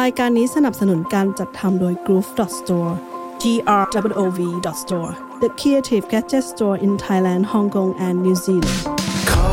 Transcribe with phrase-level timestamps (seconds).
[0.00, 2.92] รายการนี้สนับสนุนการจัดทำโดย Groove Store
[3.42, 3.44] G
[3.80, 4.40] R W O V
[4.82, 5.12] Store
[5.42, 8.80] the creative gadget store in Thailand Hong Kong and New Zealand
[9.28, 9.48] เขา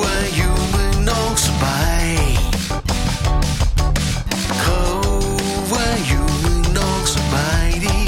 [0.00, 2.06] ว่าอยู่เมืองนอกสบาย
[4.60, 4.80] เขา
[5.72, 8.00] ว่าอยู่เมืองนอกสบายดี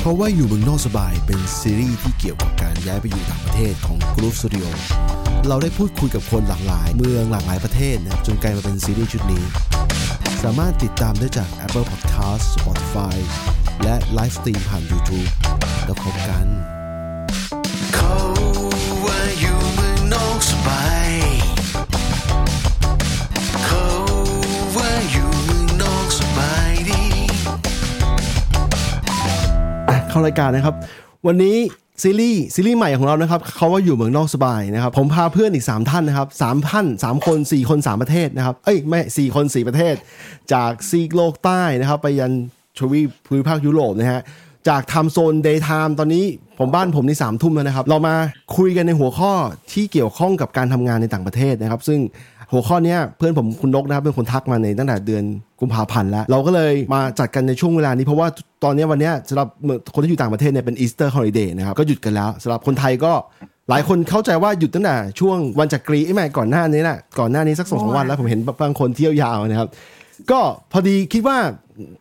[0.00, 4.68] เพราะว่าอยู่เมืองนอกสบายเป็นซีรีส์ที่เกี่ยวกับการย้ายไปอยู่ต่างประเทศของ Group Studio
[5.46, 9.44] เราได้พูดคุยกับคนหลากหลาย เมืองหลากหลายประเทศนะครับจนกลายมาเป็นซีรีส์ชุดนี้
[10.42, 13.16] สามารถติดตามได้จาก Apple Podcast Spotify
[13.82, 15.28] และไลฟ์สตรีมผ่าน YouTube
[15.84, 16.46] แล้วพบกัน
[17.94, 18.16] เขา
[19.04, 21.10] ว่าอยู่เมืองนอกสบาย
[23.66, 23.86] เขา
[24.76, 27.04] ว่าอยู่เมืองนอกสบายดี
[30.08, 30.74] เข้ารายการนะครับ
[31.26, 31.56] วันนี้
[32.02, 39.94] ซีรีส์ซีรีส์ใหม่ของเรานะครับเขาว่าอยู่เมืองนอกสบายนะครับผมพาเพื่อนอีก 3 ท่านนะครับสามท่านสามคน 4 คน 3 ประเทศนะครับเอ้ยไม่สี่คน 4 ประเทศ
[40.52, 42.32] จากซีกโลกใต้นะครับไปยัน
[42.78, 44.22] ทวีปภูมิภาคยุโรปนะฮะ
[44.68, 46.24] จาก time zone daytime ตอนนี้
[46.58, 48.14] ผมบ้านผมในสามทุ่มแล้วนะครับ เรามา
[48.56, 49.32] คุยกันในหัวข้อ
[49.72, 52.00] ที่เกี่ยวข้องกับการทำงานในต่างประเทศนะครับ ซึ่ง
[52.52, 55.24] หัวข้อนี้เพื่อนผมคุณนกนะครับเป็นคนทักมาในตั้งแต่เดือน
[55.60, 58.28] กุมภาพันธ์แล้ว เราก็เลยมาจัดกันในช่วงเวลานี้ เพราะว่า
[58.64, 59.48] ตอนนี้วันนี้สำหรับ
[59.94, 63.12] คนที่อยู่ต่างประเทศเนี่ยเป็น Easter holiday นะครับก็หยุดกันแล้วสำหรับคนไทยก็
[63.70, 69.68] หลายคนเข้าใจว่าหยุดตั้งแต่ช่วงวันจักรีไอ้ไม่ก่อนหน้านี้แหละก่อนหน้านี้สักสองสามวันแล้วผมเห็นบางคนเที่ยวยาวนะครับ
[70.30, 70.40] ก็
[70.72, 71.38] พอดีคิดว่า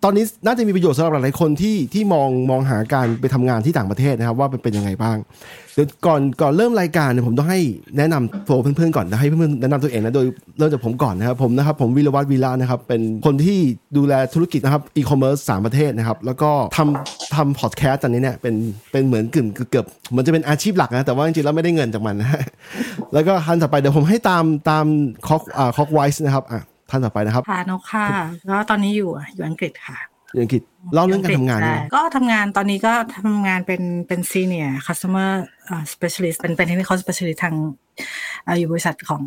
[0.03, 5.17] ตอนนี้น่าจะมีประโยชน์สำหรับหลายๆคนที่ที่มองมองหาการไปทำงานที่ต่างประเทศนะครับ ว่าเป็นเป็นยังไงบ้าง
[5.73, 7.59] เดี๋ยวก่อนก่อนเริ่มรายการเนี่ยผมต้องให้
[7.97, 10.25] แนะนำตัวเพื่อนๆก่อนนะให้เพื่อนๆแนะนำตัวเองนะโดย
[10.57, 13.59] เริ่มจากผมก่อนนะครับผมนะครับผมวิรวัตรวีระนะครับเป็นคนที่
[13.97, 18.55] ดูแลธุรกิจนะครับอีคอมเมิร์ซสามประเทศนะครับแล้วก็ทำทำพอดแคสต์ตอนนี้เนี่ยเป็น
[18.91, 22.41] เป็นเหมือนกึ่งเกือบเหมันจะเป็นอาชีพหลักนะแต่ว่าจริงๆแล้วไม่ได้เงินจากมันนะ
[23.13, 24.85] แล้วก็ท่านต่อไปเดี๋ยวผมให้ตามตาม
[25.27, 28.07] คอกอ่าคอกไวส์นะครับอะ ท่านต่อไปนะครับค่ะนกค่ะ
[28.49, 29.97] ก็ตอนนี้อยู่อยู่อังกฤษค่ะ
[30.35, 30.61] อย่างอังกฤษ
[30.93, 35.45] เล่าเรื่องการทำงานใช่นะก็ทำงานตอนนี้ก็ทำงานเป็นเป็นซีเนียร์คัสเตอร์
[35.93, 37.55] specialist เป็นเป็นเทคนิค specialist ทาง
[38.47, 39.21] อ่าอยู่บริษัทของ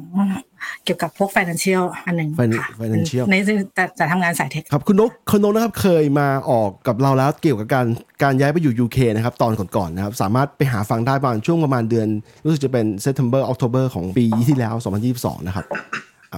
[0.84, 3.34] เกี่ยวกับพวก financial อันหนึ่ง Fin- ค่ะ financial ใน
[3.75, 7.87] แต่แต่ทำงานสายเทคครับคุณนกคุณนกนะครับเคยมาออกกับเราแล้วเกี่ยวกับการ
[8.22, 12.09] การย้ายไปอยู่ UK นะครับตอนก่อนๆนะครับสามารถไปหาฟังได้ประมาณช่วงประมาณเดือน
[12.44, 14.75] รู้สึกจะเป็น September October ของปีที่แล้ว
[15.10, 15.81] 2022 นะครับอะ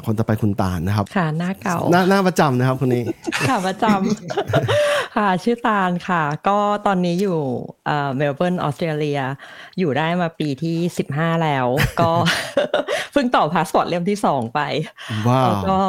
[0.06, 3.02] คนต่อไปคุณตาลนะครับ ค่ะหน้าเก่าหน้าหน้าประจำนะครับคนนี้
[3.48, 7.38] ค่ะประจำค่ะชื่อตาลค่ะ ก็ตอนนี้อยู่
[7.86, 9.20] เอ่อเมลเบิร์นออสเตรเลีย
[9.78, 11.66] อยู่ได้มาปีที่สิบห้าแล้ว
[12.00, 12.10] ก็
[13.12, 14.60] เพิ่งต่อพาสปอร์ตเล่มที่สองไป
[15.28, 15.80] ว้าวแล้วก็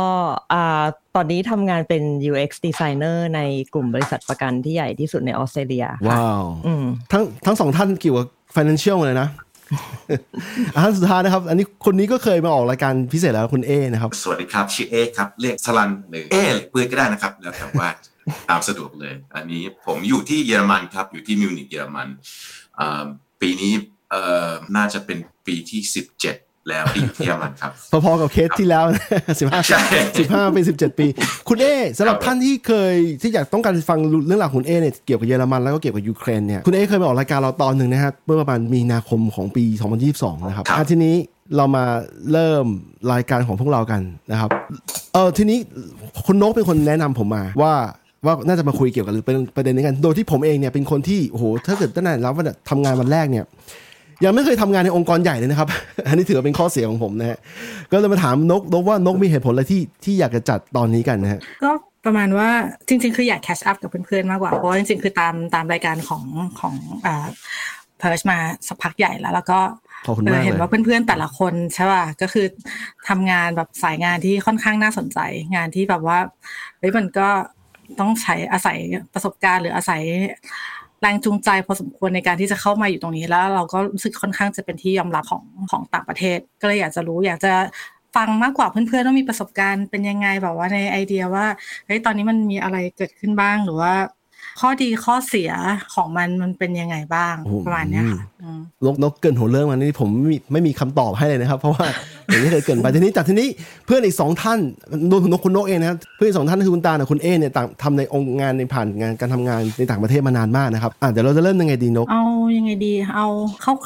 [0.54, 0.84] อ่า
[1.16, 3.42] ตอนนี้ทำงานเป็น UX designer ใน
[3.74, 9.30] กลุ่มบริษัทประกันที่ใหญ่ที่สุดในออสเตรเลียค่ะว้าวอืมทั้งทั้งสองท่านเกี่ยวกับ financial เลยนะ
[10.76, 16.36] อ่านสุดท้ายนะครับ อันนี้คนนี้ก็เคยมาออกรายการพิเศษแล้วคุณเอนะครับ สวัสดีครับ ชื่อเอครับเรียกสลันหรือเอ
[16.70, 17.90] เพื่อนก็ได้นะครับ แล้วแต่ว่า
[18.50, 22.08] ตามสะดวกเลย อันนี้ผมอยู่ที่เยอรมันครับ อยู่ที่มิวนิกเยอรมัน
[23.42, 23.74] ปีนี้
[24.76, 25.82] น่าจะเป็นปีที่
[26.18, 27.72] 17 แล้วที่อยู่ที่เยอรมันครับ
[28.06, 28.86] พอๆกับเคสที่แล้ว
[29.40, 29.82] สิบห้าใช่
[30.20, 31.06] สิบห้าเป็นสิบเจ็ดปี
[31.48, 31.66] คุณเอ
[31.98, 39.64] สำหรับท่านที่เคยที่อยากต้องการฟังเรื่องราวของคุณเอเนี่ยเกี่ยวกับเยอรมันแล้วก็เกี่ยวกับยูเครนเนี่ยคุณเอเคยมาออกรายการเราตอนหนึ่งนะครับเมื่อประมาณมีนาคมของปี
[40.06, 41.16] 2022 นะครับครับอะทีนี้
[41.58, 41.84] เรามา
[42.32, 42.66] เริ่ม
[43.14, 44.02] รายการของพวกเรากัน
[44.32, 44.50] นะครับ
[45.14, 45.58] เออทีนี้
[46.26, 47.74] คุณนกเป็นคนแนะนำผมมาว่า
[48.26, 53.46] ว่าน่าจะมาคุยเกี่ยวกับเป็นประเด็นนี้กัน โดยที่ผมเองเนี่ยเป็นคนที่โอ้โหถ้าเกิดตั้งแต่รับว่าทำงานวันแรกเนี่ย
[54.24, 55.68] ยังไม่เคยทำงานในองค์กรใหญ่เลยนะครับ
[56.08, 57.38] อันนี้ถือว่าเป็นข้อเสียของผมนะฮะ
[57.92, 61.72] ก็เลยมาถามนกนกว่านกมีเหตุผลอะไรที่ที่อยากจะจัดตอนนี้กันนะฮะ ก็
[62.06, 62.50] ประมาณว่า
[62.88, 66.24] จริง ๆ คืออยากแคชอัพกับเพื่อนๆมากกว่า เพราะว่าจริง ๆ คือตามตามรายการของ
[66.60, 66.76] ของ
[67.06, 67.26] อ่า
[68.00, 69.60] เพิร์ชมาสักพักใหญ่แล้ว แล้วก็
[70.08, 72.46] ขอบคุณมากเออเห็นเลยว่าเพื่อนๆแต่ละคนใช่ป่ะก็คือ
[73.10, 75.20] ทำงานแบบสายงานที่ค่อนข้างน่าสนใจ
[75.56, 76.20] งานที่แบบว่า
[76.80, 77.30] เฮ้ยมันก็
[78.00, 78.78] ต้องใช้อาศัย
[79.14, 80.02] ประสบการณ์หรืออาศัย
[81.04, 87.54] แรงจูงใจพอสมควรในการที่จะเข้ามาอยู่ตรงนี้แล้ว เราก็รู้สึกค่อนข้างจะเป็นที่ยอมรับของของต่างประเทศ ก็เลยอยากจะรู้อยากจะ
[88.16, 91.46] ฟังมากกว่าเพื่อนๆว่ามีประสบการณ์เป็นยังไงแบบว่าในไอเดียว่า
[91.86, 93.94] เฮ้ยตอนนี้มันมีอะไรเกิดขึ้นบ้างหรือว่า
[94.60, 95.52] ข้อดีข้อเสีย
[95.96, 101.86] ของมันมันเป็นยังไงบ้างโอ้โหประมาณเนี้ยค่ะอืมนกนกเกรินหัวเรื่องมานี่ผมไม่มีไม่มีคำตอบให้เลยนะครับ เพราะว่า
[102.28, 103.48] อย่างที่เคยเกรินไปทีนี้แต่ทีนี้
[103.86, 104.60] เพื่อนอีกสองท่าน
[105.12, 112.24] รวมถึงนกคุณนกเองนะครับเพื่อนอีกสองท่านคือคุณตากับคุณเอเนี่ยต่างทำในองค์งานในผ่านงานการทำงานในต่างประเทศมานานมากนะครับอะเดี๋ยวเราจะเริ่มยังไงดีนกเอา
[112.58, 113.28] ยังไงดีเอา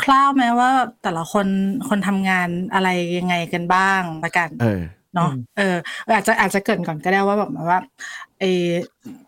[0.04, 0.72] คร่าวๆไหมว่า
[1.04, 1.48] แต่ละคน
[1.90, 4.82] คนทำงานอะไรยังไงกันบ้างละกันเออ
[5.16, 5.76] เนาะเออ
[6.16, 7.80] อาจจะอาจจะเกรินก่อนก็ได้ว่าแบบว่า
[8.40, 8.44] ไอ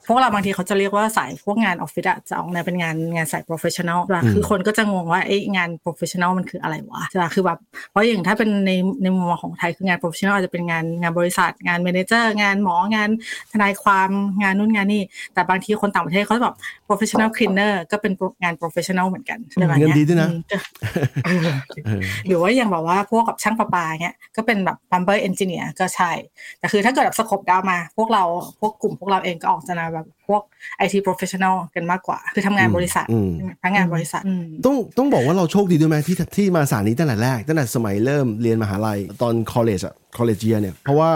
[0.09, 7.59] พวกเราบางทีเขาจะเรียกว่าสายพวกงานออฟฟิศอะจะออกแนวเป็นงานงานสาย professional ใช่ปะคือคนก็จะงงว่าไอ้งาน professional มันคืออะไรวะใช่ปะคือแบบ
[7.91, 8.71] เพราะอย่างถ้าเป็นใน
[9.01, 13.09] ในมุมมองของไทยคืองาน professional อาจจะเป็นงานงานบริษัท งาน manager งานหมองาน
[13.51, 14.09] ทนายความ
[14.41, 15.03] งานนู่นงานนี่
[15.33, 16.55] แต่บางทีคนต่างประเทศเขาจะแบบ
[16.87, 18.13] professional cleaner ก็เป็น
[18.43, 21.41] งาน professional เหมือนกันใช่ไหมเงินดีด้วยนะอืม
[21.85, 26.11] เออหรือว่าอย่างแบบว่าพวกกับช่างประปาเงี้ยก็เป็นแบบ plumber engineer ก็ใช่
[26.59, 28.23] แต่คือถ้าเกิดแบบสโคปดาวมา พวกเรา
[28.59, 30.41] พวกกลุ่มพวกเราเองก็ออกจะแนวแบบพวก
[30.85, 33.31] IT professional กันมากกว่า คือทำงานบริษัทอืม
[33.61, 41.09] พนักงานบริษัทอืมต้องต้องบอกว่าเราโชคดีด้วยไหมที่ที่มาสายนี้ตั้งแต่แรก ตั้งแต่สมัยเริ่มเรียนมหาลัยตอน college อะ college year เนี่ย เพราะว่า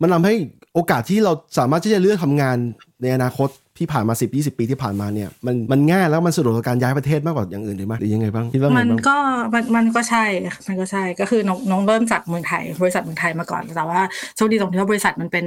[0.00, 0.34] มันทำให้
[0.74, 2.56] โอกาสที่เราสามารถที่จะเลือกทำงาน
[3.02, 9.18] ในอนาคตที่ผ่านมา 10 20 ปีที่ผ่านมาเนี่ยมันมันง่ายแล้วมันสะดวกต่อการย้ายประเทศมากกว่าอย่างอื่นหรือไม่หรือยังไงบ้างคิดว่าไงมันบ้างก็
[9.54, 10.24] มันมันก็ใช่
[10.68, 14.00] มันก็ใช่ก็คือน้องน้องเริ่มจากเมืองไทย บริษัทเมืองไทยมาก่อนแต่ว่า
[14.36, 15.46] โชคดีตรงที่ว่าบริษัทมันเป็น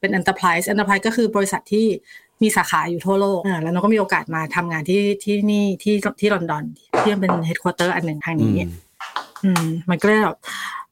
[0.00, 1.86] เป็น enterprise enterprise ก็คือบริษัทที่
[2.42, 6.64] มีสาขาอยู่ทั่วโลกอ่าแล้วน้องก็มีโอกาสมาทำงานที่ที่นี่ที่ที่ลอนดอน
[7.00, 8.54] ที่มันเป็น headquarter อันหนึ่งทางนี้
[9.46, 10.36] อืมอืมมันก็เลยแบบ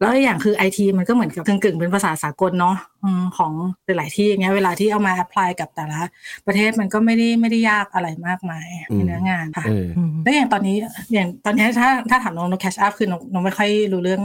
[0.00, 3.52] แล้วอีกอย่างคือไอทีมันก็เหมือนกับกึ่งๆเป็นภาษาสากลเนาะอืมของ
[3.84, 6.00] หลายๆที่อย่างเงี้ยเวลาที่เอามา apply กับแต่ละ
[6.46, 9.86] ประเทศมันก็ไม่ได้ไม่ได้ยากอะไรมากมายในเนื้องานค่ะเออ
[10.22, 10.76] แล้วอย่างตอนนี้
[11.12, 14.20] อย่างตอนนี้ถ้าถ้าถามน้องน้อง catch up คือน้องน้องไม่ค่อยรู้เรื่อง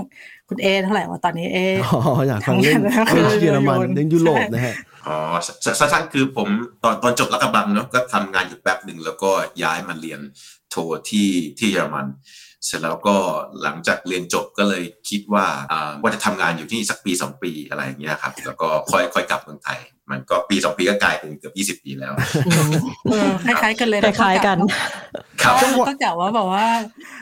[0.49, 4.75] คุณเอเท่าไหร่ว่าตอนนี้เออ๋ออยากฟังเรื่องทำงานแล้วเรื่องเยอรมันโยนเรื่องยุโรปใช่นะฮะ
[5.07, 5.17] อ๋อ
[5.65, 6.47] สสั้นๆคือผม
[6.83, 9.31] ตอนตอนจบลาดกระบังเนาะก็ทำงานอยู่แป๊บหนึ่งแล้วก็
[9.63, 10.19] ย้ายมาเรียน
[10.69, 10.75] โท
[11.09, 11.29] ที่
[11.59, 12.07] ที่เยอรมัน
[12.65, 13.15] เสร็จแล้วก็
[13.63, 19.79] หลังจากเรียนจบก็เลยคิดว่าอ่าว่าจะทำงานอยู่ที่สักปีสองปีอะไรอย่างเงี้ยครับ แล้วก็ค่อยค่อยกลับเมืองไทย
[20.11, 22.13] มันก็ปีสองปีก็กลายเป็นเกือบยี่สิบปีแล้ว
[23.11, 24.57] เออคล้ายๆกันเลยคล้ายๆกัน
[25.43, 26.65] ครับก็ก็กะว่าแบบว่า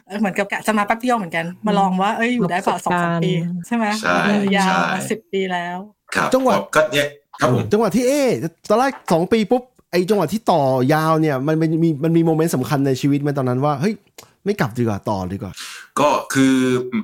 [0.08, 3.32] เออเหมือนกับกะจะมาแป๊บเดียวเหมือนกัน มาลองว่าเอ้ยอยู่ได้เปล่าสองสามปี
[3.68, 5.78] ใช่ไหมใช่เออยาวใช่มาสิบปีแล้ว
[6.16, 7.08] ครับจังหวะก็เนี่ย
[7.40, 8.30] ครับผมจังหวะที่เอ๊ะ
[8.70, 10.62] ตอนแรกสองปีปุ๊บไอ้จังหวะที่ต่อ
[10.94, 13.94] ยาวเนี่ยมันมันมีมันมีโมเมนต์สำคัญในชีวิตไหมตอนนั้นว่าเฮ้ย
[14.48, 15.54] ไม่กลับดีกว่าต่อดีกว่า
[16.00, 16.56] ก็คือ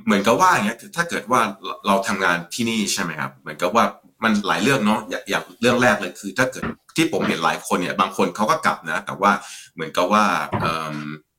[0.04, 3.84] เหมือนกับว่าอย่างเงี้ยถ้าเกิดว่าเราเราทำงานที่นี่ใช่ไหมครับเหมือนกับว่า
[4.24, 6.64] มันหลายเรื่องเนาะอย่างอย่างเรื่องแรกเลยคือ ถ้าเกิด
[6.96, 9.32] ที่ผมเห็นหลายคนเนี่ยบางคนเขาก็กลับนะ แต่ว่า
[9.74, 10.24] เหมือนกับว่า
[10.60, 10.96] เอิ่ม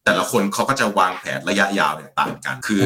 [0.07, 2.83] แต่ละคนเขาก็จะวางแผนระยะยาวเนี่ยต่างกัน คือ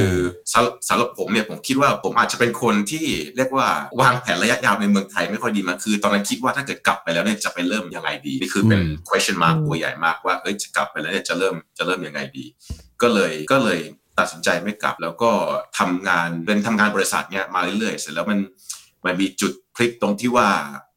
[0.54, 3.06] สำสำหรับผมเนี่ยผมคิดว่าผมอาจจะเป็นคนที่
[3.36, 3.68] เรียกว่า
[4.02, 12.46] วางแผนระยะยาวในเมืองไทยไม่ค่อยดีมากคือ ตอนนั้นคิดว่าถ้าเกิดกลับไปแล้วเนี่ยจะไปเริ่มยังไงดีนี่คือเป็นอืม question mark ตัวใหญ่มากว่าเอ้ยจะกลับไปแล้วเนี่ยจะเริ่มจะเริ่มยังไงดี
[13.02, 13.80] ก็เลยก็เลย
[14.20, 15.32] ตัดสินใจไม่กลับ แล้วก็
[15.80, 18.40] ทำงานเป็นทำงานบริษัทเนี้ยมาเรื่อยๆ เสร็จแล้วมัน
[19.06, 20.50] มันมีจุดพลิกตรงที่ว่า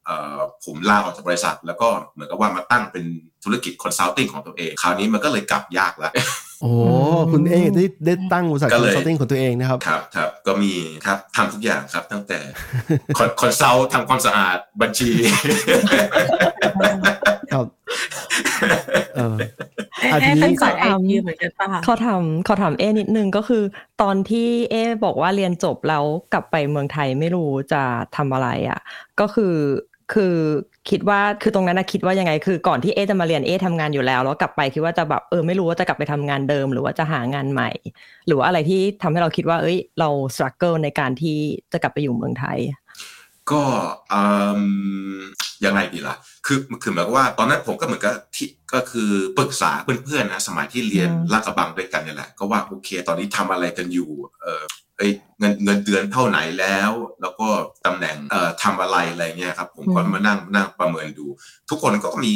[0.04, 3.04] เอ่อผมลาออกจากบริษัท แล้วก็เหมือนกับว่ามาตั้งเป็น
[3.44, 6.12] ธุรกิจ consulting ของตัวเอง คราวนี้มันก็เลยกลับยากแล้ว
[6.60, 6.70] โอ้
[7.32, 10.72] คุณเอ๊ะได้ได้ตั้งบริษัทก็เลย consulting ของตัวเองนะครับ ครับครับก็มี
[11.06, 12.38] ครับทำทุกอย่างครับตั้งแต่
[13.40, 15.10] คอนซัลทำความสะอาดบัญชี
[17.52, 17.66] ครับ
[20.02, 23.62] เออเอ๊ะอะทีเอ๊ะนี้เป็นสายไอก็ทำทีเหมือนกันป่ะคะขอถามขอถามเอนิดนึงก็คือ
[24.02, 27.82] ตอนที่เอบอกว่าเรียนจบแล้วกลับไปเมืองไทยไม่รู้จะ
[28.16, 28.80] ทำอะไรอะ
[29.20, 29.56] ก็คือ
[30.12, 30.36] คือ
[30.90, 37.70] คิดว่าคือตรงนั้นนะคิดว่ายังไง คือก่อนที่เอจะมาเรียนเอทำงานอยู่แล้วแล้วกลับไปคิดว่าจะแบบเออไม่รู้ว่าจะกลับไปทำงานเดิม หรือว่าจะหางานใหม่
[38.26, 41.38] หรือว่าอะไรที่ทำให้เราคิดว่า เอ้ย เราสครัลเกิลในการที่
[41.72, 42.58] จะกลับไปอยู่เมืองไทย
[43.50, 43.62] ก็
[44.12, 44.22] อื
[45.18, 45.20] ม
[45.64, 46.16] ยังไงดีล่ะ
[46.46, 49.70] คือคือหมายความว่าตอนนั้นผมก็เหมือนกับที่ก็คือปรึกษา
[50.04, 54.10] เพื่อนๆนะสมัยที่เรียนอืมลาดกระบังด้วยกันเนี่ยแหละ ก็ว่าโอเค ตอนนี้ทำอะไรกันอยู่
[54.42, 54.62] เออ
[54.96, 56.90] เอ้ยเงินเงินเดือนเท่าไหนแล้ว
[57.20, 57.46] แล้วก็
[57.86, 61.26] ตำแหน่งเอ่อทำอะไรอะไรเงี้ยครับ ผมก็มานั่งนั่งประเมินดู
[61.70, 62.32] ทุกคนก็มี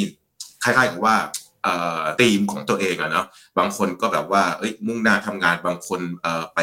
[0.63, 1.15] คล้ายๆกับว่า
[1.63, 3.25] เอ่อธีมของตัวเองอะเนาะ
[3.57, 6.59] บางคนก็แบบว่าเอ้ยมุ่งหน้าทำงานบางคนเอ่อไป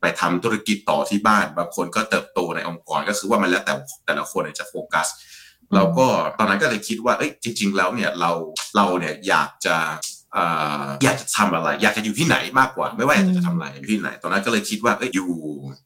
[0.00, 3.74] ไปทำธุรกิจต่อที่บ้าน บางคนก็เติบโตในองค์กรก็คือว่ามันแล้วแต่
[4.06, 5.08] แต่ละคนเนี่ยจะโฟกัส
[5.74, 6.06] เราก็
[6.38, 8.30] ตอนนั้นก็เลยคิดว่าเอ้ยจริง ๆ แล้วเนี่ยเรา
[8.76, 9.76] เราเนี่ยอยากจะ
[10.34, 10.44] เอ่
[10.84, 15.28] ออยากจะทำอะไร อยากจะอยู่ที่ไหนมากกว่า ไม่ว่าอยากจะทำอะไรอยู่ที่ไหน ตอนนั้นก็เลยคิดว่าเอ้ยอยู่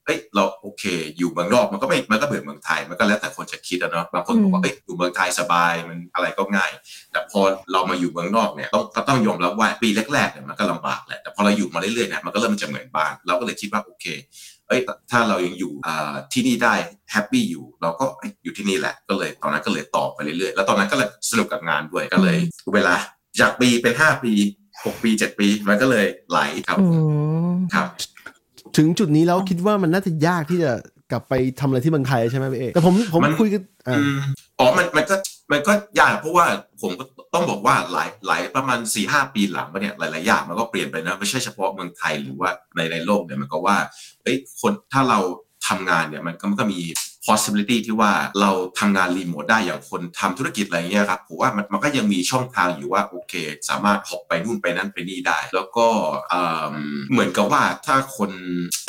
[0.04, 0.84] เอ้ยเราโอเค
[1.18, 6.70] อยู่เมืองนอกมันก็ไม่มันก็เหมือนเมืองไทยมันก็แล้วแต่คนจะคิดอะเนาะบางคนบอกว่าเอ้ยอยู่เมืองไทยสบายมันอะไรก็ง่าย
[7.12, 7.40] แต่พอ
[7.72, 14.06] เรามาอยู่เมืองนอกเนี่ยต้องต้องยอมรับว่าปีแรกๆเนี่ยมันก็ลำบากแหละแต่พอเราอยู่มาเรื่อยๆเนี่ยมันก็เริ่มจะเหมือนบ้านเราก็เลยคิดว่าโอเค
[14.68, 14.80] เอ้ย
[15.10, 16.74] ถ้าเรายังอยู่อ่าที่นี่ได้
[17.12, 22.36] แฮปปี้อยู่ เราก็เอ้ยอยู่ที่นี่แหละก็เลยตอนนั้นก็เลยต่อไปเรื่อยๆแล้วตอนนั้นก็เลยสนุกกับงานด้วยก็เลย
[22.74, 22.94] เวลา
[23.40, 24.32] จากปีเป็นห้าปี
[24.84, 26.86] หกปีเจ็ดปีมันก็เลยไหลครับอื
[27.50, 27.86] มครับ
[28.76, 30.70] ถึงจุดนี้แล้วคิดว่ามันน่าจะยากที่จะ
[31.12, 34.20] กลับไปทำอะไรที่เมืองไทยใช่ไหมพี่เอกแต่ผมผมมันคุยกันอ่าอืม
[34.58, 35.16] อ๋อมันมันก็
[35.52, 36.46] มันก็ยากเพราะว่า
[36.82, 43.76] ผมก็ต้องบอกว่าหลายหลายประมาณสี่ห้าปีหลังมาเนี่ยหลายๆอย่างมันก็เปลี่ยนไปนะไม่ใช่เฉพาะเมืองไทยหรือว่าในในโลกเนี่ยมันก็ว่า
[44.22, 45.18] เอ้ยคนถ้าเรา
[45.68, 46.80] ทำงานเนี่ยมันก็มันก็มี
[47.26, 53.34] possibility ที่ว่าเราทำงานรีโมทได้อย่างคนทำธุรกิจอะไรเงี้ยครับผมว่ามันมันก็ยังมีช่องทางอยู่ว่าโอเค
[53.68, 55.86] สามารถหอบไปนู่นไปนั่นไปนี่ได้ แล้วก็
[56.30, 56.74] เอิ่ม
[57.12, 58.30] เหมือนกับว่าถ้าคน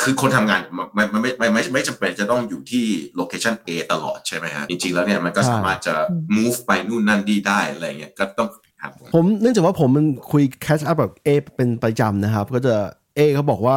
[0.02, 0.60] คือคนทำงาน
[0.96, 2.84] มันมันไม่ไม่ไม่ไม่จำเป็นจะต้องอยู่ที่
[3.16, 5.94] location A ตลอดใช่ไหมฮะจริงๆแล้วเนี่ยมันก็สามารถจะ
[6.36, 8.48] move ไปนู่นนั่นนี่ได้อะไรเงี้ยก็ต้อง
[8.82, 12.74] ครับผมผมเนื่องจากว่าผมมันคุยแคชอัพแบบเอเป็นประจำนะครับ ก็จะ
[13.16, 13.76] เอเขาบอกว่า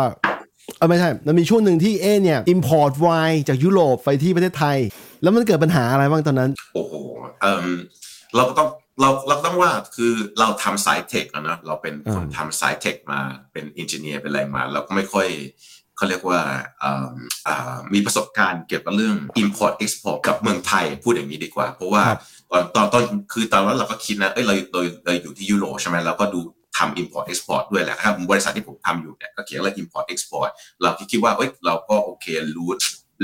[0.77, 4.77] เออไม่ใช่ มันมีช่วงหนึ่งที่เอเนี่ย import ไวน์จากยุโรปไปที่ประเทศไทย
[5.21, 6.93] แล้วมันเกิดปัญหาอะไรบ้างตอนนั้น โอ้โห
[7.41, 7.67] เอ่ม
[8.35, 8.69] เราก็ต้อง
[9.01, 13.19] เราเราก็ต้องว่าคือเราทำสาย tech อะนะเราเป็นคนอืมทำสาย tech มา
[13.51, 15.27] เป็นอินเจเนียร์เป็นอะไรมา เราก็ไม่ค่อย
[15.95, 16.39] เขาเรียกว่า
[16.79, 17.15] เอิ่ม
[17.47, 22.19] อ่ามีประสบการณ์เกี่ยวกับเรื่อง import export กับเมืองไทยพูดอย่างนี้ดีกว่า เพราะว่าครับ
[22.51, 26.39] ตอนตอนตอนคือตอนนั้นเราก็คิดนะเอ้ยเราเราเราอยู่ที่ยุโรปใช่ไหมเราก็ดู
[26.79, 30.49] ทำ import export ด้วยแหละครับบริษัทที่ผมทำอยู่เนี่ยก็เขียนเรื่อง import export
[30.81, 32.69] เราคิดว่าเอ้ยเราก็โอเครู้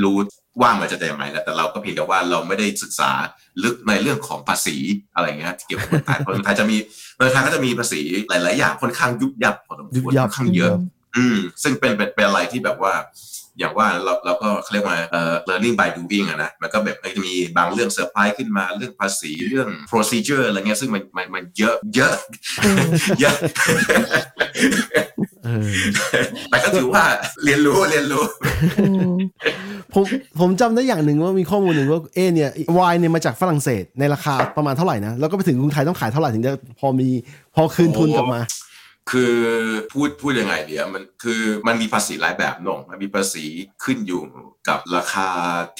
[0.04, 0.18] รู้
[0.62, 3.12] ว่ามันจะได้ยังไงแล้วแต่เราก็เพียงแต่ว่าเราไม่ได้ศึกษา
[3.64, 4.78] ลึกในเรื่องของภาษี
[5.16, 6.78] อะไรเงี้ยที่เกี่ยวกับเมืองไทยเพราะเมืองไทยจะมี
[7.16, 10.74] เมืองไทยก็จะมีภาษีหลาย ๆ อย่างค่อนข้างยุบยับพอสมยุควบรยับค่อนข้างเยอะ
[11.18, 12.94] อืมซึ่งเป็นเป็นเป็นอะไรที่แบบว่า
[13.60, 22.16] อย่างว่าเราเราก็เขาเรียกว่าเอ่อ learning by doing อะนะมันก็แบบมันจะมีบางเรื่องเซอร์ไพรส์ขึ้นมาเรื่องภาษีเรื่อง procedure อะไรเงี้ยซึ่งมันมันมันเยอะเยอะ
[23.22, 23.36] เยอะ
[25.44, 25.70] เออ
[26.50, 27.04] แต่ก็ถือว่า
[27.44, 28.26] เรียนรู้เรียนรู้
[29.94, 30.04] ผม
[30.40, 37.10] ผมจำได้อย่างหนึ่งว่ามีข้อมูลหนึ่งว่าเอเนี่ยไวน์เนี่ยมาจากฝรั่งเศสในราคาประมาณเท่าไหร่นะ แล้วก็ไปถึงกรุงไทยต้องขายเท่าไหร่ถึงจะพอมี
[37.56, 38.42] พอคืนทุนกลับมา
[39.12, 39.36] คือ
[39.92, 43.46] พูดพูดยังไงเดียวมันคือมันมีภาษีหลายแบบเนองมันมีภาษี
[43.84, 44.22] ขึ้นอยู่
[44.70, 45.30] กับราคา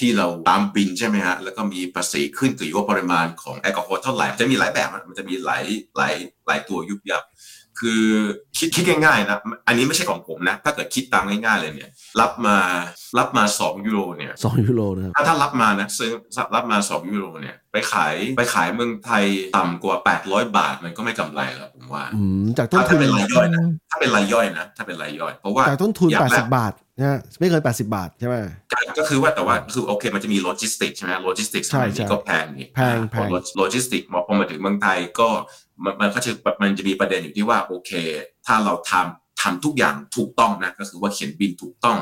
[0.00, 5.64] ที่เราตามบินใช่ไหมฮะแล้วก็มีภาษีขึ้นกับยุ่ปริมาณของแอลกอฮอล์เท่าไหร่จะมีหลายแบบมันจะมีหลาย
[5.96, 6.14] หลาย
[6.46, 7.22] หลายตัวยุบยับ
[7.80, 8.04] คือ
[8.58, 11.90] คิดคิดง่ายๆนะอันนี้ไม่ใช่ของผมนะ ถ้าเกิดคิดตามง่ายๆเลยเนี่ย
[12.20, 12.56] รับมา
[13.18, 16.10] รับมาสองยูโรเนี่ยสองยูโรนะครับถ้าถ้ารับมานะซื้อ
[16.54, 19.24] รับมาสองยูโรเนี่ยไปขายไปขายเมืองไทย
[19.56, 28.36] ต่ำกว่า 800 บาทมันก็ไม่กำไรแล้วผมว่าอืมจากต้นถ้าทุนเป็นรายย่อยนะถ้าเป็นรายย่อยนะถ้าเป็นรายย่อยเพราะว่าจากต้นทุนอย่างแรก80 บาทนะฮะไม่เกิน 80 บาทใช่ไหม
[28.98, 33.28] ก็คือว่าแต่ว่าคือโอเคมันจะมีโลจิสติกใช่ไหมโลจิสติกใช่ใช่ก็แพงนี่แพงแพง
[33.58, 35.28] โลจิสติกพอมาถึงเมืองไทยก็
[35.84, 37.90] มันมันก็จะมันจะมีประเด็นอยู่ที่ว่าโอเค
[38.46, 41.98] ถ้าเราทำทำทุกอย่างถูกต้องนะก็คือว่าเขียนบิลถูกต้อง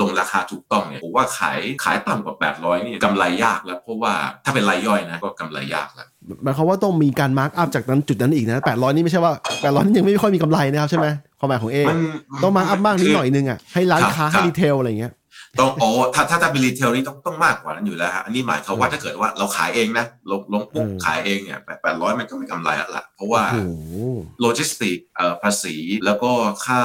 [0.00, 4.12] ลงราคาถูกต้องเนี่ยผมว่าขายขายต่ำกว่า 800นี่กำไรยากแล้ว เพราะว่า
[4.44, 6.06] ถ้าเป็นรายย่อยนะก็กำไรยากแล้ว
[6.42, 11.06] หมายความว่าต้องมีการ mark up จากนั้นจุดนั้นอีกนะ 800 นี่ไม่ใช่ว่า 800 นี่ยังไม่ค่อยมีกำไรนะครับใช่ไหม
[11.38, 11.98] ความหมายของเอมัน
[12.42, 15.12] ต้อง mark up บ้างนิดหน่อยนึงอะให้ร้านค้าครับให้ retail อะไรอย่างเงี้ย
[15.60, 23.94] ต้องโอ้ถ้าถ้าถ้าเป็น retail นี่ต้องต้องมากกว่านั้นอยู่แล้วฮะอันนี้หมายความว่าถ้าเกิดว่าเราขายเองนะลงลงปุ๊บเออขายเองเนี่ยแปดร้อยมันก็ไม่กำไรแล้วล่ะเพราะว่าโอ้โห
[24.40, 26.30] โลจิสติกเอ่อภาษีแล้วก็
[26.66, 26.80] ค่า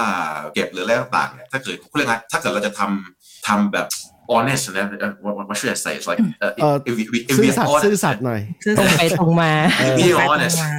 [0.53, 3.88] เก็บหรืออะไรต่างๆเนี่ยถ้าเกิดเขาเรียกไงถ้าเกิดเราจะทำทำแบบ
[4.36, 7.50] honest นะเอ่อ what what should I say it's like เอ่อเอ่อ if we if ซื่ we
[7.50, 8.41] อสัตย์ honest ซื่อสัตย์หน่อย
[8.77, 9.51] ตรงไปตรงมา
[10.00, 10.72] be ไปตรง honest มา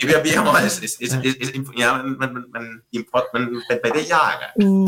[0.00, 2.64] if we are being honest it's it's it's it's เนี่ยมันมันมันมัน
[2.98, 4.82] import มันเป็นไปได้ยากอะอืม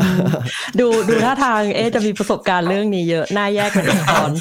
[0.79, 4.31] ดูดูท่าทางเอ๊ะจะมีประสบการณ์เรื่องนี้เยอะน่าแยกเป็นตอน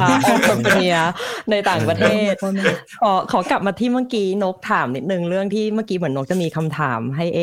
[0.00, 0.88] ออนคอมพานี
[1.50, 2.34] ในต่างประเทศ
[3.02, 7.40] ขอขอกลับมาที่เมื่อกี้นกถามนิดนึงเรื่องที่เมื่อกี้เหมือนนกจะมีคำถามให้เอ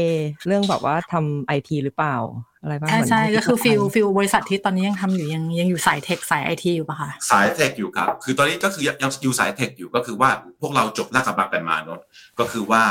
[0.48, 2.18] เรื่องแบบว่าทำไอทีหรือเปล่า
[2.62, 10.30] อะไรบ้างใช่เหมือนใช่ที่ก็คือฟิลไปฟิลบริษัทที่ตอนนี้ยังทำอยู่ยังยังอยู่สาย tech สายไอทีอยู่ปะคะสายเทคอยู่ครับ คือตอนนี้ก็คือยังยังอยู่สาย tech อยู่ก็คือว่า
[10.62, 12.00] พวกเราจบลาดกระบังกันมาเนอะ
[12.40, 12.84] ก็คือว่า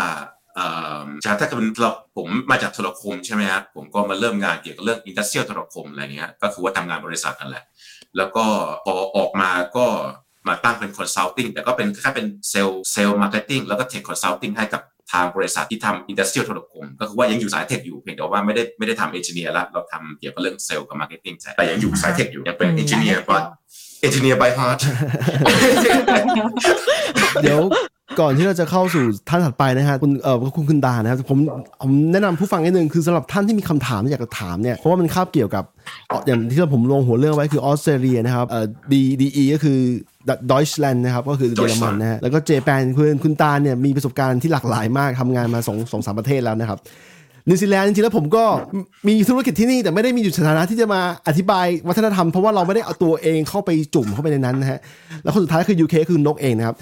[0.54, 0.66] เอ่
[1.00, 7.64] อจากถ้าเกิดเราผมมาจาก telecom ใช่ไหมฮะผมก็มาเริ่มงานเกี่ยวกับเรื่อง industrial telecom อะไรเงี้ยก็คือว่าทำงานบริษัทนั่นแหละ
[8.16, 8.44] แล้วก็
[8.84, 9.86] พอออกมาก็
[10.48, 20.96] มาตั้งเป็น consulting แต่ก็เป็นแค่เป็น sales sales marketing แล้วก็ tech consulting ให้กับ ทางบริษัทที่ทำ industrial telecom ก็คือว่ายังอยู่สาย tech อยู่เพียงแต่ว่าไม่ได้ไม่ได้ทำเอนจิเนียร์ละเราทำเกี่ยวกับเรื่องเซลล์กับ
[21.00, 23.42] marketing แต่ยังอยู่สาย tech อยู่ยังเป็นเอนจิเนียร์ but
[24.00, 24.80] engineer by heart
[27.42, 27.60] เดี๋ยว
[28.20, 31.38] ก่อนที่เราจะเข้าสู่ท่านถัดไปนะฮะคุณเอ่อคุณคุณดานะครับผม
[31.82, 35.64] ผมแนะนำผู้ฟังนิดนึงคือสำหรับท่านที่มีคำถามที่อยากจะถามเนี่ยเพราะว่ามันคาบเกี่ยวกับ
[36.08, 39.78] เอ่ออย่างที่ผมลงหัวเรื่องไว้คือออสเตรเลียนะครับเอ่อ D D E ก็คือ
[40.50, 46.80] ดอยช์แลนด์นะครับก็คือเยอรมันนะฮะแล้วก็เจแปนคุณคุณตาเนี่ยมีประสบการณ์ที่หลากหลายมากทำงานมาสองสองสามประเทศแล้วนะครับ
[47.50, 48.44] นิวซีแลนด์จริงๆแล้วผมก็
[49.08, 54.78] มีธุรกิจที่นี่แต่ไม่ได้มีอยู่สถานะที่จะมาอธิบายวัฒนธรรมเพราะว่าเราไม่ได้เอาตัวเองเข้าไปจุ่มเข้าไปในนั้นนะฮะ
[55.22, 56.76] แล้วคนสุดท้ายคือ UK คือนกเองนะครับ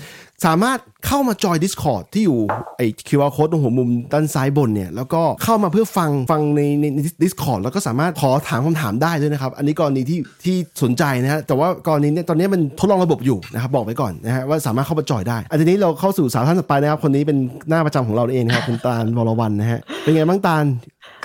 [0.44, 2.38] สามารถเข้ามาจอย Discord ที่อยู่
[2.76, 17.38] ไอ้ QR code ตรงหัวมุมด้านซ้ายบนเนี่ย แล้วก็เข้ามาเพื่อฟังฟังในในใน Discord แล้วก็สามารถขอถามคำถามได้ด้วยนะครับ อันนี้กรณีที่ที่สนใจนะฮะแต่ว่ากรณีเนี่ยตอนนี้มันทดลองระบบอยู่นะครับ บอกไว้ก่อนนะฮะว่าสามารถเข้ามาจอยได้ อันนี้เราเข้าสู่สาวท่านต่อไปนะครับ คนนี้เป็น
[17.68, 20.64] หน้าประจำของเราเองนะครับคุณตาลวรวันนะฮะเป็นไงบ้างตาล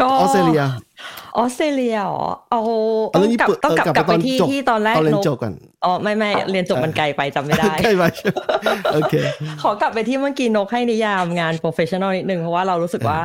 [0.01, 0.63] ก็ออสเตรเลีย
[1.37, 2.61] ออสเตรเลียเหรอเอา
[3.09, 5.53] เอาเรื่องญี่กลับปุ่นต้องกลับเออกกลัลับบไปไปตอนที่จบที่ตอนแรกตอนเรียนนกจบก่อน
[5.85, 8.37] อ๋อไม่ไม่เรียนจบมันไกลไปจำไม่ได้ใกล้ไปใช่ไหม
[8.93, 9.13] โอเค
[9.61, 13.19] ขอกลับไปที่เมื่อกี้นกให้นิยามงาน professional นิดนึงเพราะว่าเรารู้สึกว่า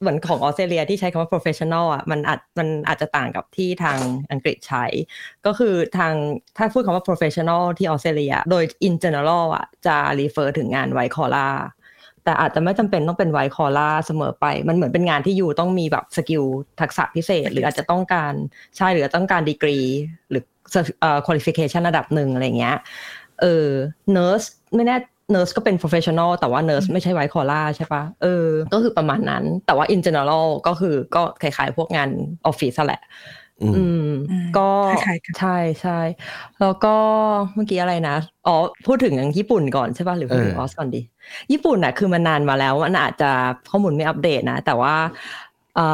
[0.00, 3.98] เหมือนของออสเตรเลียที่ใช้คำว่า professional อะมันอาจมันอาจจะต่างกับที่ทาง
[4.32, 4.84] อังกฤษใช้
[5.46, 6.12] ก็คือทาง
[6.56, 11.48] ถ้าพูดคำว่า professional ที่ออสเตรเลีย โดย in general อะจะ refer ถึงงาน white collar
[12.24, 16.44] แต่อาจจะไม่จำเป็นต้องเป็น white collar เสมอไป มันเหมือนเป็นงานที่อยู่ต้องมีแบบ skill
[16.80, 18.32] ทักษะพิเศษ หรืออาจจะต้องการ
[18.76, 19.78] ใช่หรือต้องการดีกรี
[20.30, 20.42] หรือ
[21.00, 22.76] เอ่อ qualification ระดับหนึ่งอะไรเงี้ย
[23.40, 23.68] เออ
[24.16, 24.96] nurse ไม่แน่
[25.34, 32.08] nurse ก็เป็น professional แต่ว่า nurse ไม่ใช่ white collar ใช่ปะเออ ก็คือประมาณนั้น แต่ว่า in general ก็คือก็คล้ายๆพวกงาน
[32.46, 33.02] ออฟฟิศแหละ
[33.62, 35.98] อืมอืมอืมก็คล้ายๆกันใช่ใช่
[36.60, 36.94] แล้วก็
[37.54, 41.02] เมื่อกี้อะไรนะ อ๋อ พูดถึงอย่างญี่ปุ่นก่อนใช่ปะหรือพูดถึงเออออสก่อนดี
[41.52, 43.30] ญี่ปุ่นน่ะคือมันนานมาแล้วมันอาจจะ
[43.70, 44.94] ข้อมูลไม่อัปเดตนะ แต่ว่า
[45.76, 45.86] เอ่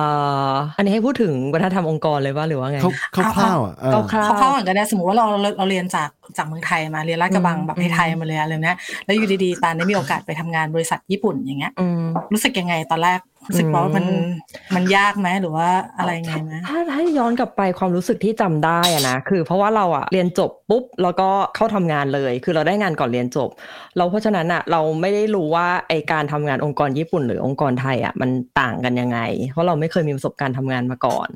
[0.50, 12.02] ออันนี้ให้พูดถึงวัฒนธรรมองค์กรเลยว่าหรือว่าไงเขาคร่าวๆอะเออคร่าวๆเขาเข้าเหมือนกันนะสมมติว่าเราเราเราเรียนจาก จากเมืองไทยมาเรียนลาดกระบังอืมแบบไทยๆมาเลยอะไรเนี้ยแล้วอยู่ดีๆตาได้มีโอกาสไปทำงานบริษัทญี่ปุ่นอย่างเงี้ยอืม
[12.32, 14.30] รู้สึกยังไงตอนแรกรู้สึกว่ามันอืม
[14.74, 15.68] มันยากไหมหรือว่า
[15.98, 23.48] อะไรไงไหมถ้าถ้าย้อนกลับไปความรู้สึกที่จำได้อะนะคือเพราะว่าเราอะเรียนจบปุ๊บแล้วก็เข้าทำงานเลย คือเราได้งานก่อนเรียนจบ
[23.96, 28.30] แล้วเพราะฉะนั้นอะเราไม่ได้รู้ว่าไอการทำงานองค์กรญี่ปุ่น หรือองค์กรไทยอะมัน
[28.60, 29.18] ต่างกันยังไง
[29.52, 31.28] เพราะเราไม่เคยมีประสบการณ์ทำงานมาก่อน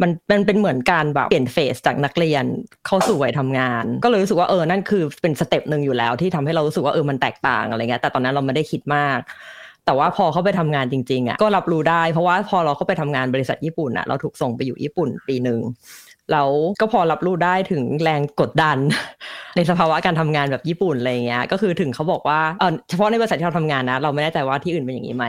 [0.00, 2.44] มันมันเป็นเหมือนการแบบเปลี่ยน phase จากนักเรียน
[2.86, 9.18] เข้าสู่วัยทำงาน ก็เลยรู้สึกว่าเออนั่นคือเป็น step หนึ่งอยู่แล้ว ที่ทำให้เรารู้สึกว่าเออมันแตกต่างอะไรเงี้ยแต่ตอนนั้นเราไม่ได้คิดมาก
[9.84, 15.60] แต่ว่าพอเขาไปทำงานจริงๆอะก็รับรู้ได้ เพราะว่าพอเราเข้าไปทำงานบริษัทญี่ปุ่นอะเราถูกส่งไปอยู่ญี่ปุ่นปีหนึ่ง
[16.32, 16.48] แล้ว
[16.80, 18.78] ก็พอรับรู้ได้ถึงแรงกดดัน
[19.56, 25.26] ในสภาวะการทำงานแบบญี่ปุ่นอะไรเงี้ยก็คือถึงเขาบอกว่าเออเฉพาะในบริษัทที่เราทำงานนะ เราไม่แน่ใจว่าที่อื่นเป็นอย่างนี้ไหม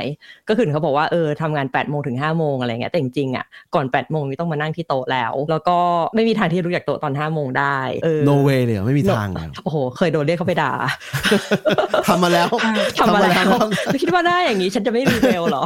[0.49, 5.77] ก็คือเขาบอกว่าเออทำงาน8ปดโมงถึง5้าโมงอะไรเงี้ยแต่จริงๆอะก่อน8ปดโมงนี่ต้องมานั่งที่โต๊ะแล้ว แล้วก็
[6.15, 10.71] ไม่มีทางที่รู้จักโต๊ะตอน5้าโมงได้เออ no way เลยเหรอไม่มีทางเลยโอ้โหเคยโดนเรียกเข้าไปด่า
[12.07, 12.49] ทำมาแล้ว
[12.99, 13.45] ทำมาแล้วครับ
[13.85, 15.63] ไม่คิดว่าได้อย่างนี้ฉันจะไม่รีเวลเหรอ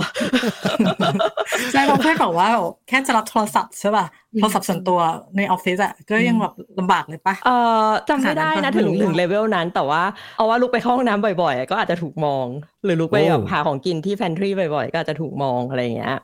[1.72, 2.50] ใช่เพราะเพื่อนบอกว่า
[2.88, 5.00] แค่จะรับโทรศัพท์ใช่ป่ะอืมโทรศัพท์ส่วนตัว
[5.38, 10.04] ในออฟฟิศอะก็ยังแบบลำบากเลยปะเอ่อจำไม่ได้นะขนาดนั้นปะถึงไม่รู้ถึงอะเลเวลนั้น แต่ว่า
[10.38, 12.46] เอาว่าลุกไปเข้าห้องน้ำบ่อยๆ ก็อาจจะถูกมอง
[12.86, 16.16] หรือลุกไปโอ้แบบหาของกินที่แพนทรีบ่อยๆ ก็อาจจะถูกมองอะไรอย่างเงี้ย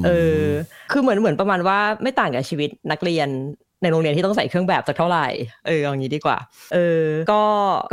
[0.00, 0.44] มเออ
[0.92, 3.30] คือเหมือนเหมือนประมาณว่าไม่ต่างกับชีวิตนักเรียน
[3.82, 5.26] ในโรงเรียนที่ต้องใส่เครื่องแบบสักเท่าไหร่
[5.66, 6.38] เออเอางี้ดีกว่า
[6.74, 7.42] เออ ก็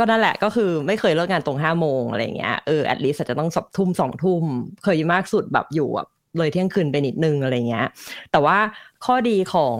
[0.00, 4.44] ก็นั่นแหละ ก็คือไม่เคยเลิกงานตรงห้าโมงอะไรอย่างเงี้ย เออแอดลิสจะต้องสับทุ่มสองทุ่ม
[4.84, 7.86] เคยมากสุดแบบอยู่แบบ เลยเที่ยงคืนไปนิดนึงอะไรเงี้ย
[8.32, 8.58] แต่ว่า
[9.04, 9.78] ข้อดีของ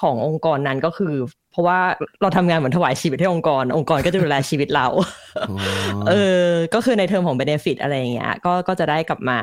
[0.00, 1.14] ขององค์กรนั้นก็คือ
[1.52, 1.80] เพราะว่า
[2.22, 4.86] เราทำงานเหมือนถวายชีวิตให้องค์กร องค์กรก็จะดูแลชีวิตเรา
[5.50, 5.56] อ๋อ
[6.08, 6.12] เอ
[6.46, 9.38] อ ก็คือในเทอมของ benefit อะไรอย่างเงี้ย ก็ก็จะได้กลับมา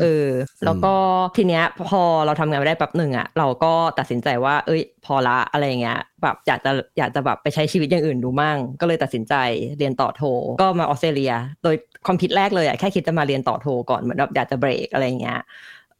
[0.00, 0.26] เออ
[0.64, 0.94] แล้วก็
[1.36, 9.34] ทีเนี้ยพอเราทำงานไปได้แป๊บหนึ่งอะ เราก็ตัดสินใจว่า เอ้ย พอละอะไรอย่างเงี้ย แบบอยากจะอยากจะแบบไปใช้ชีวิตอย่างอื่นดูมั่ง ก็เลยตัดสินใจ
[9.78, 10.22] เรียนต่อโท
[10.60, 11.32] ก็มาออสเตรเลีย
[11.62, 15.40] โดยความคิดแรกเลยอะ แค่คิดจะมาเรียนต่อโทก่อน เหมือนแบบอยากจะเบรกอะไรอย่างเงี้ย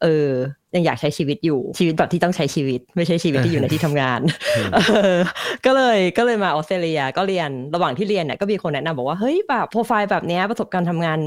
[0.03, 0.29] เออ
[0.75, 4.19] ยังอยากใช้ชีวิตอยู่ชีวิตแบบที่ต้องใช้ชีวิต ไม่ใช่ชีวิตที่อยู่ในที่ทำงาน
[4.73, 4.79] เอ
[5.15, 5.17] อ
[5.65, 11.19] ก็เลยก็เลยมาออสเตรเลียก็เรียนระหว่างที่เรียนเนี่ยก็มีคนแนะนำบอกว่าเฮ้ยแบบโปรไฟล์แบบเนี้ยประสบการณ์ทำงาน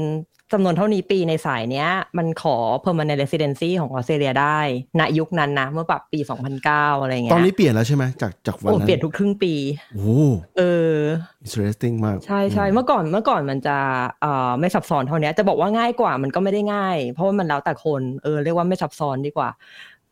[0.53, 4.59] จำนวนเท่านี้ปีในสายเนี้ย มันขอ permanent residency ของออสเตรเลียได้
[4.99, 6.19] ณยุคนั้นนะ เมื่อแบบปี
[6.61, 9.53] 2009 อะไรเงี้ย ตอนนี้เปลี่ยนแล้วใช่ไหมจากจากวันโอ้นั้นเปลี่ยนทุกครึ่งปี
[9.95, 10.17] โอ้
[10.57, 10.61] เอ
[10.95, 10.97] อ
[11.43, 13.77] interesting มาก ใช่ใช่เมื่อก่อนเมื่อก่อนมันจะ
[14.21, 19.49] เอ่อไม่ซับซ้อนเท่านี้จะบอกว่าง่ายกว่ามันก็ไม่ได้ง่าย เพราะว่ามันแล้วแต่คนเออเรียกว่าไม่ซับซ้อนดีกว่า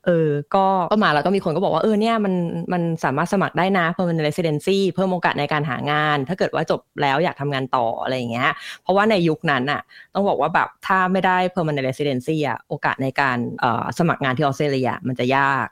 [0.05, 2.33] เออ ก็ก็มาแล้วก็มีคนก็บอกว่าเออเนี่ยมัน
[2.73, 8.49] มันสามารถสมัครได้นะ เพิ่มเป็น residency เพิ่มโอกาสในการหางาน ถ้าเกิดว่าจบแล้วอยากทำงานต่ออะไรอย่างเงี้ย
[8.81, 9.81] เพราะว่าในยุคนั้นอะ
[10.13, 15.67] ต้องบอกว่าแบบถ้าไม่ได้ permanent residency อะโอกาสในการเอ่อสมัครงานที่ออสเตรเลียมันจะยาก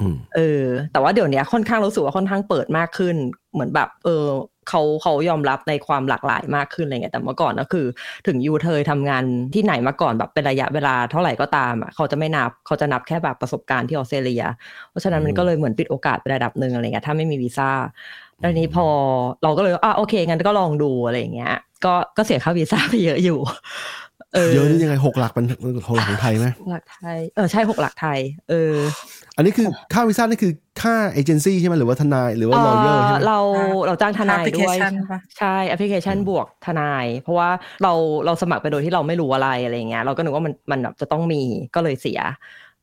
[0.00, 3.16] อืมเออ แต่ว่าเดี๋ยวนี้ค่อนข้างรู้สึกว่าค่อนข้างเปิดมากขึ้น
[3.52, 4.26] เหมือนแบบ เออ
[4.68, 7.86] เขาเขายอมรับในความหลากหลายมากขึ้นอะไรเงี้ยแต่เมื่อก่อนก็คือ
[8.26, 9.24] ถึงยูเธอทำงาน
[9.54, 14.44] ที่ไหนมาก่อนแบบเป็นระยะเวลาเท่าไหร่ก็ตามอะเขาจะไม่นับเขาจะนับแค่แบบประสบการณ์ที่ออสเตรเลีย
[14.90, 17.70] เพราะฉะนั้นมันก็เลยเหมือนปิดโอกาสไประดับหนึ่งอะไรเงี้ยถ้าไม่มีวีซ่า
[18.40, 18.86] แล้วทีนี้พอ
[19.42, 23.38] เราก็เลยอะโอเคงั้นก็ลองดูอะไรอย่างเงี้ย ก็ก็เสียค่าวีซ่าไปเยอะอยู่
[24.34, 28.18] เออเยอะนี่ยังไงหกหลักเป็นหกหลักของไทยไหมหลักไทยเออใช่หกหลักไทย
[28.50, 28.74] เออ
[29.36, 33.38] อันนี้คือค่าวีซ่านี่คือค่าเอเจนซี่ใช่ไหมหรือว่าทนายหรือว่าเอ่อ lawyer ใช่ไหมอเรา
[33.86, 37.50] เราจ้างทนายด้วย application ปะใช่แอปพลิเคชันบวกทนาย เพราะว่า
[37.82, 37.92] เรา
[38.26, 41.42] เราสมัครไปโดยที่เราไม่รู้อะไรอะไรอย่างเงี้ยเราก็นึกว่ามันมันแบบจะต้องมี
[41.74, 42.20] ก็เลยเสีย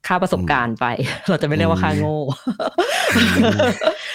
[0.07, 0.85] ค่าประสบการณ์ไป
[1.29, 2.17] เราจะไม่เรียกว่าค่าโง่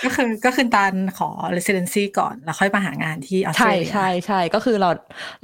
[0.04, 4.90] ก็คือก็คือตาลขอ residency ก่อน แล้วค่อยมาหางานที่ออสเตรใช่เลียใช่ใช่ก็คือเรา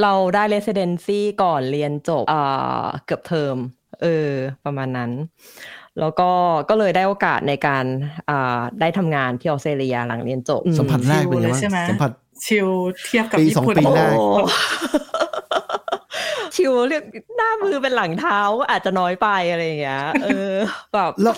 [0.03, 2.43] เราได้ residency ก่อนเรียนจบเอ่
[2.83, 3.57] อเกือบเทอม
[4.03, 4.31] เออ
[4.65, 5.11] ประมาณนั้น
[6.01, 6.31] แล้วก็
[6.69, 7.85] ก็เลยได้โอกาสในการ
[8.31, 12.11] อ่าได้ทำงานที่ออสเตรเลียหลังเรียนจบสัมผัสแรกเป็นไงชิลเลยบ้างใช่ไหมสัมผัส
[12.47, 12.69] ชิล
[13.05, 14.43] เทียบกับปีญี่สองปุ่นปีแรกโอ้
[16.57, 17.05] ชิวเรียก
[17.37, 20.55] หน้ามือเป็นหลังเท้าอาจจะน้อยไปอะไรอย่างเงี้ยเออ
[20.95, 21.35] แบบแล้ว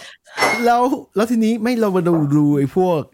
[0.65, 0.83] แล้ว
[1.17, 3.14] แล้วทีนี้ไม่เรามาดูดูไอ้พวกอ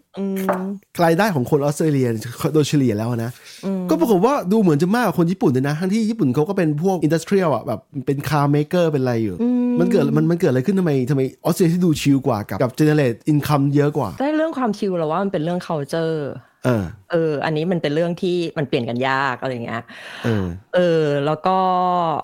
[1.03, 2.07] รายได้ของคนออสเตรเลีย
[2.53, 3.31] โดยเฉลี่ยแล้วนะ
[3.65, 9.35] อืมก็ปรากฏว่าดูเหมือนจะมากกว่าคนญี่ปุ่นเลยนะ ทั้งที่ญี่ปุ่นเขาก็เป็นพวก industrial อะแบบเป็น car maker เป็นอะไรอยู่
[9.79, 16.17] มันเกิดมันมันเกิดอะไรขึ้นทำไมทำไมออสเตรเลียที่ดูชิลกว่ากับกับ generate income เยอะกว่าได้เรื่องความชิวเราว่ามันเป็นเรื่อง culture
[16.65, 19.83] เออ เออ อันนี้มันเป็นเรื่องที่มันเปลี่ยนกันยากอะไรอย่างเงี้ย
[20.23, 20.45] เออ
[20.75, 21.57] เออ แล้วก็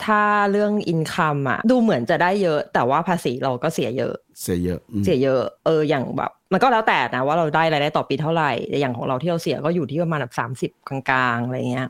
[0.08, 0.22] ถ้า
[0.52, 11.88] เรื่องอินคัมอะ ดูเหมือนจะได้เยอะ แต่ว่าภาษีเราก็เสียเยอะ เสียเยอะอืมเสียเยอะ เออ อย่างแบบ มันก็แล้วแต่นะว่าเราได้รายได้ต่อปีเท่าไหร่แต่อย่างของเราที่เราเสียก็อยู่ที่ประมาณแบบสามสิบกลางๆอะไรเงี้ย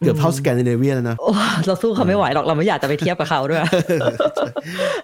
[0.00, 1.32] เกือบเท่าสแกนดิเนเวียแล้วนะโอ้
[1.66, 3.62] เราสู้เขาไม่ไหวหรอกเราไม่อยากจะไปเทียบกับเขาด้วย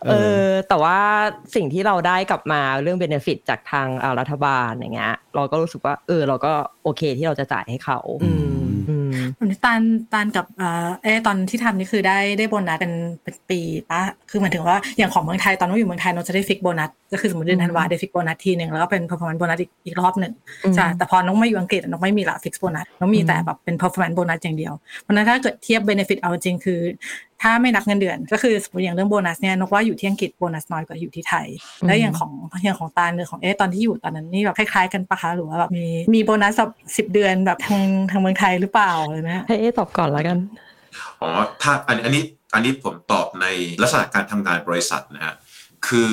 [0.07, 0.99] เออแต่ว่า
[1.55, 6.53] สิ่งที่เราได้กลับมาเรื่องเบนฟิตจากทางอ่ารัฐบาลอย่างเงี้ย เราก็รู้สึกว่า เออ เราก็
[6.85, 8.31] โอเคที่เราจะจ่ายให้เขาอื
[8.65, 9.81] มอืมวันนี้ตาล
[10.13, 20.33] ตาลกับเอ่อเอะตอนที่ทำนี่คือได้ได้โบนัสเป็นเป็นปีปะคือหมายถึงว่าอย่างของเมืองไทยตอนนู้นอยู่เมืองไทยเราจะได้ fix โบนัส ก็คือสมมติเดือนธันวาได้ fix โบนัสทีหนึ่งแล้วก็เป็น performance โบนัสอีกอีกรอบหนึ่ง
[20.65, 26.81] อืมใช่แต่พอน้องมาอยู่อังกฤษน้องไม่มีละ fix โบนัสน้องมีแต่แบบเป็น performance โบนัสอย่างเดียวเพราะฉะนั้นถ้าเกิดเทียบ benefit เอาจริงคือ
[27.43, 31.47] ถ้าไม่นับเงินเดือน ก็คือสมมติอย่างเรื่องโบนัสเนี่ยนกว่าอยู่ที่อังกฤษโบนัสน้อยกว่าอยู่ที่ไทย
[31.87, 32.33] แล้วอย่างของ
[32.65, 40.39] อย่างของตาลหรือของเอ๊ะตอนที่อยู่ตอนนั้นนี่แบบคล้ายๆกันปะคะหรือว่าแบบมีมีโบนัสแบบสิบเดือนแบบทางทางเมืองไทยหรือเปล่าอะไรนะให้เอตอบก่อนแล้วกัน
[41.21, 41.31] อ๋อ
[41.63, 42.23] ถ้าอันอันนี้
[42.55, 43.47] อันนี้ผมตอบใน
[43.83, 45.35] ลักษณะการทำงานบริษัทนะฮะ
[45.87, 46.11] คือ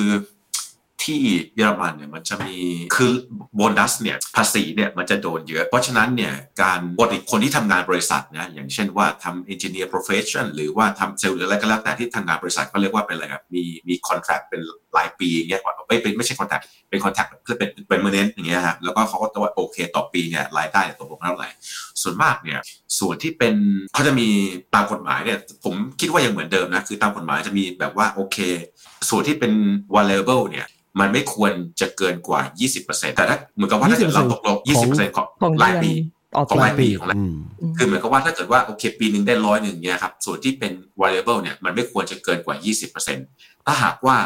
[1.04, 1.20] ที่
[1.56, 2.56] เยอรมันเนี่ยมันจะมี
[2.96, 3.12] คือ
[3.56, 14.60] โบนัสเนี่ยภาษีเนี่ยมันจะโดนเยอะ เพราะฉะนั้นเนี่ยการปกติคนที่ทำงานบริษัทนะอย่างเช่นว่าทำ engineer profession หรือว่าทำเซลล์หรืออะไรก็แล้วแต่ที่ทำงานบริษัทเขาเรียกว่าเป็นอะไรครับมีมี contract เป็น
[14.96, 21.48] รายปีอย่างเงี้ยไม่เป็นไม่ใช่ contract เป็น contract เพื่อเป็นเป็น permanent อย่างเงี้ยฮะแล้วก็เขาก็จะว่าโอเคต่อปีเนี่ยรายได้ตกลงเท่าไหร่
[22.02, 22.60] ส่วนมากเนี่ย
[22.98, 23.54] ส่วนที่เป็น
[23.94, 24.28] เขาจะมี
[24.74, 28.38] ตามกฎหมายเนี่ยผมคิดว่ายังเหมือนเดิมนะคือตามกฎหมายจะมีแบบว่าโอเค
[29.08, 29.52] ส่วนที่เป็น
[29.94, 30.66] variable เนี่ย
[31.00, 32.40] มันไม่ควรจะเกินกว่า
[32.78, 35.92] 20%แต่ถ้าเหมือนกับว่าถ้าเกิดเราตกลง 20%ของของรายปี
[36.36, 37.34] ออกของรารายยปีของรายอืม
[37.76, 42.56] คือเหมือนกับว่าถ้าเกิดว่าโอเคปีหนึ่งได้ร้อยหนึ่งเนี่ยครับส่วนที่เป็น variable เนี่ยมันไม่ควรจะเกินกว่า
[43.10, 44.16] 20%ถ้าหากว่า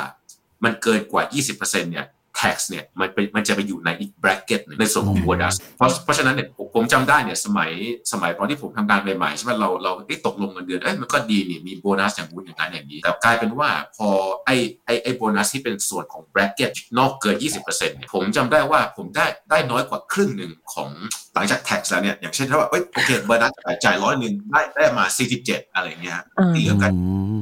[0.64, 2.06] มันเกินกว่า 20%เนี่ย
[2.40, 7.70] tax เนี่ยมันเป็นมันจะไปอยู่ในอีก bracket หนึ่งในส่วนของ bonus เพราะเพราะฉะนั้นเนี่ยผมผมจำได้เนี่ยสมัย
[8.12, 14.08] สมัยตอนที่ผมทำงานใหม่ๆใช่ไหมเราเราเอ้ตกลงเงินเดือนเอ้ยมันก็ดีนี่มีโบนัสอย่างนู้นอย่างนั้นอย่างนี้ แต่กลายเป็นว่าพอ
[14.46, 20.88] ไอ้ไอ้ไอ้โบนัสที่เป็นส่วนของ bracket นอกเกิน 20%เนี่ยผมจำได้ว่าผมได้ได้น้อยกว่าครึ่งหนึ่งของ
[21.34, 23.52] หลังจาก tax แล้วเนี่ยอย่างเช่นถ้าว่าเอ้ยโอเคโบนัส
[23.84, 25.04] จ่ายร้อยหนึ่งได้ได้มา
[25.40, 27.40] 47 อะไรอย่างเงี้ยอืมที่เหลือกันอืม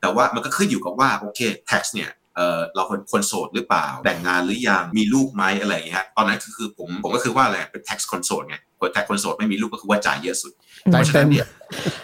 [0.00, 10.52] แต่ว่ามันก็ขึ้นอยู่กับว่าโอเค tax เนี่ย เออเราคนคนโสดหรือเปล่า แต่งงานหรือยังมีลูกไหมอะไรอย่างเงี้ยตอนนั้นคือคือผมผมก็คือว่าอะไรเป็น tax คนโสดไงคน tax คนโสดไม่มีลูกก็คือว่าจ่ายเยอะสุด
[10.92, 11.46] จ่ายเพราะฉะเต็นั้มนเนี่ย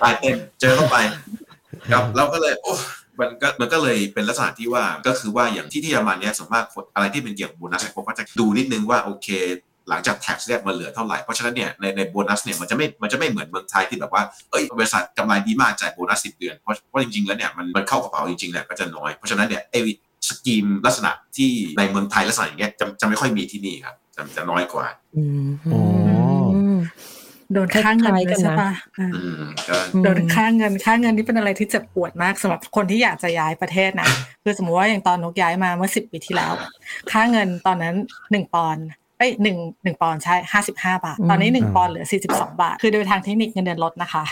[0.03, 0.97] จ่ายเต็มเจอเข้าไป
[1.93, 2.73] ครับเราก็เลยโอ้
[3.21, 9.29] มันก็มันก็เลยเป็นลักษณะที่ว่าก็คือว่าอย่างที่ที่เยอรมันเนี่ยส่วนมากคนอะไรที่เป็นเกี่ยวกับโบนัสผมก็จะดูนิดนึงว่าโอเค
[9.91, 19.81] หลังจาก tax เนี่ยมันเหลือเท่าไหร่ เพราะฉะนั้นเนี่ยในในโบนัสเนี่ยมันจะไม่มันจะไม่เหมือนเมืองไทยที่แบบว่าเอ้ยบริษัทกำไรดีมากจ่ายโบนัสสิบเดือนเพราะเพราะจริงๆแล้วเนี่ยมันมันเข้ากระเป๋าจริงๆเนี่ยก็จะน้อยเพราะฉะนั้นเนี่ยไอ้
[20.29, 25.81] สกีมลักษณะที่ในเมืองไทยลักษณะอย่างเงี้ยจะจะไม่ค่อยมีที่นี่ครับจะจะน้อยกว่าอืมอ๋อ
[26.77, 26.79] ม
[27.53, 34.09] โดนค่าเงินคล้ายๆเลกัยนนะใช่ปะอ่าอืมก็โดนค่าเงินค่าเงินนี่เป็นอะไรที่เจ็บปวดมากสำหรับคนที่อยากจะย้ายประเทศนะ
[34.43, 36.53] คือสมมติว่าอย่างตอนนกย้ายมาเมื่อสิบปีที่แล้ว
[37.13, 37.95] ค่าเงินตอนนั้น
[38.33, 38.85] หนึ่งปอนด์
[39.19, 44.25] เอ้ยหนึ่งหนึ่งปอนด์ใช่ห้าสิบห้าบาท ตอนนี้หนึ่งอืมปอนด์เหลือสี่สิบสองบาท คือโดยทางเทคนิคเงินเดือนลดนะคะ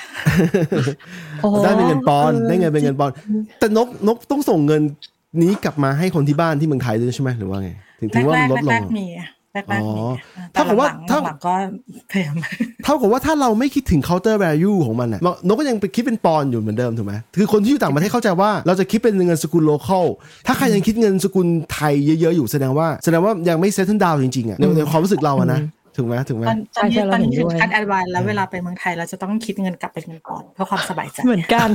[1.42, 3.14] โอ้โหได้เป็นเงินปอนด์ได้เงินเป็นเงินปอนด์
[3.58, 4.82] แต่นกนกต้องส่งเงิน
[5.42, 7.70] นี้กลับมาให้คนที่บ้านที่เมืองไทยด้วยใช่ไหมหรือว่าไง
[8.00, 9.06] ถึงถึงว่าแรมันกลดลๆแรงกๆมี
[9.52, 10.12] แรกๆมีอ๋อ
[10.52, 11.52] แต่เท่ากับว่าหลังๆเท่าหลังๆก็
[12.10, 12.34] พยายาม
[12.84, 20.06] เท่ากับว่าถ้าเราไม่คิดถึง counter value ของมันน่ะนกก็ยังไปคิดเป็นปอนด์อยู่เหมือนเดิมถูกไหมคือคนที่อยู่ต่างประเทศเข้าใจว่าเราจะคิดเป็นเงินสกุล local
[20.46, 25.60] ถ้าใครยังคิดเงินสกุลไทยเยอะๆอยู่แสดงว่าแสดงว่ายังไม่ settle down จริงๆอะในในความรู้สึกเราอะนะ
[25.96, 31.68] ถูกไหมถูกไหมตอนตอนนี้ใช่ใช่ตอนนี้เราเห็นถึงด้วยขั้น advance แล้วเวลาไปเมืองไทยเราจะต้องคิดเงินกลับเป็นเงินปอนด์เพื่อความสบายใจเหมือนกัน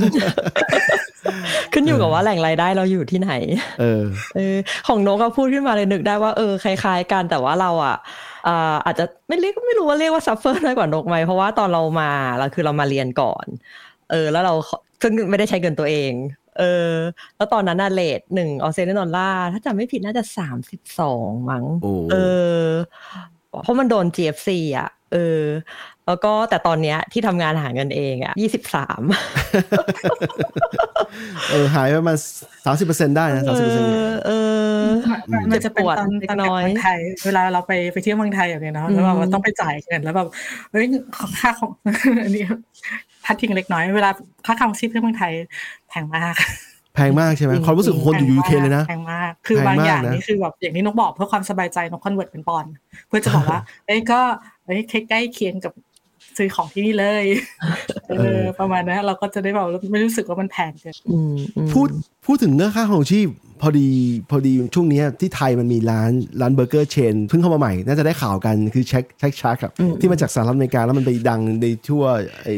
[1.72, 3.32] ขึ้นอยู่กับว่าแหล่งรายได้เราอยู่ที่ไหน
[3.80, 4.02] เออ
[4.36, 4.56] เออ
[4.88, 7.96] ของนกก็พูดขึ้นมาเลยนึกได้ว่าเออคล้าย ๆ กันแต่ว่าเราอะ
[8.46, 13.46] อ่าอาจจะไม่เรียกไม่รู้ว่าเรียกว่า suffer น้อยกว่านกไหมเพราะว่าตอนเรามาเราคือเรามาเรียนก่อน
[14.10, 14.54] เออ แล้วเรา
[15.02, 16.12] ซึ่งไม่ได้ใช้เงินตัวเอง
[16.58, 16.92] เออ
[17.36, 22.16] แล้วตอนนั้นน่ะเลทหนึ่งออสเตรเลียนดอลลาร์ถ้าจำไม่ผิดน่าจะสามสิบสองมั้งโอ้เอ
[22.64, 22.68] อ
[23.62, 25.42] เพราะมันโดน GFC อะ เออ
[26.06, 29.02] แล้วก็แต่ตอนเนี้ยที่ทำงานหาเงินเองอะยี่สิบสาม
[31.50, 32.16] เออหายไปประมาณ
[32.64, 33.84] สามสิบเปอร์เซ็นได้นะสามสิบเปอร์เซ็น
[34.26, 34.30] เอ
[34.76, 34.82] อ
[35.52, 40.28] มันจะเป็นตอนเจ็บปวดตอนน้กลับอยเมืองไทยเวลาเราไปไปเที่ยวเมืองไทยอย่างเงี้ยเนาะแล้วแบบว่าต้องไปจ่ายเงินแล้วแบบ
[40.70, 40.84] เฮ้ย
[41.40, 41.70] ค่าของ
[42.22, 42.44] อันนี้
[43.24, 44.10] พัดทิ้งเล็กน้อย เวลา
[44.46, 45.32] ค่าครองชีพที่เมืองไทย
[45.88, 46.34] แพงมาก
[46.94, 52.72] แพงมากใช่ไหมความรู้สึกของคนอยู่ UK เลยนะแพงมากคือบางแพงมากอย่างนะนี่คือแบบอย่างที่นกบอกเพื่อความสบายใจนก convert เป็นปอนด์
[53.08, 54.20] เพื่อจะบอกว่าเอ้ยก็
[54.64, 55.72] เอ้ยใกล้เคียงกับ
[56.36, 57.24] ซื้อของที่นี่เลย
[58.08, 61.88] เออประมาณนั้นเราก็จะได้แบบไม่รู้สึกว่ามันแพงเกินอืมอืมพูด
[62.26, 63.26] พูดถึงเรื่องค่าครองชีพ
[63.62, 63.88] พอดี
[64.30, 72.04] พอดีช่วงเนี้ยที่ไทยมันมีร้านร้านเบอร์เกอร์ chain เพิ่งเข้ามาใหม่ น่าจะได้ข่าวกันคือเช็ค Shake Shack ครับที่มาจากสหรัฐอเมริกาแล้วมันไปดังในทั่ว
[72.42, 72.48] ไอ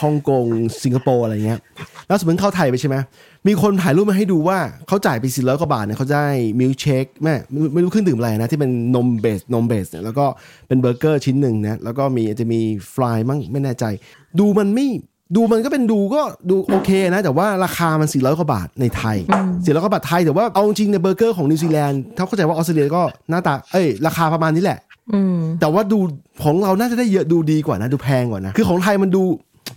[0.00, 0.44] ฮ่องกง
[0.82, 1.60] สิงคโปร์อะไรเงี้ย
[2.06, 2.96] แล้วสมมติเข้าไทยไปใช่ไหม
[3.48, 6.26] มีคนถ่ายรูปมาให้ดูว่าเขาจ่ายไปสี่ร้อยกว่าบาทเนี่ยเขาได้
[6.60, 10.26] มิลเชคแม่ไม่ไม่รู้เครื่องดื่มอะไรนะ ที่เป็นนม base นม base เนี่ยแล้วก็
[10.68, 12.60] เป็นเบอร์เกอร์ชิ้นหนึ่งนะแล้วก็มีอาจจะมี
[12.94, 13.84] fries มั้งไม่แน่ใจ
[14.38, 14.86] ดูมันไม่
[15.36, 24.78] ดูมันก็เป็นดูก็ดูโอเคนะ แต่ว่าราคามัน 400กว่าบาทในไทย400กว่าบาทไทยแต่ว่าเอาจริงในเบอร์เกอร์ของนิวซีแลนด์ถ้าเข้าใจว่าออสเตรเลียก็หน้าตาเอ้ยราคาประมาณนี้แหละ
[25.12, 25.98] อืมแต่ว่าดู
[26.44, 29.22] ของเราน่าจะได้เยอะดูดีกว่านะ ดูแพงกว่านะ คือของไทยมันดู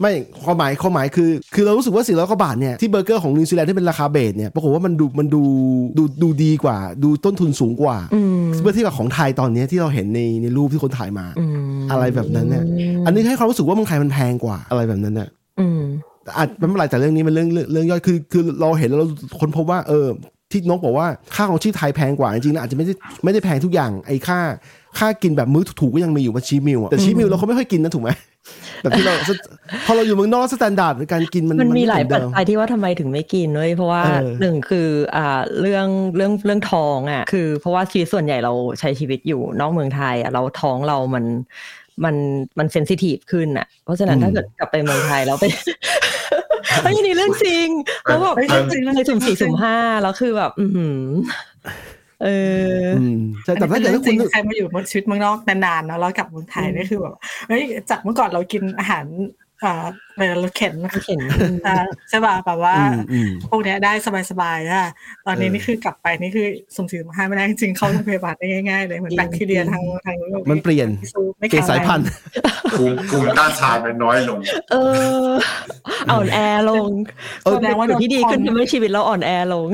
[0.02, 0.12] ไม่
[0.44, 5.44] ความหมายความหมายคือ คือเรารู้สึกว่า400กว่าบาทเนี่ยที่เบอร์เกอร์ของนิวซีแลนด์ที่เป็นราคา base เนี่ยปรากฏว่ามันดูมันดู
[5.98, 12.64] ดูดูดีกว่า ดูต้นทุนสูงกว่าอืมเมื่อเทียบกับของไทยตอนเนี้ยที่เราเห็นในในรูปที่คนถ่ายมาอืมอะไรแบบนั้นเนี่ย
[13.06, 15.30] อันนี้ให้ความรู้สึกว่าเมืองไทยมันแพงกว่าอะไรแบบนั้นเนี่ย
[15.60, 15.82] อืม
[16.38, 19.08] อาจไม่เป็นไรแต่เรื่องนี้มันเรื่องเรื่องเรื่องย่อยคือ คือเราเห็นแล้วเรา
[19.40, 20.08] ค้นพบว่าเออ
[20.52, 24.40] ที่นกบอกว่าค่าของชีพไทยแพงกว่าจริงๆนะอาจจะไม่ได้ไม่ได้แพงทุกอย่างไอ้ค่า
[25.00, 28.10] ค่ากินแบบมื้อถูกๆก็ยังมีอยู่ว่าชีมิลอะแต่ชีมิลเราเขาไม่ค่อยกินนะถูกไหม
[28.82, 29.14] แบบที่เรา
[29.86, 41.26] พอเราอยู่เมืองนอกสแตนดาร์ดในการกินมันมันมีไหลายเอนปัจเดิมจัยที่ว่าทำไมถึงไม่กินเว้ยเพราะว่าเออหนึ่งคืออ่าเรื่องเรื่องเรื่องท้องอะคือเพราะว่าชีวิตส่วนใหญ่เราใช้ชีวิตอยู่นอกเมืองไทยอะเราท้องเรามัน
[42.04, 42.16] มัน
[42.58, 45.46] มันเซนซิทีฟขึ้นอะ เพราะฉะนั้นถ้าเกิดกลับไปเมืองไทยแล้วไป
[46.84, 47.68] เฮ้ยนี่เรื่องจริง
[48.04, 51.04] แล้วแบบเฮ้ยเรื่องจริงในสุ่มสี่สุ่มห้าแล้วคือแบบ อือหือ
[52.24, 52.28] เอ
[52.84, 57.16] ออืมใช่แต่ถ้าอันเกิดนี้ถ้าเป็นคุเรื่ณองจริงใครมาอยู่ชีวิตเมืองนอกนานๆเนาะแล้วกลับเมืองไทยนี่คือแบบ
[57.48, 59.06] เฮ้ยจากเมื่อก่อนเรากินอาหาร
[59.66, 59.76] อ่า
[60.18, 60.74] เวลาเราเข็น
[61.06, 61.22] เข็น
[61.68, 61.76] อ่า
[62.10, 63.94] ใช่ป่ะแบบว่าอืมอืมพวกเนี้ยได้
[64.32, 64.86] สบายๆอะ
[65.28, 70.88] ตอนนี้นี่คือกลับไปนี่คือสุ่มสี่สุ่มห้าไม่ได้จริงๆเข้าโรงพยาบาลได้ง่ายๆเลยเหมือนแบคทีเรียทางทางโลกมันเปลี่ยน
[71.40, 72.08] ไม่เปลี่ยนแข็งแรงสายพันธุ์
[72.78, 74.40] ภูมิภูมิต้านทานมันน้อยลง
[74.72, 74.76] เอ
[75.28, 75.30] อ
[76.12, 76.38] อ่อนแอ
[76.70, 76.92] ลง
[77.44, 79.68] เออแสดงว่าที่ดีขึ้นทำให้ชีวิตเราอ่อนแอลง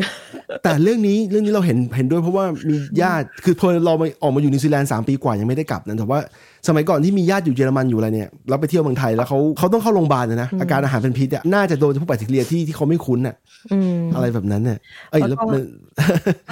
[0.63, 6.19] แต่เรื่องนี้เรื่องนี้เราเห็นเห็นด้วยเพราะว่ามีญาติคือพอเรามาออกมาอยู่นิวซีแลนด์สามปีกว่ายังไม่ได้กลับนะแต่ว่า
[6.67, 13.35] สมัยก่อนที่มีญาติอยู่เยอรมันอยู่อะไรเนี่ยเราไปเที่ยวเมืองไทยแล้วเขาเขาต้องเข้าโรงพยาบาลนะนะอาการอาหารเป็นพิษอะน่าจะโดนพวกแบคทีเรียที่ที่เขาไม่คุ้นอะ
[13.71, 14.77] อืมอะไรแบบนั้นเนี่ย
[15.11, 15.63] เอ้ยแล้แล้ววก็มัน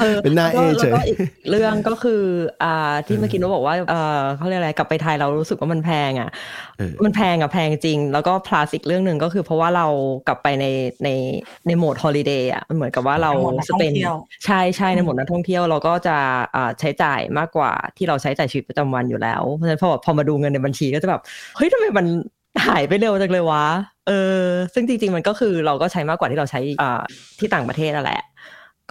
[0.02, 1.17] ออเป็นหน้าเอแล้วก็เฉยแล้วก็อีก
[1.50, 2.22] เรื่องก็คือ
[2.63, 6.30] อ่าที่เมื่อกี้เราบอกว่าเออเขาเรียกอะไรกลับไปไทยเรารู้สึกว่ามันแพงอะ
[6.78, 9.88] เออมันแพงอะแพงจริง แล้วก็ plus อีกเรื่องหนึ่งก็คือ เพราะว่าเรา
[10.28, 10.65] กลับไปใน
[11.04, 11.10] ใน
[11.67, 14.15] ในโหมดฮอลิเดย์อะมันเหมือนกับว่าเราในโหมดนักสท่องเปนเที่ยว
[14.46, 16.17] ใช่ใช่ในโหมดนักท่องเที่ยวเราก็จะ
[16.56, 21.22] อ่าใช้จ่ายมากกว่าที่เราใช้จ่ายชีวิตประจำวันอยู่แล้วเพราะฉะนั้นพอพอมาดูเงินในบัญชีก็จะแบบ
[21.56, 22.06] เฮ้ยทำไมมัน
[22.68, 23.66] หายไปเร็วจังเลยวะ
[24.08, 27.02] เออซึ่งจริง ๆ มันก็คือเราก็ใช้มากกว่าที่เราใช้อ่า
[27.40, 28.22] ที่ต่างประเทศนั่นแหละ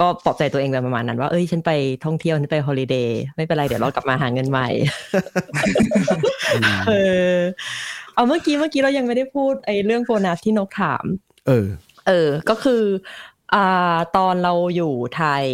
[0.00, 1.70] ก็ปลอบใจตัวเองไปประมาณนั้นว่า เอ้ย ฉันไป
[2.04, 4.68] ท่องเที่ยว ฉันไปฮอลิเดย์ ไม่เป็นไร เดี๋ยวเรากลับมาหาเงินใหม่
[6.88, 6.92] เอ
[7.34, 7.36] อ
[8.14, 11.04] เอาเมื่อกี้ เมื่อกี้เรายังไม่ได้พูดไอ้เรื่องโบนัสที่นกถาม
[11.46, 11.66] เออ
[12.06, 12.82] เออ ก็คือ
[13.54, 15.44] อ่า ตอนเราอยู่ไทย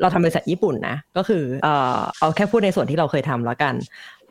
[0.00, 3.74] เราทำบริษัทญี่ปุ่นนะ ก็คือ เอ่อเอาแค่พูดในส่วนที่เราเคยทำแล้วกัน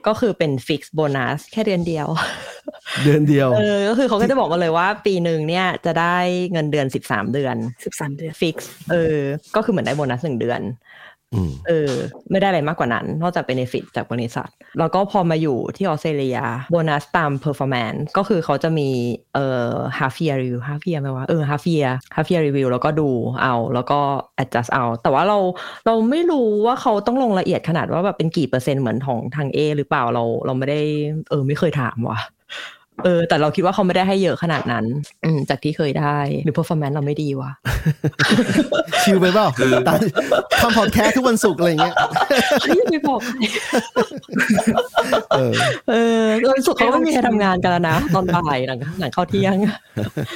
[0.08, 2.08] ก็คือเป็น fix โบนัสแค่เดือนเดียว
[3.04, 6.18] เดือนเดียวเออก็คือเขาก็จะบอกมาเลยว่าปีหนึ่งเนี่ยจะได้
[6.54, 9.20] เงินเดือนสิบสามเดือนสิบสามเดือน fix เออ
[9.56, 11.11] ก็คือเหมือนได้โบนัสหนึ่งเดือนอืม
[11.68, 11.92] เออ
[12.32, 16.38] ไม่ได้อะไรมากกว่านั้น นอกจาก benefit จากบริษัท แล้วก็พอมาอยู่ที่ออสเตรเลีย
[16.72, 18.90] โบนัสตาม performance ก็คือเขาจะมี
[19.36, 23.10] เอ่อ half year review half year ไหมวะเออ half year half year review แล้วก็ดู
[23.42, 24.00] เอาแล้วก็
[24.44, 25.38] adjust เอา แต่ว่าเรา
[25.86, 30.82] เราไม่รู้ว่าเขาต้องลงละเอียดขนาดว่าแบบเป็นกี่เปอร์เซ็นต์เหมือนของทาง A หรือเปล่าเราเราไม่ได้
[31.30, 32.20] เออไม่เคยถามว่ะ
[33.06, 34.86] เออ แต่เราคิดว่าเขาไม่ได้ให้เยอะขนาดนั้น
[35.26, 37.52] อืมจากที่เคยได้ หรือ performance เราไม่ดีวะ
[39.04, 39.48] ชิลไปเปล่า
[39.88, 40.00] ตาม
[40.62, 41.96] ทำพอดแคสต์ทุกวันศุกร์อะไรอย่างเงี้ย
[42.62, 43.20] เฮ้ยไม่บอก
[45.32, 45.54] เออ
[45.90, 49.56] เออวันศุกร์เขาก็ไม่มีใครทำงานกันแล้วนะ ตอนบ่ายหลังหลังเข้าเที่ยง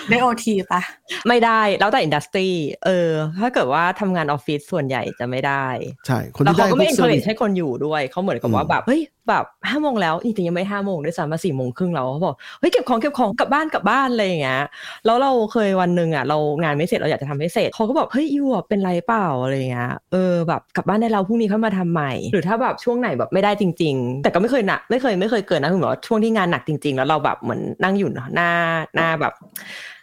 [0.10, 0.82] ได้โอทีปะ
[1.28, 2.48] ไม่ได้แล้วแต่อินดัสทรี
[2.86, 5.66] เออ ถ้าเกิดว่าทำงานออฟฟิศส่วนใหญ่จะไม่ได้
[6.08, 14.64] ใช่ คนแล้วที่เขาได้ก็ไม่พวก encourage ให้คนอยู่ด้วยเขาเหมือนกับว่าแบบเฮ้ย แบบห้าโมงแล้วจริงๆยังไม่ห้าโมงด้วยซ้ำมาสี่โมงครึ่งแล้วเขาบอกเฮ้ยเก็บของเก็บของกลับบ้านกลับบ้านอะไรอย่างเงี้ย
[15.06, 28.52] แล้วเราเคยวันหนึ่งอะเรางานไม่เสร็จเราอยากจะทำให้เสร็จเขาก็บอกเฮ้ยยูเป็นไรเปล่าอะไรเงี้ยเออแบบกลับบ้านได้เราพรุ่งนี้ค่อยมาทำใหม่ หรือถ้าแบบช่วงไหนแบบไม่ได้จริง ๆ แต่ก็ไม่เคยหนักไม่เคยไม่เคยเกินนะคือแบบช่วงที่งานหนักจริง ๆ แล้วเราแบบเหมือนนั่งอยู่หน้า
[28.96, 29.34] หน้าแบบ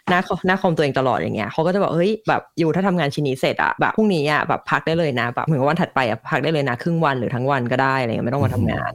[0.09, 8.91] หน้าคอหน้าคอมตัวเองตลอดอย่างเงี้ยเขาก็จะบอกเฮ้ยแบบอยู่ถ้าทำงานชิ้นนี้เสร็จอะแบบพรุ่งนี้อะแบบพักได้เลยนะแบบเหมือนกับวันถัดไปอะพักได้เลยนะครึ่งวันหรือทั้งวันก็ได้อะไรเงี้ยไม่ต้องมาทำงาน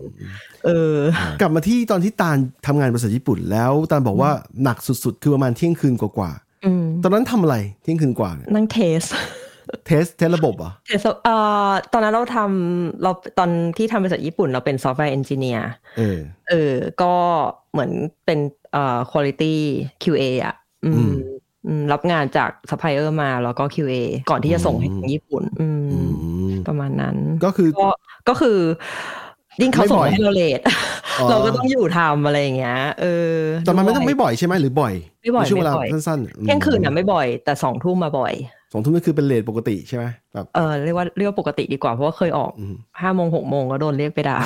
[0.65, 0.97] เออ
[1.41, 4.31] กลับมาที่ตอนที่ตาลทำงานบริษัทญี่ปุ่น แล้วตาลบอกว่า
[4.63, 6.31] หนักสุดๆ คือประมาณเที่ยงคืนกว่า
[6.65, 9.03] อืมๆตอนนั้นทำอะไรเที่ยงคืนกว่าเนี่ยนั่ง test
[9.87, 11.35] test test ระบบเหรอะ test เอ่
[11.69, 15.69] อตอนนั้นเราทำเราตอนที่ทำบริษัทญี่ปุ่นเราเป็น software engineer
[15.99, 16.19] เออ
[16.49, 17.15] เออ ก็
[17.73, 17.91] เหมือน
[18.25, 18.39] เป็น
[18.73, 19.55] เอ่อ quality
[20.03, 21.11] QA อะอือืมม อืม
[21.93, 23.95] รับงานจากซัพพลายเออร์มาแล้วก็ QA
[24.31, 26.01] ก่อนที่จะส่งให้ถึงญี่ปุ่น อืมอื
[26.51, 27.89] มประมาณนั้น ก็คือก็
[28.29, 28.59] ก็คือ
[29.63, 30.61] ยิ่งเขาส่งไม่บ่อยให้เรา late
[31.21, 33.37] อ๋อเราก็ต้องอยู่ทำอะไรอย่างเงี้ยเออ
[33.67, 38.33] แต่มันไม่ต้องด้วยไม่บ่อยใช่ไหมหรือบ่อย ไม่บ่อยในช่วงเวลาไม่บ่อยสั้นๆเที่ยงคืนอะไม่บ่อย แต่สองทุ่มมาบ่อย
[38.73, 44.39] สองทุ่มก็คือเป็น late ปกติใช่ไหมแบบเออเรียกว่าเรียกว่าปกติดีกว่าเพราะว่าเคยออกอืมห้าโมงหกโมงก็โดนเรียกไปด่า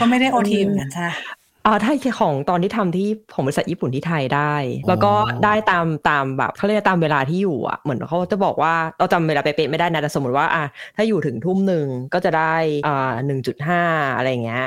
[0.00, 1.08] ก็ไม่ได้โอทีเหมือนกันใช่ไหม
[1.66, 4.54] อ่าถ้าของตอนที่ทำที่ของบริษัทญี่ปุ่นที่ไทยได้
[4.88, 5.12] แล้วก็
[5.44, 10.64] ได้ตามตามแบบเขาเรียกตามเวลาที่อยู่อะเหมือนเขาจะบอกว่าเราจำเวลาเป๊ะๆไม่ได้นะแต่สมมติว่าอะ
[10.96, 12.54] ถ้าอยู่ถึงทุ่มหนึ่งก็จะได้
[12.86, 13.82] อ่าหนึ่งจุดห้า
[14.16, 14.64] อะไรเงี้ย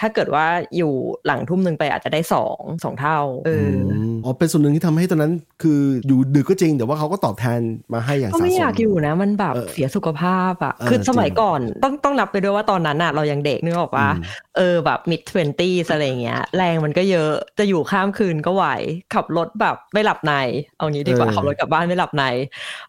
[0.00, 0.92] ถ้าเกิดว่าอยู่
[1.26, 3.74] หลังทุ่มหนึ่งไปอาจจะได้สองสองเท่าเอออ
[4.12, 7.60] มอ๋อเป็นส่วนหนึ่งที่ทำให้ตอนนั้น คืออยู่ดึกก็จริง แต่ว่าเขาก็ตอบแทน
[7.92, 14.22] มาให้อย่างก็สะไม่สอยากมอยู่นะ มันแบบเออเสียสุขภาพอะเออคือสมัยจริงก่อนต้องต้องนับไปด้วยว่าตอนนั้นอะเรายังเด็กนึกออกว่าอืม
[14.56, 18.64] เออแบบ mid twenties อะไรอย่างเงี้ย แรงมันก็เยอะจะอยู่ข้ามคืนก็ไหว
[19.14, 20.34] ขับรถแบบไม่หลับใน
[20.76, 22.24] เอางี้ดีกว่าขับรถกลับบ้านไม่หลับใน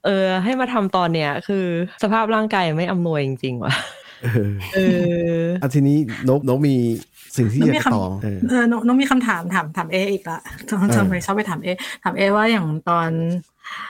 [0.06, 1.65] เออ ให้มาทำตอนเนี้ยคือ
[2.04, 3.74] สภาพร่างกายไม่อำนวยจริงๆว่ะ
[4.26, 4.80] เออเอ
[5.44, 5.98] ออะทีนี้
[6.30, 6.76] นกนกมี
[7.38, 11.70] สิ่งที่น้อองยากมีจะตอบคำเออเออน้องน้องมีคำถามถามถามเออีกละทำเออทำไมชอบไปถามเอ
[12.04, 13.10] ถามเอว่าอย่างตอน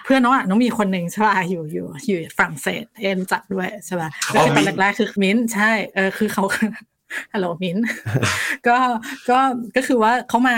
[0.03, 6.43] เพื่อนน้องอะน้องมีคนหนึ่งใช่ป่ะอยู่อยู่อยู่ฝรั่งเศสเอรู้จักด้วยใช่ป่ะอ๋ก็อคือตมิ้อนนท์แรกๆคือมิ้นท์ใช่เออคือเขา
[7.33, 7.77] ฮัลโหลมิน
[8.67, 8.77] ก็
[9.29, 9.39] ก็
[9.75, 10.57] ก็คือว่าเขามา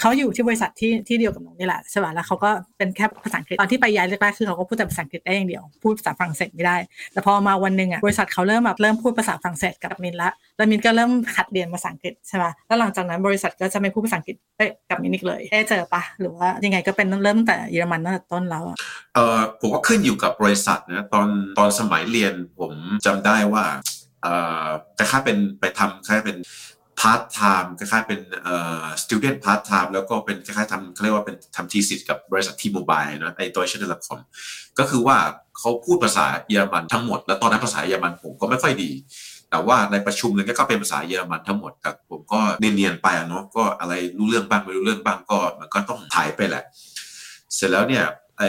[0.00, 6.76] เขาอยู่ที่บริษัทที่ที่เดียวกับหนูนี่แหละใช่ป่ะแล้วเขาก็เป็นแค่ภาษาอังกฤษตอนที่ไปย้ายแรกๆคือเขาก็พูดแต่ภาษาอังกฤษได้อย่างเดียวพูดภาษาฝรั่งเศสไม่ได้
[7.12, 18.64] แต่พอมาวันหนึ่งอะบริษัทเขาเริ่มแบบเริ่มพูดภาษาฝรั่งเศสกับมินละแล้วมินก็เริ่มหัดเรียนภาษาอังกฤษใช่ป่ะแล้วหลังจากนั้นบริษัทก็จะไม่พูดภาษาอังกฤษเอ้กับมินอีกเลยเอะเจอปะหรือว่ายังไงก็เป็นเริ่มแต่เยอรมันตั้งแต่ต้นแล้ว
[19.14, 22.72] เออผมว่าขึ้นอยู่กับบริษัทนะตอนตอนสมัยเรียนผม
[23.06, 23.64] จำได้ว่า
[24.98, 26.38] คล้ายๆเป็นไปทำคล้ายๆเป็น
[27.00, 34.20] พาร์ทไทม์คล้ายๆเป็นเอ่อ student part time แล้วก็เป็นคล้ายๆทำเขาเรียกว่าเป็นทำทีสิทธ์กับบริษัททีโมบายนะไอ้ตัวเชนเดลคอม
[34.78, 35.16] ก็คือว่า
[35.58, 38.90] เขาพูดภาษาเยอรมันทั้งหมด แล้วตอนนั้นภาษาเยอรมันผมก็ไม่ค่อยดี
[39.50, 46.64] แต่ว่าในประชุมเนี่ยก็เป็นภาษาเยอรมันทั้งหมดแต่ผมก็เนียนๆไปเนาะก็อะไรรู้เรื่องบ้างไม่รู้เรื่องบ้างก็มันก็ต้องถ่ายไปแหละ
[47.54, 48.04] เสร็จแล้วเนี่ย
[48.42, 48.48] ไอ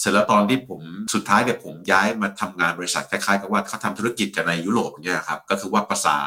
[0.00, 0.80] เสร็จแล้วตอนที่ผม
[1.14, 6.18] สุดท้ายเนี่ยผมย้ายมาทำงานบริษัทคล้ายๆกับว่าเขาทำธุรกิจกันในยุโรปเนี่ยครับก็คือว่าภาษา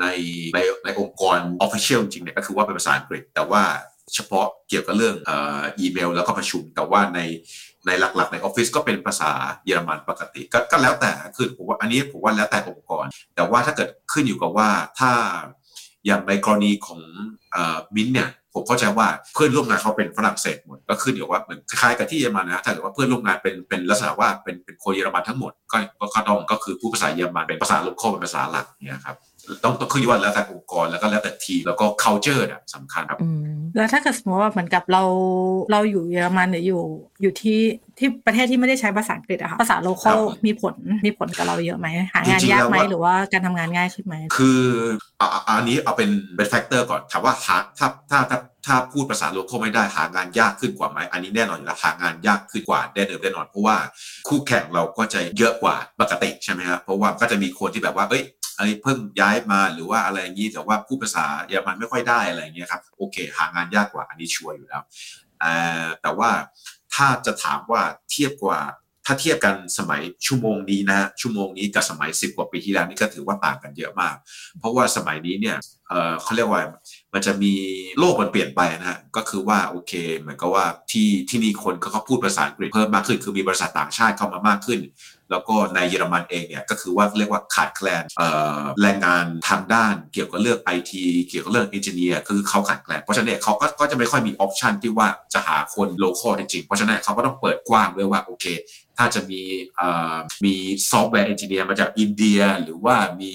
[0.00, 0.06] ใน
[0.54, 3.62] ในในองค์กรออฟฟิเชียลจริงเนี่ยก็คือว่าเป็นภาษาอังกฤษ แต่ว่า
[4.14, 5.32] เฉพาะเกี่ยวกับเรื่องอ,
[5.80, 7.20] อีเมล แล้วก็ประชุมแต่ว่าใน
[7.86, 9.30] ในหลักๆ ในออฟฟิศก็เป็นภาษา
[9.64, 15.10] เยอรมันปกติก็ก็แล้วแต่คือผมว่าอันนี้ผมว่าแล้วแต่องค์กร แต่ว่าถ้าเกิดขึ้นอยู่กับว่าถ้า
[16.06, 17.00] อย่างในกรณีของ
[17.54, 17.56] อ
[17.94, 25.78] มิ้นเนี่ย ผมเข้าใจว่าเพื่อนร่วมงานเขาเป็นฝรั่งเศสหมด ก็ขึ้นอยู่ว่าเหมือนคล้ายๆกับที่เยอรมันนะถ้าเกิดว่าเพื่อนร่วมงานเป็นเป็นลักษณะว่าเป็นเป็นคนเยอรมันทั้งหมดก็
[26.14, 29.16] ก็ต้องก็คือพูดภาษาเยอรมันเป็นภาษาโลคอเป็นภาษาหลักเนี่ยครับ
[29.64, 35.02] ต้องต้องขึ้นอยู่ว่าแล้วแต่องค์กรแล้วก็แล้วแต่ทีมแล้วก็ culture เนี่ยสำคัญครับอืมแล้วถ้าเกิดสมมติว่าเหมือนกับเรา
[35.72, 36.82] เราอยู่เยอรมันหรืออยู่
[37.22, 37.60] อยู่ที่
[37.98, 40.74] ที่ประเทศที่ไม่ได้ใช้ภาษาอังกฤษอะค่ะภาษา local ครับมีผล
[41.06, 44.62] มีผลกับเราเยอะไหมหางานจริงๆยากไหมแล้วว่าหรือว่าการทำงานง่ายขึ้นไหมคือ
[45.20, 53.76] อะอะอันนี้เอาเป็นเป็น factor ก่อนถามว่าหาถ้าถ้าถ้าถ้าพูดภาษา local ไม่ได้หางานยากขึ้นกว่าไหมอันนี้แน่นอนอยู่แล้วหางานยากขึ้นกว่าแน่เดิมแน่นอนเพราะว่า
[54.28, 58.22] คู่แข่งเราก็จะเยอะกว่าปกติใช่ไหมครับเพราะว่าก็จะมีคนที่แบบว่าเอ้ย
[58.56, 64.82] ไอ้เพิ่งย้ายมาหรือว่าอะไรอย่างนี้แต่ว่าพูดภาษาเยอรมันไม่ค่อยได้อะไรอย่างเงี้ยครับโอเค หางานยากกว่าอันนี้ชัวร์อยู่แล้ว
[66.02, 66.30] แต่ว่า
[66.94, 68.60] ถ้าจะถามว่าเทียบกว่า
[69.06, 74.14] ถ้าเทียบกันสมัยชั่วโมงนี้นะฮะชั่วโมงนี้กับสมัย 10 กว่าปีที่แล้วนี่ก็ถือว่าต่างกันเยอะมาก
[74.58, 75.56] เพราะว่าสมัยนี้เนี่ย
[75.94, 76.62] เออเขาเรียกว่า
[77.14, 77.52] มันจะมี
[77.98, 84.80] โลกมันเปลี่ยนไปนะฮะก็คือว่าโอเคเหมือนกับว่าที่ที่นี่คนเขาพูดภาษาอังกฤษเพิ่มมากขึ้น คือมีบริษัทต่างชาติเข้ามามากขึ้น
[85.30, 88.04] แล้วก็ในเยอรมันเองเนี่ยก็คือว่าเรียกว่าขาดแคลน
[88.82, 98.46] แรงงานทางด้านเกี่ยวกับเรื่องไอทีเกี่ยวกับเรื่อง engineer คือเขาขาดแคลนเพราะฉะนั้นเขาก็ก็จะไม่ค่อยมี option ที่ว่าจะหาคน local จริงๆเพราะฉะนั้นเขาก็ต้องเปิดกว้างด้วยว่าโอเค
[98.96, 99.40] ถ้าจะมี
[100.44, 100.54] มี
[100.90, 103.34] software engineer มาจากอินเดียหรือว่ามี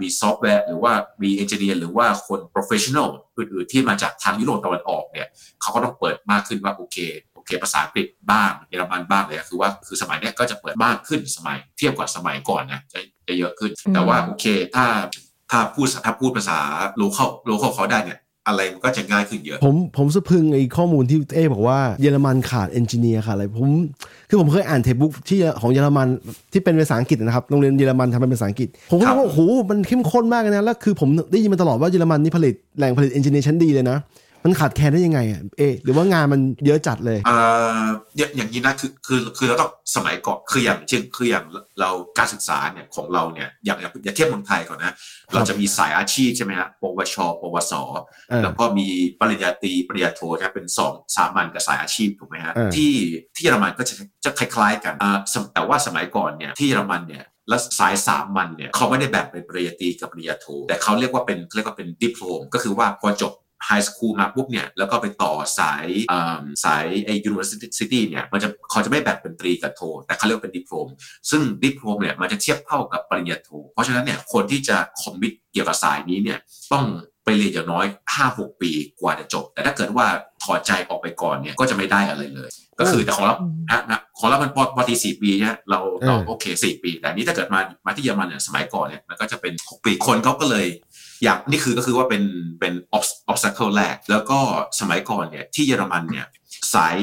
[0.00, 5.28] มีซอฟต์แวร์หรือว่ามี engineer หรือว่าคน professional อื่นๆ ที่มาจากทางยุโรปตะวันออกเนี่ย
[5.60, 6.96] เขาก็ต้องเปิดมากขึ้นว่าโอเค
[7.34, 14.86] โอเคภาษาอังกฤษบ้างเยอรมันบ้างเลยคือว่าคือสมัยเนี้ยก็จะเปิดมากขึ้นสมัยเทียบกับสมัยก่อนนะจะจะเยอะขึ้น แต่ว่าโอเคถ้า
[15.50, 16.58] ถ้าพูดถ้าพูดภาษา
[16.96, 18.18] local local เขาได้เนี่ย
[18.48, 23.70] อะไรมันก็จะง่ายขึ้นเยอะ ผมผมสะพรึงไอ้ข้อมูลที่เอบอกว่าเยอรมันขาด engineer ขาดอะไรผม
[24.28, 26.08] คือผมเคยอ่าน textbook ที่ของเยอรมัน
[26.52, 29.40] ที่เป็นภาษาอังกฤษนะครับโรงเรียนเยอรมันทำเป็นภาษาอังกฤษ ผมก็ครับว่าโอ้โห
[29.70, 33.98] มันเข้มข้นมากเลยนะแล้วคือผมได้ยินมาตลอดว่าเยอรมันนี่ผลิตแหล่งผลิต engineer ชั้นดีเลยนะ
[34.44, 37.86] มันขาดแคลนได้ยังไงอะเอะหรือว่างานมันเยอะจัดเลยอ่า
[38.16, 41.44] อย่างอย่างนี้นะคือคือคือเราต้องสมัยก่อนคืออย่างเช่นคืออย่าง
[41.80, 44.94] เราการศึกษาเนี่ยของเราเนี่ยอย่างอย่างอย่าเทียบเมืองไทยก่อนนะ
[45.34, 47.72] เราจะมีสายอาชีพใช่ไหมฮะปวช ปวส
[48.28, 48.88] เออแล้วก็มี
[49.20, 52.92] ปริญญาตรีปริญญาโทนะเป็นสองสามัญกับสายอาชีพถูกไหมฮะเออที่
[53.34, 63.32] ที่เยอรมันก็จะจะคล้าย ๆ กันอ่าสมแต่ว่าสมัยก่อนเนี่ยที่เยอรมันเนี่ยและสายสามัญเนี่ยเขาไม่ได้แบ่งเป็นปริญญาตรีกับปริญญาโทแต่เขาเรียกว่าเป็นเรียกว่าเป็นดิโพลมก็คือว่าพอจบ
[63.64, 70.88] high school มาปุ๊บเนี่ยแล้วก็ไปต่อสายอ่าสายไอ university เนี่ยมันจะเขาจะไม่แบ่งเป็นตรีกับโท แต่เขาเรียกว่าเป็น Diplom
[71.30, 76.38] ซึ่ง Diplom เนี่ยมันจะเทียบเท่ากับปริญญาโท เพราะฉะนั้นเนี่ยคนที่จะ commit เกี่ยวกับสายนี้เนี่ย
[76.72, 76.84] ต้อง
[77.24, 77.86] ไปเรียนอย่างน้อย
[78.24, 80.06] 5-6 ปีกว่าจะจบ แต่ถ้าเกิดว่า
[80.42, 82.50] ถอดใจออกไปก่อนเนี่ยก็จะไม่ได้อะไรเลย
[82.80, 83.36] ก็คือแต่ของเรา
[83.70, 90.66] นะนะของเรามันปอปอตรีสี่ปีเนี่ยเราเราเออโอเคสี่ปี แต่อันนี้ถ้าเกิดมามาที่เยอรมันเนี่ยสมัยก่อนเนี่ยมันก็จะเป็น 6 ปีคนเขาก็เลย
[91.24, 92.24] อยากนี่คือก็คือว่าเป็น
[92.60, 94.38] เป็น obs- obstacle แรก แล้วก็
[94.80, 96.26] สมัยก่อนเนี่ยที่เยอรมันเนี่ย
[96.74, 96.98] สาย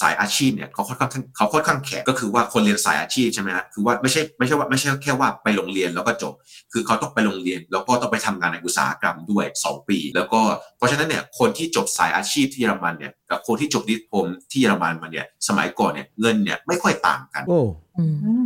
[0.00, 6.34] สายอาชีพเนี่ยเขาค่อนข้างเขาค่อนข้างแข็งก็คือว่าคนเรียนสายอาชีพใช่ไหมฮะคือว่าไม่ใช่ไม่ใช่ว่าไม่ใช่แค่ว่าไปโรงเรียนแล้วก็จบ
[6.72, 10.40] คือเขาต้องไปโรงเรียนแล้วก็ต้องไปทำงานในอุตสาหกรรมด้วย 2 ปี แล้วก็
[10.76, 17.44] เพราะฉะนั้นเนี่ยคนที่จบสายอาชีพที่เยอรมันเนี่ยกับคนที่จบดิโพมที่เยอรมันมาเนี่ยสมัยก่อนเนี่ยเงินเนี่ยไม่ค่อยต่างกัน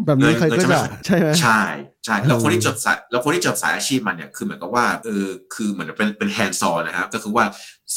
[0.06, 0.68] แบบนี้ใครก็จะ
[1.06, 1.60] ใช่ไหมใช่
[2.04, 7.44] ใช่แล้วอืมคนที่จบสายแล้วคนที่จบสายอาชีพมันเนี่ยคือเหมือนกับว่าเออคือเหมือนเป็นเป็นแฮนด์ซอนนะครับก็คือว่า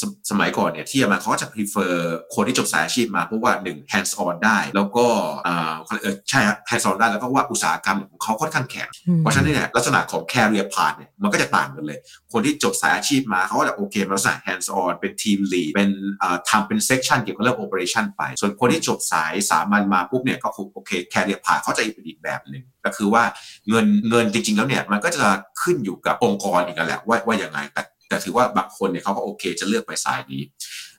[0.00, 1.92] สสมัยก่อนเนี่ยที่เยอรมันเขาก็จะ prefer
[2.34, 5.06] คนที่จบสายอาชีพมาเพราะว่าหนึ่ง hands on ได้ แล้วก็
[5.46, 8.88] อ่าเออใช่ครับ hands on ได้แล้วก็ว่าอุตสาหกรรมของเขาค่อนข้างแข็ง
[9.20, 11.98] เพราะฉะนั้นเนี่ยลักษณะของ career path เนี่ยมันก็จะต่างกันเลย
[12.32, 15.90] คนที่จบสายอาชีพมาเขาก็จะโอเคเป็นลักษณะ hands on เป็น team lead เป็น
[16.22, 23.22] อ่าทำเป็น section เกี่ยวกับเรื่อง operation ไป ส่วนคนที่จบสายสามัญมาปุ๊บเนี่ยก็คือโอเค career ผ่าเขาจะเป็นอีกแบบหนึ่งก็คือว่า
[23.68, 25.24] เงินเงินจริง ๆ แล้วเนี่ยมันก็จะ
[25.62, 30.42] ขึ้นอยู่กับองค์กรอีกแหละว่าว่ายังไงแต่แต่ถือว่าบางคนเนี่ยเขาก็โอเคจะเลือกไปสายนี้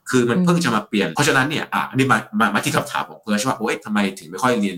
[0.09, 4.77] คือมันเพิ่งจะมาเปลี่ยน เพราะฉะนั้นเนี่ยอะนี่มามามาที่คำถามของเพื่อนใช่ว่าโอ้ยทำไมถึงไม่ค่อยเรียน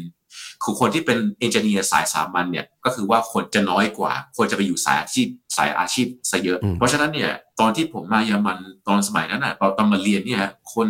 [0.63, 5.27] คือคนที่เป็น engineer สายสามัญเนี่ยก็คือว่าคนจะน้อยกว่า คนจะไปอยู่สายอาชีพ
[5.57, 10.43] สายอาชีพซะเยอะอืมเพราะฉะนั้นเนี่ยตอนที่ผมมาเยอรมันตอนสมัยนั้นน่ะตอนตอนมาเรียนเนี่ย
[10.73, 10.87] คน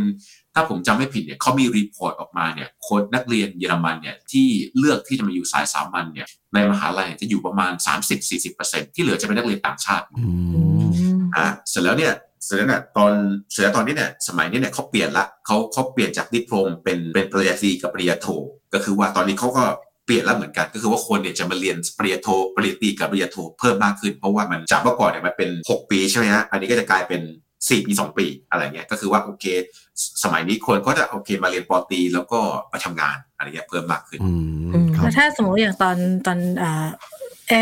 [0.54, 4.48] ถ้าผมจำไม่ผิดเนี่ยเขามี report ออกมาเนี่ยคนนักเรียนเยอรมันเนี่ยที่
[4.78, 7.72] เลือกที่จะมาอยู่สายสามัญเนี่ยในมหาลัยจะอยู่ประมาณ
[8.34, 10.24] 30-40%ที่เหลือจะเป็นนักเรียนต่างชาติอื
[10.84, 10.90] ม
[11.36, 12.14] อ่าเสร็จแล้วเนี่ย
[12.46, 13.12] เสร็จแล้วเนี่ยตอน
[13.52, 18.28] เสร็จแล้วตอนนี้เนี่ยสมัยนี้เนี่ยเขาเปลี่ยนละเขาเขาเปลี่ยนจากดิโพลมเป็นเป็นปริญญาตรีกับปริญญาโท
[18.74, 19.64] ก็คือว่าตอนนี้เขาก็
[20.06, 27.22] เปลี่ยนแล้วเหมือนกันก็คือว่าคนเนี่ยจะมาเรียนปริญญาโทปริญญาตรีกับปริญญาโทเพิ่มมากขึ้น เพราะว่ามันจากเมื่อก่อนเนี่ยมันเป็น 6 ปีใช่ไหมฮะอันนี้ก็จะกลายเป็น
[27.54, 29.46] 4 ปี 2 ปีอะไรเงี้ยก็คือว่าโอเค
[30.24, 32.40] สมัยนี้คนก็จะโอเคมาเรียนปอตรีแล้วก็
[32.72, 34.32] มาทำงานอะไรเงี้ยเพิ่มมากขึ้นอื
[34.84, 36.40] มครัแล้บวถ้าสมมติอย่างตอนตอน
[37.50, 37.54] เอ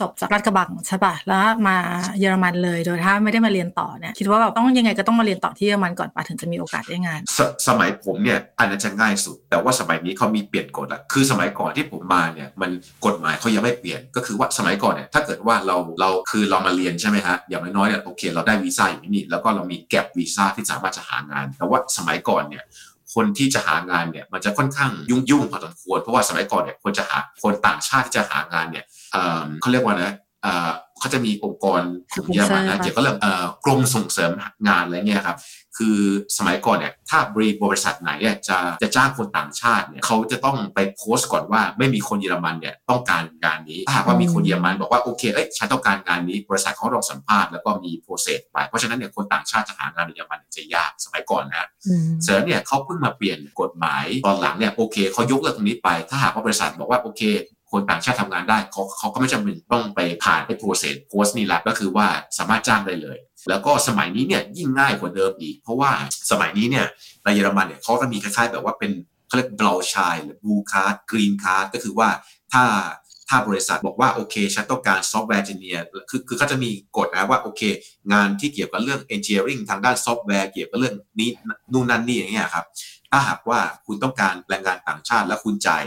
[0.00, 1.76] จบจากรัฐกระบังใช่ป่ะแล้วมา
[2.18, 7.38] เยอรมันเลยโดยถ้าไม่ได้มาเรียนต่อเนี่ยคิดว่าแบบต้องยังไงก็ต้องมาเรียนต่อที่เยอรมันก่อนป่ะถึงจะมีโอกาสได้งานส
[7.68, 12.70] สมัยผมเนี่ยอันนั้นจะง่ายสุด แต่ว่าสมัยนี้เขามีเปลี่ยนกฎละคือสมัยก่อนที่ผมมาเนี่ยมัน
[13.06, 22.64] กฎหมายเขายังไม่เปลี่ยน ก็คือว่าสมัยก่อนเนี่ยถ้าเกิดว่าเราเราคือเรามาเรียนใช่ไหมฮะอย่างน้อยๆเนี่ยโอเค เราได้วีซ่าอยู่ที่นี่แล้วก็เรามีแก็บวีซ่าที่สามารถจะหางาน แต่ว่าสมัยก่อนเนี่ย
[23.14, 31.82] คนที่จะหางานเนี่ยมันจะค่อนข้างยุ่งยุ่งๆพอสมควรเพราะว่าสมัยก่อนเนี่ยคนจะหาคนต่างชาติที่จะหางานเนี่ย เอ่อเขาเรียกว่านะเอ่อเขาจะมีองค์กร
[32.12, 34.30] ของเยอรมันนะเกี่ยวกับเรื่องเอ่อกรมส่งเสริม
[34.68, 35.38] งานอะไรเงี้ยครับ
[35.78, 35.98] คือ
[36.38, 51.68] สมัยก่อนเนี่ยถ้าบริบริษัทไหนเนี่ยจะจะจ้างคนต่างชาติเนี่ยเขาจะต้องไปโพสต์ก่อนว่าไม่มีคนเยอรมันเนี่ยต้องการงานนี้ถ้าหากว่ามีคนเยอรมันบอกว่าโอเคเอ้ยฉันต้องการงานนี้บริษัทเขาลองสัมภาษณ์แล้วก็มีโปรเซสไปเพราะฉะนั้นเนี่ยคนต่างชาติจะหางานในเยอรมันจะยากสมัยก่อนนะ
[52.22, 57.22] เสร็จแล้วเนี่ยเขาเพิ่งมาเปลี่ยนกฎหมายตอนหลังเนี่ยโอเคเขายกเลิกตรงนี้ไป ถ้าหากว่าบริษัทบอกว่าโอเค
[57.72, 62.06] คนต่างชาติทำงานได้เขาเขาก็ไม่จำเป็นต้องไปผ่านไอ้ process โพสนี่แหละก็คือว่า
[62.38, 63.18] สามารถจ้างได้เลย
[63.48, 65.90] แล้วก็สมัยนี้เนี่ยยิ่งง่ายกว่าเดิมอีก เพราะว่า
[66.30, 66.86] สมัยนี้เนี่ย
[67.24, 68.92] ในเยอรมันเนี่ยเขาก็มีคล้ายๆ แบบว่าเป็น
[69.26, 72.08] เขาเรียกบลาชายหรือ blue card green card ก็คือว่า
[72.52, 72.64] ถ้า
[73.28, 77.62] ถ้าบริษัทบอกว่าโอเคฉันต้องการ software engineer คือคือเขาจะมีกฎนะว่าโอเค
[78.12, 81.30] งานที่เกี่ยวกับเรื่อง engineering ทางด้านซอฟต์แวร์เกี่ยวกับเรื่องนี้
[81.72, 82.64] นู่นนั่นนี่อย่างเงี้ยครับ
[83.10, 85.84] ถ้าหากว่าคุณต้องการแรงงานต่างชาติแล้วคุณจ่าย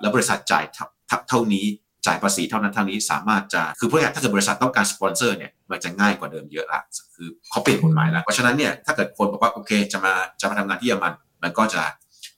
[0.00, 0.64] แล้วบริษัทจ่าย
[1.10, 1.66] เท่าเท่านี้
[2.06, 6.80] จ่ายภาษีเท่านั้นเท่านี้สามารถจะคือเพื่อถ้าเกิดบริษัทต้องการสปอนเซอร์เนี่ยมันจะง่ายกว่าเดิมเยอะละ
[7.14, 11.82] คือเขาเปลี่ยนกฎหมายแล้วเพราะฉะนั้นเนี่ยถ้าเกิดคนบอกว่าโอเคจะมาจะมาทำงานที่เยอรมัน มันก็จะ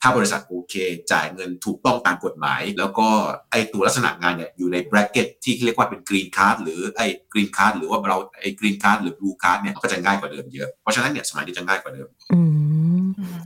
[0.02, 0.74] ถ้าบริษัทโอเค
[1.12, 3.08] จ่ายเงินถูกต้องตามกฎหมาย แล้วก็
[3.50, 12.08] ไอตัวลักษณะงานเนี่ยอยู่ใน bracket ที่เรียกว่าเป็น green card หรือไอ้ green card หรือว่าเราไอ้ green card หรือ blue card เนี่ยก็จะง่ายกว่าเดิมเยอะ เพราะฉะนั้นเนี่ยสมัยนี้จะง่ายกว่าเดิม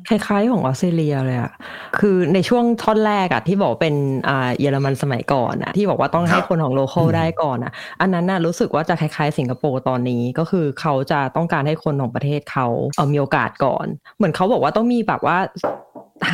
[0.09, 1.52] คล้ายๆของออสเตรเลียเลยอะ
[1.98, 3.94] คือในช่วงท่อนแรกอะที่บอกเป็น
[4.28, 13.86] อ่าเยอรมันสมัยก่อนอะที่บอกว่าต้องให้ครับคนของโลเคอลได้ก่อนอะอันนั้นน่ะรู้สึกว่าจะคล้ายๆสิงคโปร์ตอนนี้ก็คือเขาจะต้องการให้คนของประเทศเขาเอามีโอกาสก่อน
[14.16, 15.38] เหมือนเขาบอกว่าต้องมีแบบว่า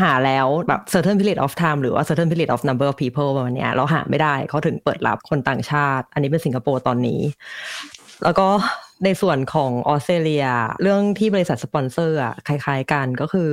[0.00, 7.20] หาแล้วแบบ certain period of time หรือว่า certain period of number of people ประมาณเนี้ยเราหาไม่ได้เขาถึงเปิดรับคนต่างชาติ อันนี้เป็นสิงคโปร์ตอนนี้
[8.24, 8.48] แล้วก็
[9.04, 10.46] ในส่วนของออสเตรเลีย
[10.82, 13.50] เรื่องที่บริษัทสปอนเซอร์อะคล้าย ๆ กันก็คือ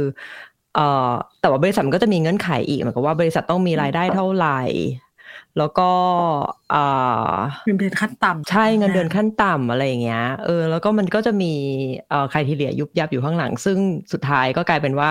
[0.75, 1.11] เอ่อ
[1.41, 4.61] แต่ว่าบริษัทมันก็จะมีเงื่อนไขอีกเหมือนกับว่าบริษัทต้องมีรายได้เท่าไหร่
[5.57, 5.91] แล้วก็
[6.71, 6.83] เอ่
[7.31, 7.33] อ
[7.65, 11.53] เงินเดือนขั้นต่ำใช่เงินเดือนขั้นต่ำอะไรอย่างเงี้ยเออแล้วก็มันก็จะมี
[12.09, 13.77] เอ่อ criteria ยุบยับอยู่ข้างหลัง ซึ่ง
[14.11, 15.09] สุดท้ายก็กลายเป็นว่า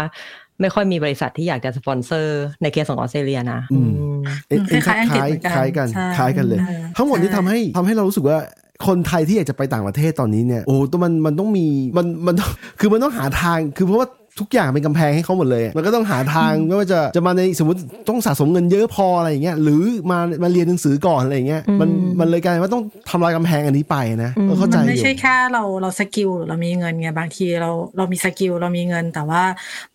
[0.61, 8.39] ไม่ค่อยมีบริษัทที่อยากจะสปอนเซอร์ในเคสของออสเตรเลียนะอืมอืมเอ็นคล้ายๆอังกฤษเหมือนกันคล้ายกันใช่คล้ายกันเลยเออทั้งหมดที่ใช่ทำให้ทำให้เรารู้สึกว่า
[8.87, 12.51] คนไทยที่อยากจะไปต่างประเทศตอนนี้เนี่ยโอ้ตัวมันมันต้องมีมันมันต้อง
[12.81, 14.09] คือมันต้องหาทางคือเพราะว่า
[14.41, 29.43] ทุกอย่างเป็นกำแพงให้เขาหมดเลย มันก็ต้องหาทางไม่ว่าจะจะมาในสมมติต้องสะสมเงินเยอะพออะไรอย่างเงี้ยหรือมามาเรียนหนังสือก่อนอะไรอย่างเงี้ยมันอืมมันเลยกลายเป็นว่าต้องทำลายกำแพงอันนี้ไปนะอืมเออเข้าใจมันอไม่ยู่ใช่แค่เราเรา skill หรือเรามีเงินไงบางทีเราเรามี skill เรามีเงิน แต่ว่า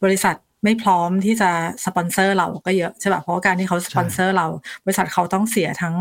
[0.03, 1.49] บริษัท ไม่พร้อมที่จะ
[1.85, 4.47] สปอนเซอร์เราก็เยอะใช่ป่ะเพราะว่าการที่เขาสปอนเซอร์เรา
[4.85, 5.95] บริษัทเขาต้องเสียทั้ง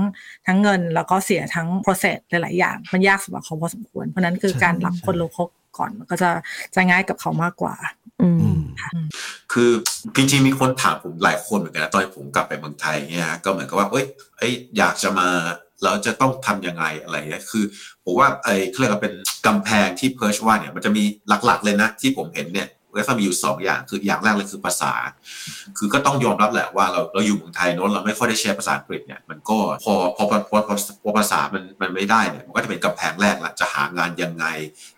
[0.46, 5.48] ทั้งเงิน แล้วก็เสียทั้ง process หลาย ๆ อย่าง มันยากสำหรับเขาพอสมควร เพราะฉะนั้นคือใช่การรับคนโลคอล
[5.78, 6.30] ก่อนมันก็จะ
[6.74, 7.74] จะง่ายกับเขามากกว่า
[8.22, 8.56] อือืม
[9.04, 9.06] ม
[9.52, 9.70] คือ
[10.16, 14.06] จริงๆมีคนถามผมหลายคนเหมือนกันนะตอนผมกลับไปเมืองไทยเนี่ยก็เหมือนกับว่าเอ้ย
[14.38, 15.28] เอ้ยอยากจะมา
[15.84, 17.64] เราจะต้องทำยังไงอะไรเนี่ยคือ
[18.04, 19.14] ผมว่าไอ้เขาเรียกว่าเป็น
[19.46, 22.68] กำแพงที่เพิร์ชว่าเนี่ยมันจะมีหลักๆเลยนะที่ผมเห็นเนี่ย
[22.98, 24.92] ก็จะมีอยู่สองอย่างคืออย่างแรกเลยคือภาษา
[25.78, 30.58] คือก็ต้องยอมรับแหละว่าเราเราอยู่เมืองไทยเนอะเราไม่ค่อยได้ใช้ภาษาอังกฤษเนี่ยมันก็พอพอพอพอ
[31.02, 34.46] พอภาษามันมันไม่ได้เนี่ยมันก็จะเป็นกำแพงแรกละจะหางานยังไง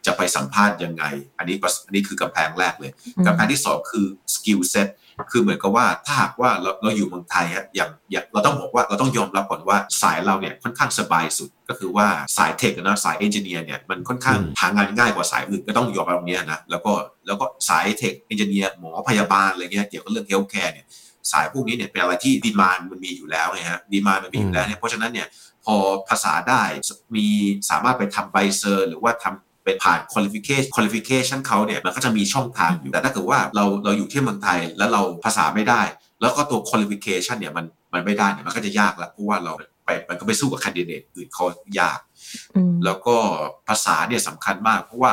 [0.06, 1.04] จะไปสัมภาษณ์ยังไง
[1.38, 2.90] อันนี้อันนี้คือกำแพงแรกเลย
[3.26, 4.88] กำแพงที่สองคือ skill set
[5.30, 12.06] คือเหมือนกับว่าถ้าหากว่าเราเราอยู่เมืองไทยฮะอย่างอย่างเราต้องบอกว่าเราต้องยอมรับก่อนว่าสายเราเนี่ยค่อนข้างสบายสุดก็คือว่า
[12.36, 16.92] สาย tech นะสาย engineer เนี่ยมันค่อนข้างอืมหางานง่ายกว่าสายอื่นก็ต้องยอมรับตรงเนี้ยนะแล้วก็
[17.26, 20.86] แล้วก็สาย tech engineer หมอพยาบาลอะไรเงี้ยเกี่ยวกับเรื่อง healthcare เนี่ย
[21.32, 25.26] สายพวกนี้เนี่ยเป็นอะไรที่ demand มันมีอยู่แล้วไงฮะ demand มันมีอยู่แล้วเนี่ยเพราะฉะนั้นเนี่ย
[25.64, 25.76] พอ
[26.08, 26.62] ภาษาได้
[27.16, 27.26] มี
[27.70, 35.82] สามารถไปทำใบ cert หรือว่าทำ เป็นผ่าน qualification qualification เขาเนี่ยมันก็จะมีช่องทางอยู่แต่ถ้าเกิดว่าเราเราอยู่ที่เมืองไทยแล้วเราภาษาไม่ได้
[36.20, 39.52] แล้วก็ตัว qualification เนี่ยมันมันไม่ได้เนี่ยมันก็จะยากแล้วเพราะว่าเรา
[39.84, 41.44] ไปมันก็ไปสู้กับ candidate อื่นเขา
[41.80, 41.98] ยาก
[42.54, 43.16] อืมแล้วก็
[43.68, 45.12] ภาษาเนี่ยสำคัญมาก เพราะว่า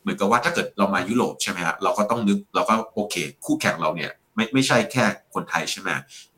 [0.00, 5.90] เหมือนกับว่าถ้าเกิดเรามายุโรปใช่ไหมฮะเราก็ต้องนึกเราก็โอเค คู่แข่งเราเนี่ยไม่ไม่ใช่แค่คนไทยใช่ไหม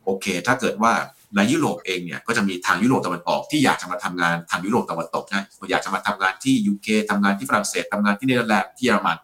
[0.04, 0.92] โอเค ถ้าเกิดว่า
[1.36, 9.16] ในยุโรปเองเนี่ยก็จะมีทางยุโรปตะวันออกที่อยากจะมาทำงานทางยุโรปตะวันตกนะอยากจะมาทำงานที่ยูเคทำงานที่ฝรั่งเศสทำงานที่เนเธอร์แลนด์ที่เยอรมัน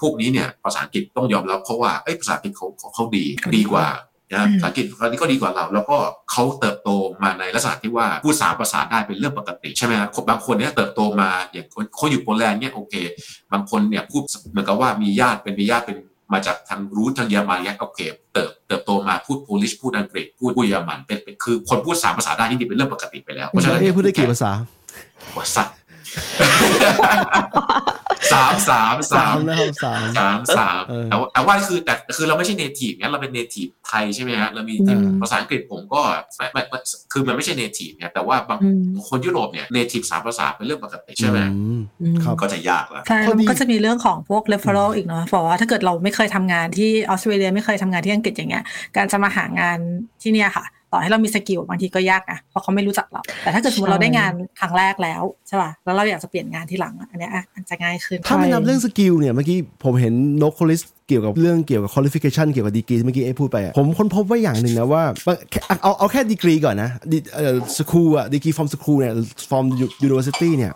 [0.00, 3.24] พวกนี้เนี่ยภาษาอังกฤษต้องยอมรับเพราะว่าเอ้ภาษาอังกฤษเขาเขาเขาดี
[3.56, 3.86] ดีกว่า
[4.32, 5.96] นะภาษาอังกฤษตอนนี้ก็ดีกว่าเรา แล้วก็
[6.30, 6.90] เขาเติบโต
[7.22, 12.94] มาในลักษณะที่ว่าพูดสามภาษาได้เป็นเรื่องปกติใช่ไหมครับบางคนเนี่ยเติบโตมาอย่างคนคนอยู่โปแลนด์เนี่ยโอเค
[13.52, 15.98] บางคนเนี่ยพูดเหมือนกับว่ามีญาติเป็นมีญาติเป็น
[16.32, 18.00] มาจากทาง root ทางเยอรมันเนี่ยโอเค
[18.34, 24.50] เติบเติบโตมาพูด Polish พูดอังกฤษพูดพูดเยอรมันเป็นเป็นคือคนพูดสามภาษาได้นี่เป็นเรื่องปกติไปแล้วเพราะฉะนั้นเอ๊ะพูดได้กี่ภาษา
[25.32, 25.74] หัวสัตว์
[28.32, 36.00] สามสามสามนะครับสามสามสามเออแต่ว่าแต่ว่าคือแต่คือเราไม่ใช่ native เนี่ยเราเป็น native ไทยใช่ไหมฮะเรามีอืมภาษาอังกฤษผมก็
[36.36, 36.78] ไม่ไม่ไม่
[37.12, 48.64] คือมันไม่ใช่ native เนี่ยแต่ว่าบางอืมคนยุโรปเนี่ย native สามภาษาเป็นเรื่องปกติใช่ไหมอืมอืมครับก็จะยากแล้วใช่ข้อแล้วดีมันก็จะมีเรื่องของพวก referral อีกเนาะเพราะว่าถ้าเกิดเราไม่เคยทำงานที่ออสเตรเลียไม่เคยทำงานที่อังกฤษอย่างเงี้ย
[48.96, 49.78] การจะมาหางาน
[50.22, 50.64] ที่เนี่ยค่ะ
[50.96, 65.02] ต่อให้เรามี skill บางทีก็ยากนะเพราะเขาไม่รู้จักเรา แต่ถ้าเกิดสมมติเราได้งานครั้งแรกแล้วใช่ป่ะแล้วเราอยากจะเปลี่ยนงานที่หลังอะอันเนี้ยอะมันจะง่ายขึ้นถ้าไม่นับเรื่องสกิลเนี่ยเมื่อกี้ผมเห็นนกโคลิสเกี่ยวกับเรื่องเกี่ยวกับ qualification เกี่ยวกับดีกรีเมื่อกี้เอ้พูดไปอะผมค้นพบว่าอย่างหนึ่งนะว่า
[65.66, 69.14] เอาเอาเอาแค่ดีกรีก่อนนะดีเอ่อ school อะ degree from school เนี่ย
[69.50, 69.64] from
[70.06, 70.72] university เนี่ย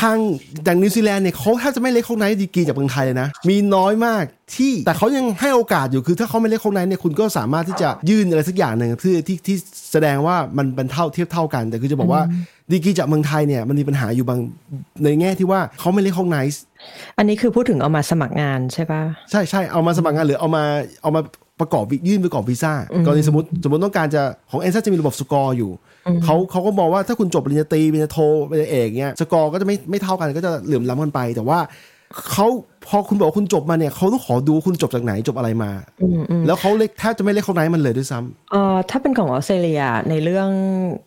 [0.00, 0.16] ทาง
[0.64, 4.24] อย่างนิวซีแลนด์เนี่ยเขาแทบจะไม่ recognize degree จากเมืองไทยเลยนะ มีน้อยมาก
[4.56, 9.56] ที่แต่เขายังให้โอกาสอยู่คือถ้าเขาไม่ recognize เนี่ยคุณก็สามารถที่จะยื่นอะไรสักอย่างหนึ่งที่ที่ที่
[9.92, 12.22] แสดงว่ามันเป็นเท่าเทียบเท่ากัน แต่คือจะบอกว่า
[12.72, 14.40] ดีกรีจากเมืองไทยเนี่ยมันมีปัญหาอยู่บาง
[15.04, 16.38] ในแง่ที่ว่าเขาไม่ recognize
[17.18, 20.64] อันนี้คือพูดถึงเอามาสมัครงานใช่ปะใช่ใช่เอามาสมัครงานหรือเอามา
[21.02, 21.20] เอามา
[21.60, 25.70] ประกอบวิยื่นประกอบวีซ่าอืมกรณีสมมติสมมติต้องการจะของ NZ จะมีระบบสกอร์อยู่
[26.24, 28.18] เขาเขาก็มองว่าถ้าคุณจบปริญญาตรีปริญญาโท
[28.50, 31.58] ปริญญาเอกเงี้ยสกอร์ก็จะไม่ไม่เท่ากันก็จะเหลื่อมล้ำกันไป แต่ว่า
[32.32, 32.46] เขา
[32.86, 35.70] พอคุณบอกว่าคุณจบมาเนี่ยเขาต้องขอดูว่าคุณจบจากไหนจบอะไรมา
[36.02, 40.50] อืมอืมแล้วเขา rec แทบจะไม่ recognize มันเลยด้วยซ้ำเอ่อถ้าเป็นของออสเตรเลียในเรื่อง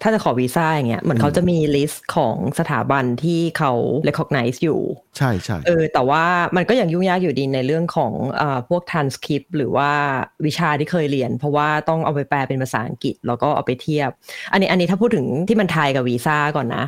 [0.02, 3.72] ถ้าจะขอวีซ่าอย่างเงี้ยเหมือนเขาจะมี list ของสถาบันที่เขา
[4.08, 4.82] recognize อยู่
[5.18, 6.24] ใช่ใช่เออแต่ว่า
[6.56, 9.92] มันก็ยังยุ่งยากอยู่ดีในเรื่องของอ่าพวก transcript หรือว่า
[10.46, 14.10] วิชาที่เคยเรียน เพราะว่าต้องเอาไปแปลเป็นภาษาอังกฤษแล้วก็เอาไปเทียบ
[14.52, 16.84] อันนี้อันนี้ถ้าพูดถึงที่มันไทยกับวีซ่าก่อนนะ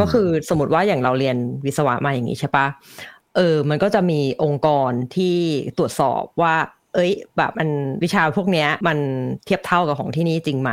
[0.00, 2.66] ก็คือสมมติว่าอย่างเราเรียนวิศวะมาอย่างนี้ใช่ปะ
[3.36, 5.36] เออมันก็จะมีองค์กรที่
[5.78, 6.54] ตรวจสอบว่า
[6.94, 7.68] เอ้ย แบบมัน
[8.02, 8.98] วิชาพวกเนี้ยมัน
[9.44, 10.72] เทียบเท่ากับของที่นี่จริงไหม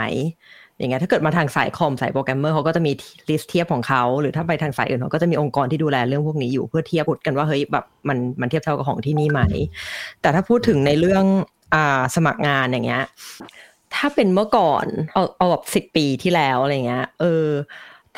[0.77, 2.91] อย่างเงี้ยถ้าเกิดมาทางสายคอมสายโปรแกรมเมอร์เขาก็จะมี
[3.29, 9.41] list เทียบของเขาหรือถ้าไปทางสายอื่นเขาก็จะมีองค์กรที่ดูแลเรื่องพวกนี้อยู่เพื่อเทียบกันว่าเฮ้ยแบบมันมันเทียบเท่ากับของที่นี่ไหม
[10.21, 11.25] แต่ถ้าพูดถึงในเรื่อง
[11.73, 13.03] อ่าสมัครงานอย่างเงี้ย
[13.95, 17.47] ถ้าเป็นเมื่อก่อนเอาเอาแบบสิบปีที่แล้วอะไรเงี้ยเออ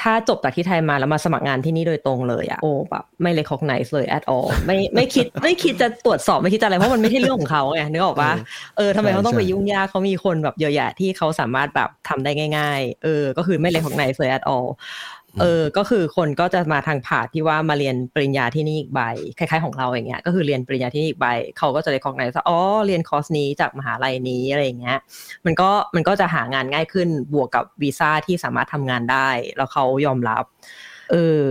[0.02, 8.32] ถ้าจบจากที่ไทยมาแล้วมาสมัครงานที่นี่โดยตรงเลยอะโอ้แบบไม่ recognize เลย at all ไม่ไม่คิดไม่คิดจะตรวจสอบไม่คิดจะอะไรเพราะมันไม่ใช่เรื่องของเขาไงนึกออกปะ
[8.78, 14.68] เออทำไมเขาต้องไปยุ่งยากเขามีคนแบบเยอะแยะที่เขาสามารถแบบทำได้ง่าย ๆ เออ ก็คือไม่ recognize เลย at all
[15.42, 19.02] เออ ก็คือคนก็จะมาทางผ่าที่ว่ามาเรียนปริญญาที่นี่อีกใบ
[19.38, 21.28] คล้ายๆของเราอย่างเงี้ย ก็คือเรียนปริญญาที่นี่อีกใบ
[21.58, 24.98] เขาก็จะได้ของไหนว่าอ๋อ เรียนคอร์สนี้จากมหาลัยนี้อะไรอย่างเงี้ย
[25.46, 30.44] มันก็มันก็จะหางานง่ายขึ้น บวกกับวีซ่าที่สามารถทำงานได้ แล้วเขายอมรับ
[31.12, 31.48] เออ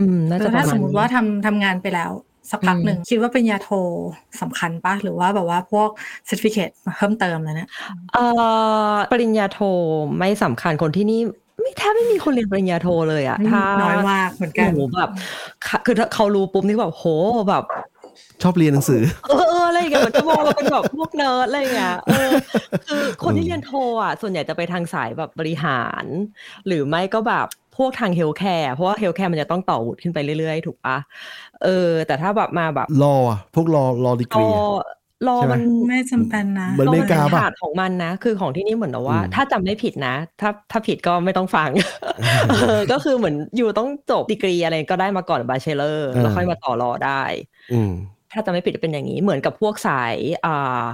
[0.00, 2.12] อืม น่าแต่จะประถ้ามาณสมมติว่านี้ทำทำงานไปแล้ว
[2.50, 3.70] สักพักหนึ่งคิดว่าเป็นยาโท
[4.40, 5.88] สำคัญปะหรือว่าแบบว่าพวก
[6.28, 7.68] certificate เพิ่มเติมเลยเนี่ย
[8.12, 8.24] เอ่
[8.90, 9.58] อปริญญาโท
[10.18, 11.20] ไม่สำคัญคนที่นี่
[11.60, 15.10] ไม่แทบไม่มีคนเรียนปริญญาโทเลยอะถ้าน้อยมากเหมือนกันโอ้โหแบบ
[15.66, 17.04] ค่ะคือถ้าเขารู้ปุ๊บนี่แบบโห
[17.48, 17.64] แบบ
[18.42, 22.30] ชอบเรียนหนังสือเออเอออะไรอย่างเงี้ยเหมือนจะมองเราเป็นแบบพวกเนิร์ดอะไรอย่างเงี้ยเออ
[22.86, 23.72] คือคนที่เรียนโท
[24.02, 26.04] อะ ส่วนใหญ่จะไปทางสายแบบบริหาร
[26.66, 27.46] หรือไม่ก็แบบ
[27.76, 30.96] พวกทาง healthcare เพราะว่า healthcare มันจะต้องต่อวุฒิขึ้นไปเรื่อยๆ ถูกปะ
[31.64, 34.40] เออ แต่ถ้าแบบมาแบบรออะพวกรอรอดีกร
[35.28, 41.70] รีออะรอใช่ไหมมันไม่จำเป็นนะเหมือนอเมริการป่ะขาดของมันนะ คือของที่นี่เหมือนกับว่าอืมถ้าจำไม่ผิดนะ ถ้าถ้าผิดก็ไม่ต้องฟัง
[42.50, 47.22] เออก็คือเหมือนอยู่ต้องจบดีกรีอะไรก็ได้มาก่อนบาเชเลอร์แล้วค่อยมาต่อรอได้
[47.72, 47.92] อืม
[48.32, 50.14] ถ้าจำไม่ผิดจะเป็นอย่างนี้ เหมือนกับพวกสาย
[50.46, 50.84] อ่า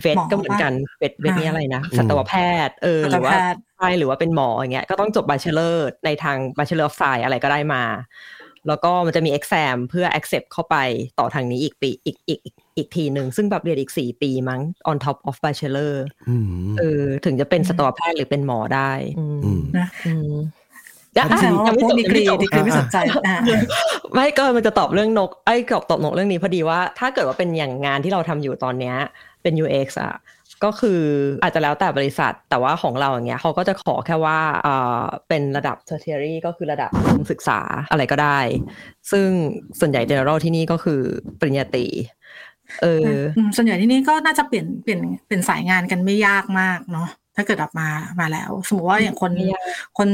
[0.00, 2.34] เฟสหมอก็เหมือนกันเฟสเวทอ่านี้อะไรนะอืมสัตวแพ
[2.66, 7.82] ทย์เออหสัรืตอวว่าแพทย์ใช่หรือว่าเป็นหมออย่างเงี้ยก็ต้องจบบาเชเลอร์ในทางบาเชเลอร์ไฟอะไรก็ได้มา
[8.68, 10.76] แล้วก็มันจะมี exam เพื่อ accept เข้าไป
[11.18, 12.40] ต่อทางนี้อีกปีอีกอีก
[12.78, 14.60] อีกอีกทีหนึ่งซึ่งแบบเรียนอีกสี่ปีมั้ง
[14.90, 15.94] on top of bachelor
[16.28, 20.34] อืมเออถึงจะเป็นสัตวแพทย์หรือเป็นหมอได้อืมอืมนะอืม
[21.18, 23.36] อะอะแต่ว่ายังไม่พวจกบดียังกรีไม่จบดีกรีไม่สนใจอ่า
[24.14, 28.96] ไม่ก็มันจะตอบเรื่องนกไอ้กอบตอบนกเรื่องนี้พอดีว่า ถ้าเกิดว่าเป็นอย่างงานที่เราทำอยู่ตอนเนี้ย
[29.42, 30.14] เป็น UX อะ
[30.64, 31.00] ก็คือ
[31.42, 36.90] อาจจะแล้วแต่บริษัทแต่ว่าของเราอย่างเงี้ยเขาก็จะขอแค่ว่าเอ่อเป็นระดับ tertiary ก็คือระดับ
[37.30, 37.60] ศึกษา
[37.90, 38.38] อะไรก็ได้
[39.10, 39.28] ซึ่ง
[39.80, 41.00] ส่วนใหญ่ general ที่นี่ก็คือ
[41.40, 41.86] ปริญญาตรี
[42.82, 47.08] เอออืมส่วนใหญ่ที่นี่ก็น่าจะเปลี่ยนเปลี่ยนเปลี่ยนสายงานกันไม่ยากมากเนาะ
[47.38, 47.88] ถ้าเกิดออกมา
[48.20, 49.62] มาแล้ว สมมติว่าอย่างคนไม่ยาก
[49.98, 50.10] คน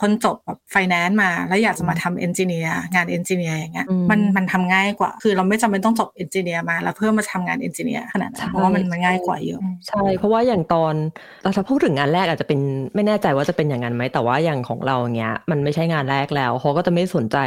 [0.00, 10.94] คนจบแบบไฟแนนซ์มา แล้วอยากจะมาทำ engineer งาน engineer อย่างเงี้ยอืมมันมันทำง่ายกว่า คือเราไม่จำเป็นต้องจบ engineer มา แล้วเพื่อมาทำงาน engineer ขนาดนั้นเพราะว่ามันมันง่ายกว่าเยอะใช่เพราะว่าอย่างตอน
[11.42, 12.60] เราถ้าพูดถึงงานแรกอาจจะเป็น
[12.94, 17.38] ไม่แน่ใจว่าจะเป็นอย่างนั้นไหมแต่ว่าอย่างของเราอย่างเงี้ยมันไม่ใช่งานแรกแล้วเขาก็จะไม่สนใจ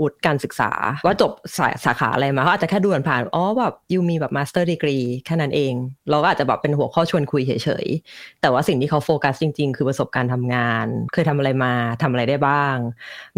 [0.00, 0.70] วุฒิการศึกษา
[1.06, 4.96] ว่าจบสายสาขาอะไรมาเขาอาจจะแค่ดูผ่านอ๋อแบบ you มีแบบ master degree
[5.26, 5.74] แค่นั้นเอง
[6.10, 7.52] เราก็อาจจะแบบเป็นหัวข้อชวนคุยเฉ
[7.84, 12.76] ยๆ แต่ว่าสิ่งที่เขาโฟกัสจริง ๆ คือประสบการณ์ทำงาน เคยทำอะไรมาทำอะไรได้บ้าง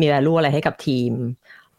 [0.01, 1.13] มี value อะไรให้กับทีม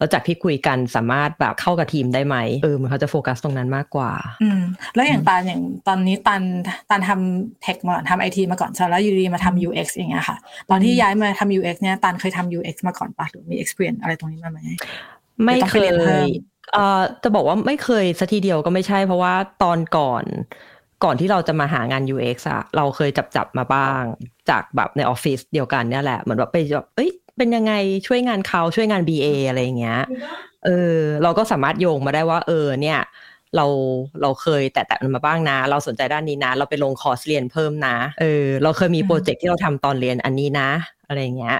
[0.04, 4.60] แล้วจากที่คุยกันสามารถแบบเข้ากับทีมได้ไหมเออมันเขาจะโฟกัสตรงนั้นมากกว่า อืม
[4.94, 6.42] แล้วอย่างตานอย่างตอนนี้ตัน
[6.90, 10.36] ตันทำเทคมาก่อนทำไอทีมาก่อนใช่ไหมแล้วอยู่ดีมาทำ UX อย่างเงี้ยค่ะ
[10.70, 14.58] ตอนที่ย้ายมาทำ UX เนี่ยตันเคยทำ UX มาก่อนปะหรือมี experience อะไรตรงนี้มาไหม
[15.44, 16.26] ไม่ต้องเคไปเรียนเพิ่ยม
[16.72, 20.24] เอ่อจะบอกว่าไม่เคยสัทีเดียวก็ไม่ใช่เพราะว่าตอนก่อน
[21.04, 24.02] ก่อนที่เราจะมาหางาน UX อะเราเคยจับจับๆมาบ้าง
[24.50, 27.72] จากแบบในออฟฟิศเดียวกันเนี่ยแหละ เหมือนแบบไปแบบเอ้ย เป็นยังไง
[28.06, 30.00] ช่วยงานเขาช่วยงาน BA อะไรอย่างเงี้ย
[30.64, 33.00] เออ เราก็สามารถโยงมาได้ว่า เออ เนี่ย
[33.56, 33.66] เรา
[34.22, 40.70] เราเคยแตะๆมันมาบ้างนะ เราสนใจด้านนี้นะ เราไปลงคอร์สเรียนเพิ่มนะ เออ เราเคยมีโปรเจกต์ที่เราทำตอนเรียนอันนี้นะ
[41.06, 41.58] อะไรเงี้ย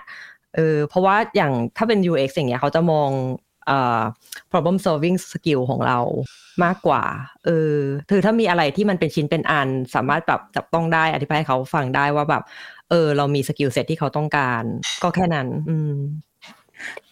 [0.54, 3.10] เออ เพราะว่าอย่างถ้าเป็น UX อย่างเงี้ยเขาจะมอง
[3.66, 4.00] เอ่อ
[4.50, 5.98] problem solving skill ของเรา
[6.64, 7.02] มากกว่า
[7.46, 7.74] เออ
[8.10, 12.42] คือถ้ามีอะไรที่มันเป็นชิ้นเป็นอัน สามารถแบบจับต้องได้อธิบายให้เขาฟังได้ว่าแบบ
[12.90, 14.62] เออ เรามี skill set ที่เขาต้องการ
[15.02, 15.96] ก็แค่นั้น อืม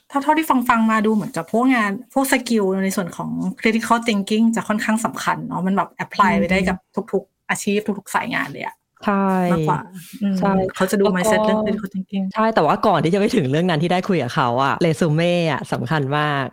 [0.09, 6.77] เท่าเท่าที่ฟังฟังมาดูเหมือนกับพวกงานพวก skill ในส่วนของ critical thinking จะค่อนข้างสำคัญเนาะมันแบบ apply ไปได้กับ
[7.13, 9.81] ทุก ๆ อาชีพทุก ๆ สายงานเลยอะใช่มากกว่า
[10.23, 16.47] อืมใช่เขาจะดูแล้วก็ mindset เรื่อง critical thinking ใช่แต่ว่าก่อนที่จะไปถึงเรื่องนั้นที่ได้คุยกับเขาอะเรซูเม่อะสำคัญมาก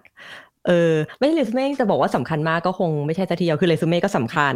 [0.70, 4.56] เออไม่ใช่เรซูเม่จะบอกว่าสำคัญมากก็คงไม่ใช่ซะทีเดียวคือเรซูเม่ก็สำคัญ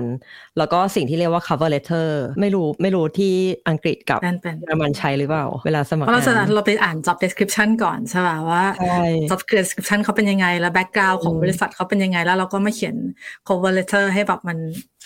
[0.58, 2.08] แล้วก็สิ่งที่เรียกว่า cover letter
[2.40, 3.34] ไม่รู้ไม่รู้ที่
[3.70, 12.96] อังกฤษกับเป็นเป็นเยอรมันใช้หรือเปล่า เวลาสมัคเพรราะเราจะงานเราไปอ่าน job description ก่อนใช่ป่ะว่าใช่ job description เขาเป็นยังไง แล้ว background ของอืมบริษัทเขาเป็นยังไงแล้วเราก็มาเขียน
[13.48, 14.58] cover letter ให้แบบมัน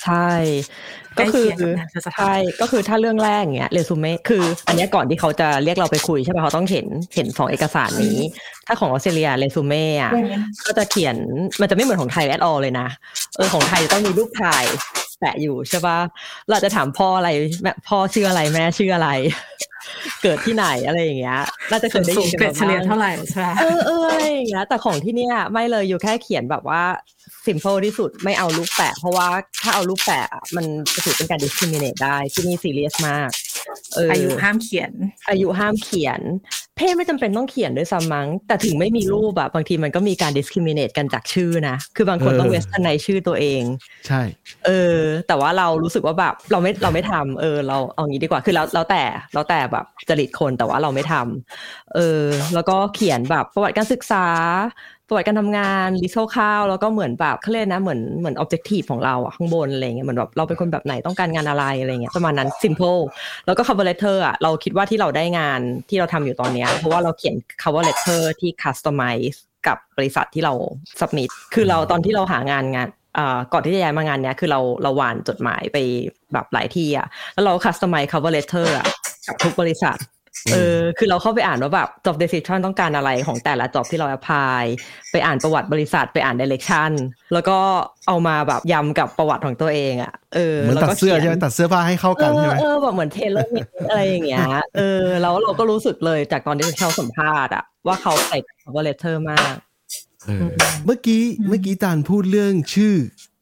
[0.03, 0.29] ใช่
[1.06, 8.19] ใกล้ก็คือเคียงกับงานที่จะทำใช่ก็คือถ้าเรื่องแรกเนี้ยเรซูเม่คือ อันเนี้ยก่อนที่เขาจะเรียกเราไปคุยใช่ป่ะเขาต้องเห็นเห็นสองเอกสารนี้
[8.67, 10.11] ถ้าของออสเตรเลียเรซูเม่อะ
[10.65, 11.15] ก็จะเขียน
[11.61, 12.87] มันจะไม่เหมือนของไทยแอดออเลยนะ
[13.35, 14.65] เออของไทยจะต้องมีรูปถ่าย
[15.19, 15.97] แปะอยู่ใช่ป่ะ
[16.49, 17.29] เราจะถามพ่ออะไร
[17.61, 19.09] แม่พ่อชื่ออะไรแม่ชื่ออะไร
[20.23, 21.39] เกิดที่ไหนอะไรอย่างเงี้ย
[21.71, 26.83] น่าจะเคยได้สูยิงนกันเกรดมาเฉลี่ยบ้างเท่าไหร่ใช่ไหมเออเอออะไรอย่างเงี้ยแต่ของที่เนี้ยไม่เลยอยู่แค่เขียนแบบว่า
[27.47, 29.27] simple ที่สุดไม่เอารูปแปะ เพราะว่า
[29.63, 33.29] ถ้าเอารูปแปะอะมันจะถือเป็นการ discriminate ได้ ที่นี่ serious มาก
[33.95, 34.91] เอออาอายุห้ามเขียน
[35.29, 36.21] อายุห้ามเขียน
[36.77, 43.63] เพศไม่จำเป็นต้องเขียนด้วยซ้ำมั้ง แต่ถึงไม่มีรูปอะบางทีมันก็มีการ discriminate กันจากชื่อนะ คือบางคนต้องเออ western ในชื่อตัวเอง
[44.07, 44.21] ใช่
[44.65, 52.23] เออ แต่ว่าเรารู้สึกว่าแบบเราไม่เราไม่ทำเออ เราเอางี้ดีกว่าคือแล้วแล้วแต่แล้วแต่แบบจริตคนแต่ว่าเราไม่ทำเออ
[52.53, 54.25] แล้วก็เขียนแบบประวัติการศึกษา
[55.07, 63.01] ประวัติการทำงาน list down แล้วก็เหมือนแบบเขาเรียกนะเหมือนเหมือน objective ของเราอะข้างบนอะไรเงี้ยเหมือนแบบเราเป็นคนแบบไหนต้องการงานอะไรอะไรเงี้ยประมาณนั้น simple
[63.45, 69.37] แล้วก็ cover letter อะเราคิดว่าที่เราได้งานที่เราทำอยู่ตอนเนี้ยเพราะว่าเราเขียน cover letter ที่ customize
[69.67, 70.53] กับบริษัทที่เรา
[70.99, 72.87] submit คือเราตอนที่เราหางานงาน
[73.17, 75.77] อ่าก่อนที่จะย้ายมางานเนี้ยคือเราเราหวานจดหมายไป
[76.33, 78.87] แบบหลายที่อะแล้วเรา customize cover letter อะ
[79.27, 79.97] กับทุกบริษัท
[80.53, 84.61] เออคือเราเข้าไปอ่านว่าแบบ job description ต้องการอะไรของแต่ละ job ที่เรา apply
[85.11, 86.91] ไปอ่านประวัติบริษัทไปอ่าน direction
[87.33, 87.57] แล้วก็
[88.07, 99.55] เอามาแบบยำกับประวัติของตัวเองอะเออเหมือนแล้วตัดก็เสื้อขียนใช่ไหมตัดเสื้อผ้าให้เข้าเอกันใช่อไหมเออแบบเหมือนเทเลอร์อะไรอย่างเงี้ยเออแล้วเราก็รู้สึกเลยจากตอนที่เขาสัมภาษณ์อะว่าเขาใส่ cover letter มาก
[100.27, 100.47] เออ
[100.85, 102.95] เมื่อกี้เมื่อกี้ตาลพูดเรื่องชื่อ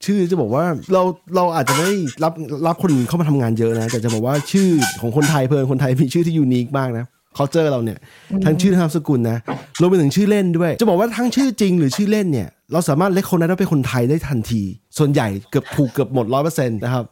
[0.05, 1.01] ชื่อจะบอกว่าเรา
[1.35, 2.33] เราอาจจะไม่ได้รับ
[2.67, 4.69] รับคนเข้ามาทำงานเยอะนะแต่จะบอกว่าชื่อ
[5.01, 7.05] ของคนไทยเพิ่นคนไทยมีชื่อที่ยูนิคมากนะ
[7.37, 7.97] culture เราเนี่ย
[8.45, 9.37] ทั้งชื่อทั้งนามสกุลนะ
[9.81, 14.61] รวมไปถึงชื่อเล่นด้วย จะบอกว่าทั้งชื่อจริงหรือชื่อเล่นเนี่ย เราสามารถเล็กคนนั้นว่าเป็นคนไทยได้ทันที
[14.97, 17.05] ส่วนใหญ่เกือบถูกเกือบหมดร้อยเปอร์เซ็นต์นะครับ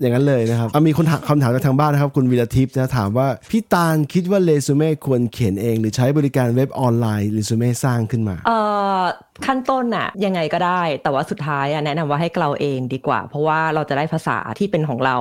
[0.00, 8.58] อย่างนั้นเลยนะครับมีคนถามคำถามจากทางบ้านนะครับ คุณวีรทิพย์นะถามว่า พี่ตาลคิดว่าเรซูเม่ควรเขียนเอง หรือใช้บริการเว็บออนไลน์เรซูเม่สร้างขึ้นมาเอ่
[8.98, 9.02] อ
[9.46, 15.16] ขั้นต้นอะยังไงก็ได้ แต่ว่าสุดท้ายอะแนะนำว่าให้เราเองดีกว่า เพราะว่าเราจะได้ภาษาที่เป็นของเรา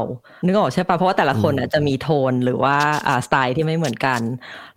[0.45, 2.75] นึกออกใช่ปะเพราะว่าแต่ละคนอะจะมีโทนหรือว่า
[3.07, 4.19] อ่าสไตล์ที่ไม่เหมือนกัน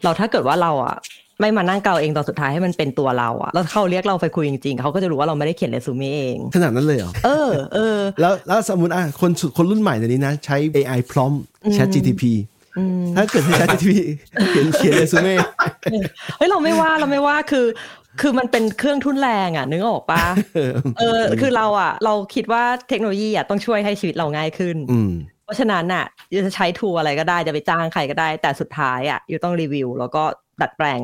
[0.02, 0.96] เราถ้าเกิดว่าเราอะ
[1.40, 11.32] ไม่มานั่งเกาเองตอนสุดท้ายให้มันเป็นตัวเราอะแล้วเขาเรียกเราไปคุยจริงๆเขาก็จะรู้ว่าเราไม่ได้เขียนเรซูเม่เอง ขนาดนั้นเลยเหรอ เออเออ แล้วแล้วสมมติอะคนสุคนรุ่นใหม่เดี๋ยวนี้นะ ใช้ AI พร้อม
[11.76, 12.22] Chat GTP
[13.16, 13.92] ถ้าเกิดใช้ Chat GTP
[14.50, 15.34] เขียนเขียนเรซูเม่
[16.36, 17.66] เฮ้ยเราไม่ว่าเราไม่ว่าคือ
[18.20, 20.24] คือมันเป็นเครื่องทุนแรงอะนึกออกปะ
[20.98, 25.12] เออ คือเราอะ เราคิดว่าเทคโนโลยีอะต้องช่วยให้ชีวิตเราง่ายขึ้นอืม
[25.44, 30.24] เพราะฉะนั้นน่ะยูจะใช้ทูอะไรก็ได้จะไปจ้างใครก็ได้ แต่สุดท้ายอะยูต้องรีวิว แล้วก็
[30.60, 31.00] ดัดแปลง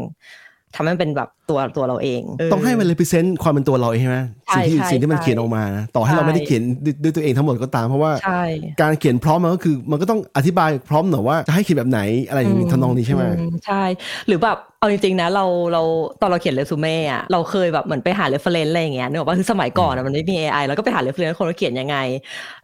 [0.74, 8.42] ทำให้มันเป็นแบบ ตัวตัวเราเองเต้องให้มัน represent ความเป็นตัวเราเองใช่ไหมใช่สิ่งที่ใช่สิ่งที่มันใช่เขียนออกมานะต่อให้เราใช่ไม่ได้เขียนด้วยด้วยตัวเองทั้งหมดก็ตามเพราะว่าใช่
[8.80, 13.82] การเขียน prompt มันก็คือมันก็ต้องอธิบาย prompt หน่อยว่าจะให้เขียนแบบไหนอะไรอย่างนี้ทำนองนี้ใช่ไหมอืใช่
[14.26, 15.82] หรือแบบเอาจริงๆนะเราเรา
[16.20, 21.96] ตอนเราเขียนเรซูเม่อะเราเคยแบบเหมือนไปหา reference อะไรอย่างเงี้ยนึกออกว่าคือสมัยก่อนอะมันไม่มี AI แล้วก็ไปหา reference คนว่าเขียนยังไง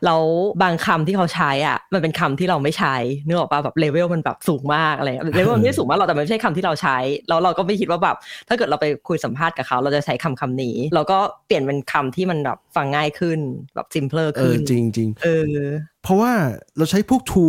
[0.04, 0.20] แล้ว
[0.62, 2.94] บางคำที่เขาใช้อะมันเป็นคำที่เราไม่ใช้
[3.26, 6.96] นึกออกป่ะแบบเลเวลมันแบบสูงมากอะไรเลเวลมันไม่ได้สูงมากหรอกแต่มันไม่ใช่คำที่เราใช้
[7.28, 8.16] แล้วเราก็ไม่คิดว่าแบบ
[8.48, 13.38] ถ้าเกิดเราไปคุยสัมภาษณ์กับเขา เราจะใช้คำคำนี้ เราก็เปลี่ยนเป็นคำที่มันแบบฟังง่ายขึ้น
[13.74, 15.56] แบบ simpler เอขึ้อนจริงจริงเออ
[16.02, 16.32] เพราะว่า
[16.76, 17.44] เราใช้พวกทู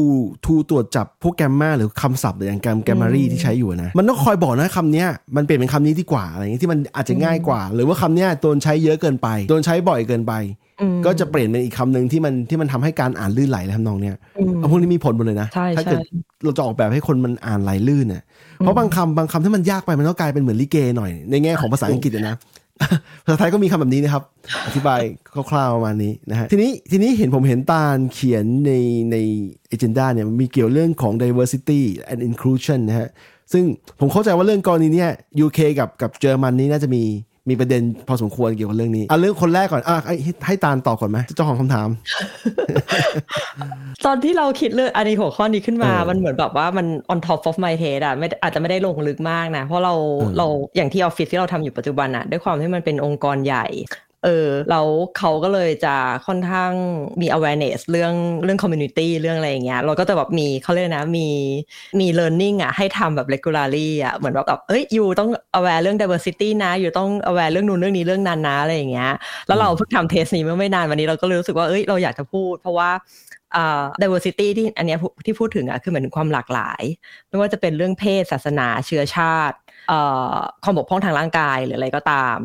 [0.46, 10.34] ทูตรวจจับพวกแกมมาหรือคำศัพท์อย่างแกมแกมมารีที่ใช้อยู่นะ มันต้องคอยบอกนะคำเนี้ยมันเปลี่ยนเป็นคำนี้ดีกว่าอะไรอย่างเงี้ยที่มันอาจจะง่ายกว่า หรือว่าคำเนี้ยโดนใช้เยอะเกินไปโดนใช้บ่อยเกินไป
[10.82, 18.24] อืมก็จะเปลี่ยนเป็นอีกคำหนึ่งที่มันที่มันทำให้การอ่านลื่นไหลและทำนองเนี้ยอืมเอาพวกนี้มีผลหมดเลยนะใช่ถ้าเกิดใช่เราจะออกแบบให้คนมันอ่านไหลลื่นเนี่ย
[18.58, 22.36] เพราะบางคำบางคำที่มันยากไปมันก็กลายเป็นเหมือนลิเกหน่อยในแง่ของภาษาอังกฤษอะนะ
[23.26, 24.24] ภาษาไทยก็มีคำแบบนี้นะครับ
[24.66, 25.02] อธิบาย
[25.52, 28.72] คร่าวๆประมาณนี้นะฮะทีนี้ทีนี้เห็นผมเห็นตาลเขียนใน
[29.12, 29.16] ใน
[29.74, 33.10] agenda เนี่ยมีเกี่ยวเรื่องของ diversity and inclusion นะฮะ
[33.54, 33.64] ซึ่ง
[34.00, 35.12] ผมเข้าใจว่าเรื่องกรณีเนี้ย
[35.46, 37.04] UK กับกับเยอรมันนี้น่าจะมี
[37.50, 40.16] มีประเด็นพอสมควรเกี่ยวกับเรื่องนี้อะเรื่องคนแรกก่อนอะให้
[40.46, 41.90] ให้ตาลตอบก่อนไหมเจ้าของคำถาม
[44.06, 53.66] ตอนที่เราคิดเรื่องอันนี้หัวข้อนี้ขึ้นมาเออมันเหมือนแบบว่ามัน on top of my head อะไม่อาจจะไม่ได้ลงลึกมากนะ เพราะเราเออเราอย่างที่ออฟฟิศที่เราทำอยู่ปัจจุบันอะด้วยความที่มันเป็นองค์กรใหญ่
[54.24, 55.96] เออแล้วเขาก็เลยจะ
[56.28, 56.72] ค่อนข้าง
[57.22, 58.14] มี awareness เรื่อง
[58.44, 61.28] เรื่อง community เรื่องอะไรอย่างเงี้ยเราก็จะแบบมีเขาเรียกนะมี
[62.00, 69.12] มี learning อะให้ทำแบบ regularly อะเหมือนแบบแบบเอ้ยอยู่ต้อง aware เรื่อง diversity นะอยู่ต้อง aware เรื่องนู้นเรื่องนี้เรื่องนั้นนะอะไรอย่างเงี้ย
[69.48, 72.90] แล้วเราเพิ่งทำเทสนี้เมื่อไม่นานวันนี้เราก็เลยรู้สึกว่าเอ้ยเราอยากจะพูด เพราะว่า
[73.56, 74.96] อ่า diversity ที่อันนี้
[75.26, 76.84] ที่พูดถึงอะคือเหมือนความหลากหลาย
[77.30, 79.58] ไม่ว่าจะเป็นเรื่องเพศศาสนาเชื้อชาติ
[79.88, 80.00] เอ่
[80.34, 82.38] อความบกพร่องทางร่างกายหรืออะไรก็ตาม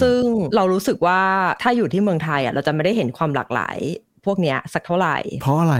[0.00, 0.20] ซึ่ง
[0.56, 1.20] เรารู้สึกว่า
[1.62, 3.78] ถ้าอยู่ที่เมืองไทยอะเราจะไม่ได้เห็นความหลากหลาย
[4.24, 5.76] พวกเนี้ยสักเท่าไหร่ เพราะอะไร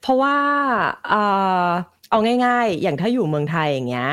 [0.00, 0.36] เพราะว่า
[1.08, 1.22] เอ่
[1.64, 1.66] อ
[2.10, 4.10] เอาง่าย ๆ อย่างถ้าอยู่เมืองไทยอย่างเงี้ย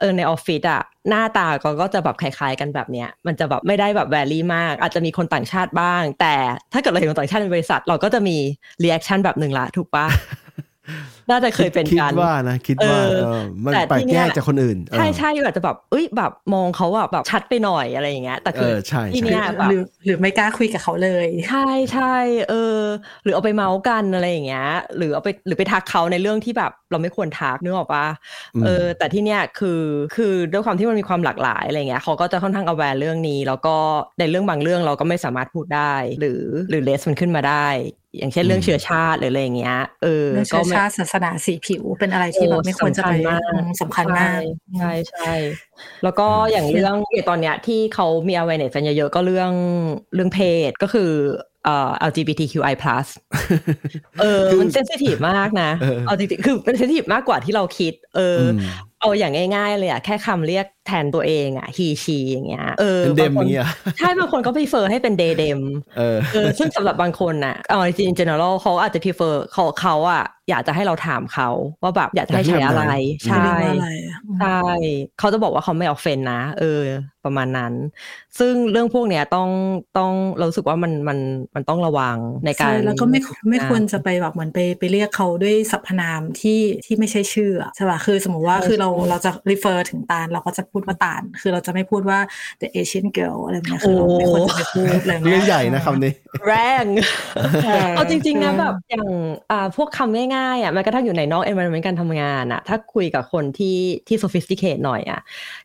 [0.00, 6.34] เออในออฟฟิศอะหน้าตาก็ก็จะแบบคล้ายๆกันแบบเนี้ยมันจะแบบไม่ได้แบบ vary มาก อาจจะมีคนต่างชาติบ้าง แต่
[6.72, 8.36] ถ้าเกิดเราเห็นคนต่างชาติในบริษัท เราก็จะมี
[8.82, 10.06] reaction แบบหนึ่งละถูกปะ
[11.30, 22.16] น่าจะเคยเป็นคิดกันว่านะคิดว่าเออเออมันแต่แปลกที่เนี่แยยกจากคนอื่น ใช่เออใช่อาจจะแบบเอ้ยแบบมองเขาอะแบบชัดไปหน่อยอะไรอย่างเงี้ยแต่เอคืออใช่ที่ใช่เนี้ยแบบหรือหรือไม่กล้าคุยกับเขาเลย ใช่ใช่
[22.50, 22.78] เออ
[23.24, 28.06] หรือเอาไปเมาส์กันอะไรอย่างเงี้ย หรือเอาไปหรือไปทักเขาในเรื่องที่แบบเราไม่ควรทักนึกออกปะ
[28.64, 29.82] เออ แต่ที่เนี้ยคือ
[30.16, 33.76] คือด้วยความที่มันมีความหลากหลายอะไรเงี้ยเขาก็จะค่อนข้าง aware เรื่องนี้ แล้วก็
[34.20, 37.66] ในเรื่องบางเรื่องเราก็ไม่สามารถพูดได้ หรือหรือเลสมันขึ้นมาได้
[38.18, 44.40] อย่างเช่นเรื่องเชื้อชาติหรืออะไรอย่างเงี้ยเออเรื่องเชื้อไม่ชาติศาสนาสีผิวเป็นอะไรที่แบบไม่ควรจะไปโอ้อืมสำคัญมาก
[44.78, 45.32] ใช่ใช่
[46.04, 46.94] แล้วก็อย่างเรื่อง
[47.28, 49.52] ตอนเนี้ยที่เขามี awareness กันเยอะๆก็เรื่อง
[50.14, 51.10] เรื่องเพศก็คือ
[51.64, 52.74] เอ่อ LGBTQI+
[54.20, 58.58] เออคือมันเซนซิทีฟมากนะเออเอาจริงๆคือมันเซนซิทีฟมากกว่าที่เราคิด เอออม
[59.00, 63.66] เอาอย่างง่ายๆเลยอะแค่คำเรียกแทนตัวเองอะ he she อย่างเงี้ยเออเป็นเดมบางคนอย่างเงี้ย
[63.98, 65.60] ใช่บางคนก็ prefer ให้เป็น they them
[65.96, 71.48] เออเออซึ่งสำหรับบางคนน่ะเอาจริงๆ in general เขาอาจจะ prefer เขาเขาอะ อยากจะให้เราถามเขา
[71.82, 74.60] ว่าแบบอยากจะให้ใช้อะไรอยากให้แบบไหนใช่ไม่ได้ว่าอะไรอะใช่
[75.18, 76.80] เขาจะบอกว่าเขาไม่ออกเฟนนะ เออ
[77.24, 77.72] ประมาณนั้น
[78.38, 79.48] ซึ่งเรื่องพวกเนี้ยต้อง
[79.98, 81.18] ต้องเรารู้สึกว่ามันมัน
[81.54, 82.16] มันต้องระวัง
[82.46, 83.20] ในกาใช่รแล้วก็ไม่
[83.50, 92.18] ไม่ควรจะไปแบบเหมือนไปไปเรียกเขาด้วยสรรพนามที่ที่ไม่ใช่ชื่ออะใช่ป่ะคือสมมติว่าคือเราเราจะ refer ถึงตาลเราก็จะพูดว่าตาล คือเราจะไม่พูดว่า
[92.60, 96.12] the Asian girl อะไรแบบเนี้ยคือเราไม่ควรจะไปพูดอะไรแบบเรื่เนี้อยงใหญ่นะคำนี้
[96.46, 96.84] แรง
[97.62, 99.08] ใช่เอาจริง ๆ นะคือแบบอย่าง
[99.50, 103.78] อ่าพวกคำง่ายๆอะแม้กระทั่งอยู่ในนอก environment การทำงานอะ ถ้าคุยกับคนที่
[104.08, 105.20] ที่ sophisticate หน่อยอะ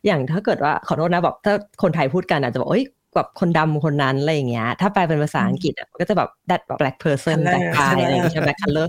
[0.06, 8.86] อย่างถ้าเกิดว่าขอโทษนะแบบถ้าคนไทยพูดกันอาจจะบอกเอ้ยแบบคนดำคนนั้นอะไรอย่างเงี้ย ถ้าแปลเป็นภาษาอังกฤษอะก็จะแบบ that black person Color that guy อะไรอย่างเงี้ยใช่ black color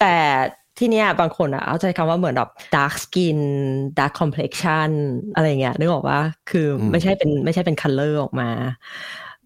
[0.00, 0.16] แต่
[0.78, 3.38] ที่เนี้ยบางคนอะเอาใจคำว่าเหมือนแบบ dark skin
[3.98, 4.90] dark complexion
[5.34, 6.20] อะไรอย่างเงี้ยนึกออกว่า
[6.50, 8.50] คืออมไม่ใช่เป็นไม่ใช่เป็น color ออกมา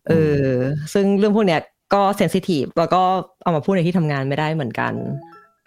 [0.07, 0.12] เอ
[0.43, 0.47] อ
[0.93, 1.61] ซึ่งเรื่องพวกเนี้ย
[1.93, 3.03] ก็เซนซิทีฟแล้วก็
[3.43, 4.95] เอามาพูดในที่ทำงานไม่ได้เหมือนกัน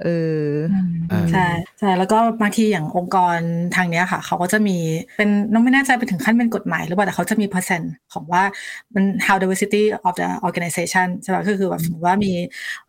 [0.03, 0.09] เอ
[0.43, 0.47] อ
[1.11, 1.47] อ่าใช่
[1.80, 3.38] ใช่แล้วก็บางทีอย่างองค์กร
[3.76, 4.78] ทางเนี้ยค่ะ เขาก็จะมี
[5.17, 8.43] เป็นน้องไม่แน่ใจไปถึงขั้นเป็นกฎหมายหรือเปล่าแต่เขาจะมีเปอร์เซ็นต์ของว่า
[8.93, 12.34] มัน how diversity of the organization ใช่ป่ะก็คือแบบสมมติว่ามี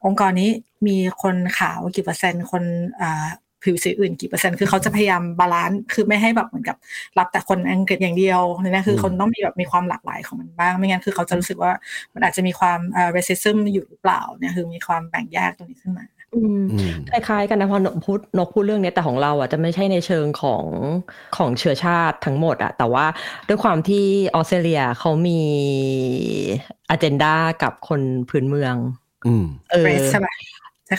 [0.05, 0.51] องค์กรนี้
[0.87, 2.63] มีคนขาวกี่เปอร์เซ็นต์ คน
[3.03, 3.27] อ่า
[3.65, 6.77] ผิวสีอื่นกี่เปอร์เซ็นต์คือเขาจะพยายาม balance คือไม่ให้แบบเหมือนกับ
[7.19, 11.73] รับแต่คนอังกฤษอย่างเดียวเลยนะคือคนต้องมีแบบมีความหลากหลายของมันบ้าง ไม่งั้นคือเขาจะรู้สึกว่า
[12.15, 16.05] มันอาจจะมีความเอ่อ racism อยู่หรือเปล่าเนี่ยคือมีความแบ่งแยกตรงนี้ขึ้นมา
[16.35, 20.65] อืมอืมคล้ายๆกันนะพอนกพูดนกพูดเรื่องเนี้ยแต่ของเราอะจะไม่ใช่ในเชิงของ
[21.37, 23.07] ของเชื้อชาติทั้งหมดอะแต่ว่า
[23.49, 24.05] ด้วยความที่
[24.35, 25.41] ออสเตรเลียเขามี
[26.91, 28.75] อ g e n d a กับคนพื้นเมือง
[29.27, 30.15] อืมเออ race ใ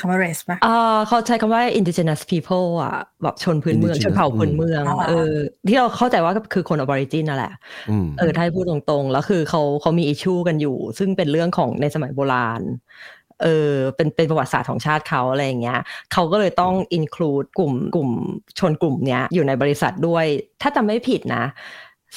[0.02, 5.36] ช่ปะใช้คำว่า race ป่ะอ่าเขาใช้คำว่า indigenous people อะ แบบชนพื้นเมือง Indigenous ชนเผ่าพื้นเมืองอืมเออ
[5.68, 7.54] ที่เราเข้าใจว่าก็คือคน aborigin นั่นแหละ
[7.90, 12.62] อืมเออถ้าให้พูดตรงๆ แล้วคือเขาเขามีอิชูกันอยู่ ซึ่งเป็นเรื่องของในสมัยโบราณ
[13.44, 15.80] เออ เป็น เป็นประวัติศาสตร์ของชาติเขาอะไรอย่างเงี้ย
[16.14, 18.10] เขาก็เลยต้องอินคลูดกลุ่ม กลุ่ม
[18.60, 20.26] ชนกลุ่มเนี้ย อยู่ในบริษัทด้วย
[20.62, 21.44] ถ้าจำไม่ผิดนะ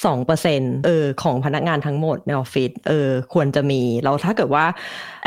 [0.04, 4.64] สองเปอร์เซ็นเออของพนักงานทั้งหมดในออฟฟิศเออควรจะมีแล้วถ้าเกิดว่า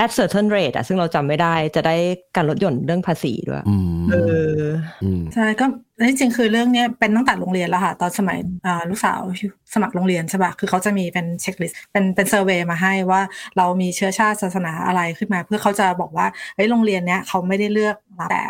[0.04, 1.96] at certain rate อะซึ่งเราจำไม่ได้จะได้
[2.36, 4.16] การลดหย่อนเรื่องภาษีด้วยอืมเอ
[4.60, 4.64] อ
[5.04, 5.66] อืมใช่ก็
[6.08, 9.20] จริงๆคือเรื่องเนี้ยเป็นตั้งแต่โรงเรียนแล้วค่ะ ตอนสมัยอ่าลูกสาว
[9.74, 13.22] สมัครโรงเรียนใช่ปะคือเขาจะมีเป็น checklist เป็นเป็น survey มาให้ว่า
[13.58, 17.96] เรามีเชื้อชาติศาสนาอะไรขึ้นมา เพื่อเขาจะบอกว่าเฮ้ยโรงเรียนเนี้ยเขาไม่ได้เลือก
[18.30, 18.44] แต่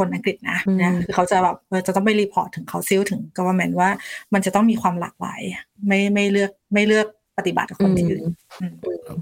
[0.00, 3.90] คนอังกฤษนะอืมเนี่ยคือเขาจะแบบเออจะต้องไป report ถึง council ถึง government ว่า
[4.34, 5.40] มันจะต้องมีความหลากหลาย
[5.86, 7.06] ไม่ไม่เลือกไม่เลือก
[7.38, 8.24] ปฏิบัติกับคนที่อื่น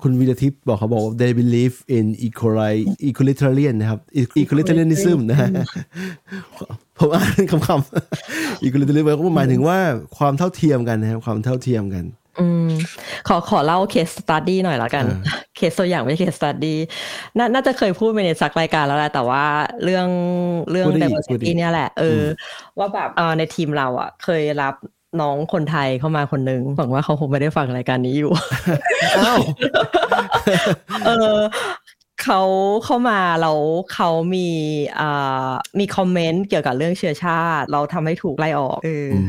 [0.03, 4.01] คุณวิรทิพย์บอกเขาบอกว่า they believe in equali- equalitarian นะครับ
[4.43, 5.49] equalitarianism นะฮะ
[6.99, 9.79] ผมอ่านคำคำๆ equalitarianism ก็หมายถึงว่า
[10.19, 12.05] ความเท่าเทียมกันนะครับความเท่าเทียมกัน
[12.41, 12.69] อืม
[13.29, 16.79] ขอขอเล่า case study หน่อยละกันเออเคสตัวอย่างไม่ใช่ case study
[17.39, 19.45] น่าน่าจะเคยพูดไปในสักรายการแล้วแหละแต่ว่า
[19.85, 20.09] เรื่อง
[20.71, 22.25] เรื่องพูดได้อีกพูด diversity อีกเนี่ยแหละเอออ
[22.79, 24.75] ว่าแบบเออในทีมเราอะ เคยรับ
[25.21, 28.31] น้องคนไทยเข้ามาคนนึงหวังว่าเขาคงไม่ได้ฟังรายการนี้อยู่
[29.19, 29.39] อ้าว
[31.07, 31.37] เออ
[32.23, 32.41] เขา
[32.85, 33.59] เข้ามาแล้ว
[33.95, 34.49] เขามี
[35.01, 39.25] อ่ามีคอมเมนต์เกี่ยวกับเรื่องเชื้อชาติ เราทำให้ถูกไล่ออกเอออือ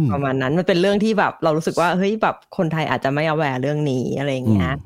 [0.00, 4.80] มประมาณนั้นมันเป็นเรื่องที่แบบเรารู้สึกว่าเฮ้ยแบบคนไทยอาจจะไม่เอาแหวเรื่องนี้อะไรอย่างเงี้ยอืม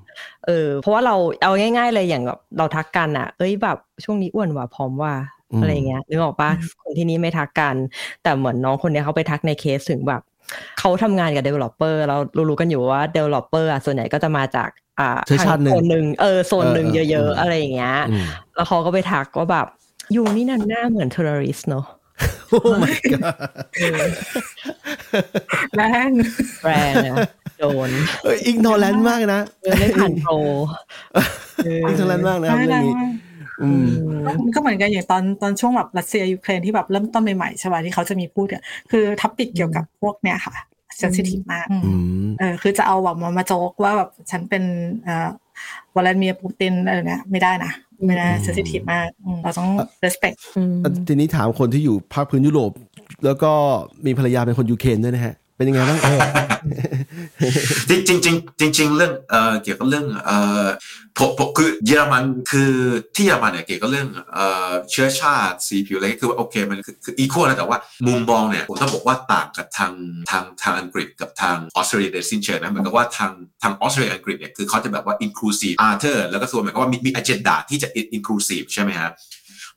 [0.46, 5.12] เออเพราะว่าเราเอาง่าย ๆ เลยอย่างแบบเราทักกันอะเอ้ยแบบช่วงนี้อ้วนว่ะพร้อมว่า
[5.60, 6.50] อะไรอย่างเงี้ยนึกออกปะ
[6.82, 7.76] คนที่นี่ไม่ทักกัน
[8.22, 10.22] แต่เหมือนน้องคนเนี้ยเขาไปทักในเคสถึงแบบ
[10.78, 12.16] เขาทำงานกับ developer เรา
[12.50, 14.68] รู้ๆกันอยู่ว่า developer อะส่วนใหญ่ก็จะมาจาก
[15.00, 18.24] อ่าเชื้อชาติหนึ่งโซนหนึ่งเออโซนหนึ่งเออเออเยอะอืมๆอะไรอย่างเงี้ยอืม
[18.54, 19.66] แล้วเขาก็ไปทักว่าแบบ
[20.12, 21.84] อยู่นี่นั่นหน้าเหมือน terrorist เนอะ
[22.50, 23.34] โอ้ my god
[25.76, 26.10] แรง
[26.64, 27.16] แรงอะ
[27.58, 27.90] โดน
[28.24, 30.32] เอ้ย ignorant มากนะเออไม่ผ่านโปร
[31.64, 33.04] เออ ignorant มากนะครับเรื่องนี้อื
[33.84, 33.86] ม
[34.44, 40.54] มันก็เหมือนกันอย่างตอนตอนช่วงแบบรัสเซียยูเครนที่แบบเริ่มต้นใหม่ๆใช่ป่ะที่เขาจะมีพูดอะคือ topic เกี่ยวกับพวกเนี้ยค่ะ
[40.98, 41.78] sensitive มากอื
[42.22, 44.62] มเออคือจะเอาแบบมามาโจกว่าแบบฉันเป็น
[45.04, 45.28] เอ่อ
[45.94, 47.72] วลาดิเมียร์ปูตินอะไรเนี้ยไม่ได้นะ
[48.06, 49.70] ไม่ได้ sensitive มากอืมเราต้อง
[50.04, 50.74] respect อืม
[51.08, 52.72] ทีนี้ถามคนที่อยู่ภาคพื้นยุโรป
[53.24, 53.52] แล้วก็
[54.06, 56.00] มีภรรยาเป็นคนยูเครนด้วยนะฮะ เป็นยังไงบ้าง
[57.88, 60.66] จริงจริงจริงจริงๆเรื่องเอ่อเกี่ยวกับเรื่องเอ่อ
[61.18, 62.72] ผมผมคือเยอรมันคือ
[63.14, 69.92] ที่เยอรมันเนี่ยเกี่ยวกับเรื่องเอ่อเชื้อชาติสีผิวอะไรคือว่าโอเคมันคือคืออีควนะแต่ว่ามุมมองเนี่ยผมต้องบอกว่าต่างกับทาง
[70.30, 73.32] ทางทางอังกฤษกับทางออสเตรเลียโดยสิ้นเชิงนะเหมือนกับว่าทาง
[73.62, 79.12] ทางออสเตรเลียอังกฤษเนี่ยคือเขาจะแบบว่า inclusive arter แล้วก็ส่วนเหมือนกับว่ามีมี agenda ที่จะ inclusive ใช่ไหมครับ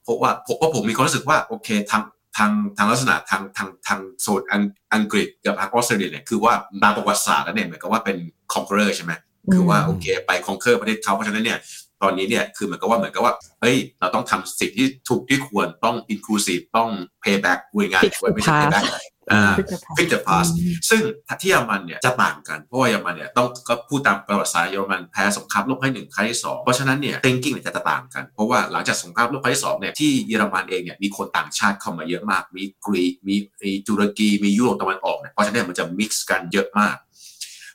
[0.03, 2.03] เพราะว่าผมว่าผมมีความรู้สึกว่าโอเคทาง
[2.37, 4.61] ทางทางลักษณะทางทางทางโซนอัง
[4.93, 6.53] อังกฤษกับทางออสเตรเลียเนี่ยคือว่า
[6.83, 8.17] ตามประวัติศาสตร์แล้วเนี่ยเหมือนกับว่าเป็น
[8.53, 9.11] conqueror ใช่ไหม
[9.53, 11.59] คือว่าโอเคไป conquer ประเทศเขาเพราะฉะนั้นเนี่ย
[12.01, 16.89] ตอนนี้เนี่ยคือเหมือนกับว่าเหมือนกับว่าเฮ้ยเราต้องทำสิ่งที่ถูกที่ควรต้อง inclusive ต้อง
[17.23, 20.19] pay back คุยงาน Fix the ไม่ใช่ pay back past อ่า Fix the past fix the
[20.27, 20.51] past
[20.89, 21.01] ซึ่ง
[21.41, 36.95] ที่เยอรมันเนี่ยจะต่างกัน เพราะว่าเยอรมันเนี่ยต้องก็พูดตามประวัติศาสตร์เยอรมันแพ้สงครามโลกครั้งที่หนึ่งครั้งที่สองเพราะฉะนั้นเนี่ย thinking เนี่ยจะต่างกัน เพราะว่าหลังจากสงครามโลกครั้งที่สองเนี่ยที่เยอรมันเองเนี่ยมีคนต่างชาติเข้ามาเยอะมาก มีกรีกมีมีตุรกีมียุโรปตะวันออกเนี่ยเพราะฉะนั้นเนี่ยมันจะ mix กันเยอะมาก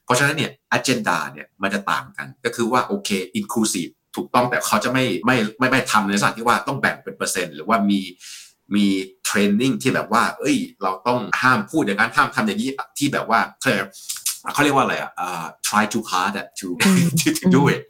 [0.05, 8.01] เพราะฉะนั้นเนี่ย agenda เนี่ยมันจะต่างกันก็คือว่าโอเค inclusive ถูกต้องแต่เขาจะไม่ไม่ไม่ไม่ทำในลักษณะที่ว่าต้องแบ่งเป็นเปอร์เซ็นต์หรือว่ามี
[8.77, 8.87] มี
[9.25, 13.89] training ที่แบบว่า เอ้ย เราต้องห้ามพูดอย่างนั้นห้ามทำอย่างนี้ที่แบบว่าเขาเรียก
[14.55, 16.67] เขาเรียกว่าอะไรอะอ่า try too hard at to
[17.23, 17.81] to to do it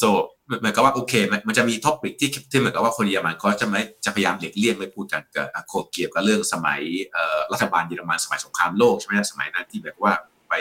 [0.00, 0.08] so
[0.46, 5.62] เหมือนกับว่าโอเคมันมันจะมี topic ที่ที่เหมือนกับว่าคนเยอรมันเขาจะไม่จะพยายามหลีกเลี่ยงไม่พูดกันกับอะ
[5.92, 6.80] เกี่ยวกับเรื่องสมัย
[7.12, 10.12] เอ่อรัฐบาลเยอรมันสมัยสงครามโลกใช่ไหมสมัยนั้นที่แบบว่า
[10.48, 10.54] ไป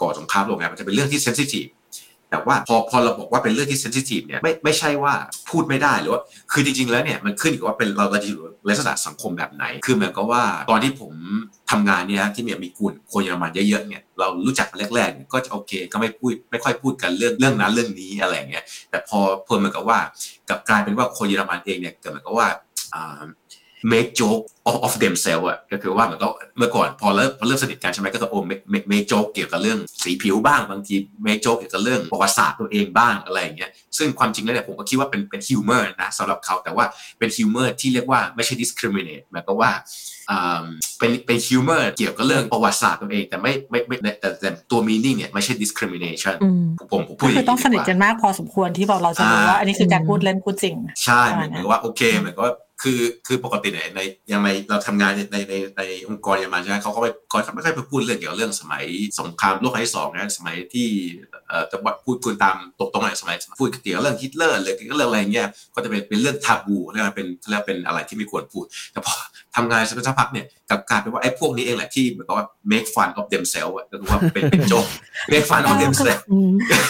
[0.00, 1.66] ก่อสงครามโลกเนี่ยมันจะเป็นเรื่องที่เซนซิทีฟ
[2.30, 5.12] แต่ว่าพอพอเราบอกว่าเป็นเรื่องที่เซนซิทีฟเนี่ยไม่ไม่ใช่ว่า
[5.50, 6.20] พูดไม่ได้หรือว่า
[6.52, 11.12] คือจริงๆแล้วเนี่ยมันขึ้นอยู่กับว่าเป็นเราเราจะอยู่ในลักษณะสังคมแบบไหน คือเหมือนกับว่าตอนที่ผม
[11.70, 19.98] ทำงานเนี่ยที่เนี่ยมีกลุ่มคนเยอรมันเยอะๆเนี่ยเรารู้จักกันแรกๆก็จะโอเคก็ไม่พูดไม่ค่อยพูดกันเรื่องเรื่องนั้นเรื่องนี้อะไรเงี้ยแต่พอเพิ่มเหมือนกับว่า
[20.48, 22.48] กลับกลายเป็นว่าคนเยอรมันเองเนี่ยเกิดเหมือนกับว่า
[23.92, 26.28] make joke of of themselves อะก็คือว่าเหมือนก็
[26.58, 30.94] เมื่อก่อนพอเริ่มพอเริ่มสนิทกันใช่ไหมก็จะโอ้ make make make joke เกี่ยวกับเรื่องสีผิวบ้างบางที
[31.26, 36.84] make joke เกี่ยวกับเรื่องประวัติศาสตร์ตัวเองบ้างอะไรอย่างเงี้ยซึ่งความจริงแล้วเนี่ยผมก็คิดว่าเป็นเป็น humor นะสำหรับเขาแต่ว่า
[37.18, 39.72] เป็น humor ที่เรียกว่าไม่ใช่ discriminate หมายความว่า
[40.30, 40.64] อ่า
[40.98, 54.00] เป็นเป็น humor เกี่ยวกับเรื่องประวัติศาสตร์ตัวเองแต่ไม่ไม่ไม่แต่แต่แต่ตัว meaning เนี่ยไม่ใช่ discrimination อืมผมผมพูก็ดย่าคือต้องสนิทกันดีว่ามากพอสมควรที่แบบเราจะรู้ว่าอันนี้คือการพูดเล่นพูดจริง ใช่ประเหมามืณอนนั้นกับว่าโอเคเหมือนกับว่า คือคือปกติเนี่ยใน
[54.32, 58.84] ยังในเราทำงานในในในองค์กรเยอรมันใช่ไหมเขาก็ไม่เขาไม่ค่อยไปพูดเรื่องเกี่ยวกับเรื่องสมัย
[59.18, 60.88] สงครามโลกครั้งที่สองนะสมัยที่
[61.48, 69.14] เอ่อจะว่าพูดคุณตามตรงๆเลยสมัยพูดเกี่ยวกับเรื่องฮิตเลอร์หรือเกี่ยวกับเรื่องอะไรเงี้ยก็จะเป็นเป็นเรื่องทาบูเรียกว่าเป็นเรียกว่าเป็นอะไรที่ไม่ควรพูด แต่พอ
[69.56, 74.86] ทำงานสักพักเนี่ยกลับกลายเป็นว่าไอ้พวกนี้เองแหละที่เหมือนกับว่า make fun of themselves อะก็คือว่าเป็นเป็นโจก
[75.32, 76.22] make fun of themselves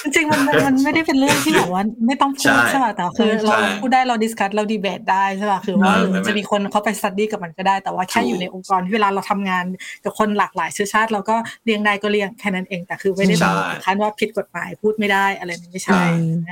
[0.02, 9.64] จริงๆมันมันมันไม่ได้เป็นเรื่องที่แบบว่าไม่ต้องพูดใช่ใช่ป่ะแต่คือเราใช่พูดได้เรา discuss เราดีเบตได้ใช่ป่ะคือว่าเออหรือไม่จะมีคนเขาไป study กับมันก็ได้ แต่ว่าแค่ถูกอยู่ในองค์กรที่เวลาเราทำงาน
[10.04, 16.00] กับคนหลากหลายเชื้อชาติ เราก็เลี่ยงได้ก็เลี่ยงแค่นั้นเอง แต่คือไม่ได้แบบถึงขั้นว่าผิดกฎหมายพูดไม่ได้อะไรนี่ไม่ใช่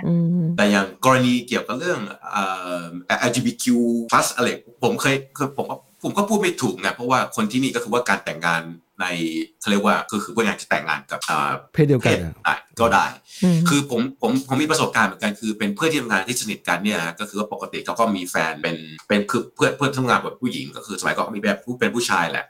[0.06, 2.00] อืมแต่อย่างกรณีเกี่ยวกับเรื่อง
[2.32, 2.44] เอ่
[2.78, 2.82] อ
[3.28, 3.66] LGBTQ+
[4.36, 4.48] อะไร
[4.82, 8.62] ผมเคยคือผมก็ ผมก็พูดไม่ถูกไงเพราะว่าคนที่นี่ก็คือว่าการแต่งงาน
[9.00, 9.06] ใน
[9.60, 13.06] เขาเรียกว่าคือคือพวกงานจะแต่งงานกับอ่าเพศเดียวเพกันศอะอะก็ได้
[13.44, 18.76] อืมคือผมผมผมมีประสบการณ์เหมือนกันคือเป็นเพื่อนที่ทำงานที่สนิทกันเนี่ยก็คือว่าปกติเขาก็มีแฟนเป็น
[19.08, 22.46] เป็นคือเพื่อนเพื่อนทำงานแบบผู้หญิง ก็คือสมัยก่อนเขามีแบบผู้เป็นผู้ชายแหละ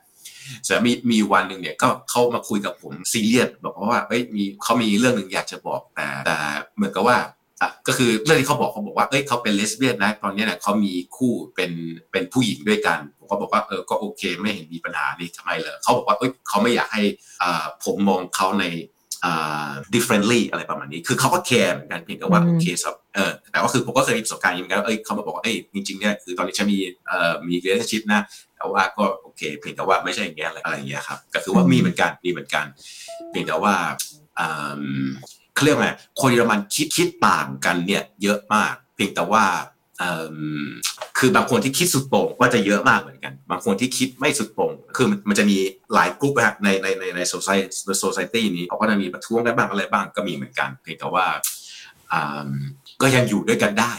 [0.66, 6.36] แต่มีมีวันหนึ่งเนี่ยก็เขามาคุยกับผมซีเรียสบอกว่าเอ้ยมีเขามีเรื่องหนึ่งอยากจะบอกแต่แต่
[6.76, 7.18] เหมือนกับว่า
[7.62, 11.70] อะก็คือเรื่องที่เขาบอกเขาบอกว่าเอ้ยเขาเป็นเลสเบี้ยนนะตอนเนี้ยเนี่ยเขามีคู่เป็น
[12.12, 17.02] เป็นผู้หญิงด้วยกัน ผมก็บอกว่าเออก็โอเค ไม่เห็นมีปัญหานี่ทำไมเหรอเขาบอกว่าเอ้ยเขาไม่อยากให้
[17.42, 18.66] อ่าผมมองเขาใน
[19.24, 28.20] อ่า differently อะไรประมาณนี้ คือเขาก็แคร์เหมือนกันเพียงแต่ว่าอืมโอเคสับเออแต่ว่าคือผมก็เคยมีประสบการณ์อย่างนี้เหมือนกันเอ้ยเขามาบอกว่าเอ้ยจริงๆเนี่ยคือตอนนี้ฉันมีเอ่อมี relationship นะ
[28.56, 32.64] แต่ว่าก็โอเคเพียงแต่ว่าไม่ใช่อย่างเงี้ยอะไรอะไรอย่างเงี้ยครับก็คือว่ามีเหมือนกันมีเหมือนกัน
[33.30, 33.74] เพียงแต่ว่า
[34.38, 34.46] อื
[35.06, 35.08] ม
[35.58, 39.44] เขาเรียกว่าไงคนเยอรมันคิดคิดต่างกันเนี่ยเยอะมากเพียงแต่ว่า
[40.02, 40.10] อื
[40.66, 40.68] ม
[41.18, 45.58] คือบางคนที่คิดสุดโต่งก็จะเยอะมากเหมือนกัน บางคนที่คิดไม่สุดโต่งคือมันมันจะมี
[45.94, 47.58] หลายกลุ่มนะฮะในในในในโซซาย
[47.98, 51.26] โซซายตี้นี้เขาก็จะมีประท้วงกันบ้างอะไรบ้างก็มีเหมือนกันเพียงแต่ว่า
[52.12, 52.50] อืม
[53.02, 53.92] ก็ยังอยู่ด้วยกันได้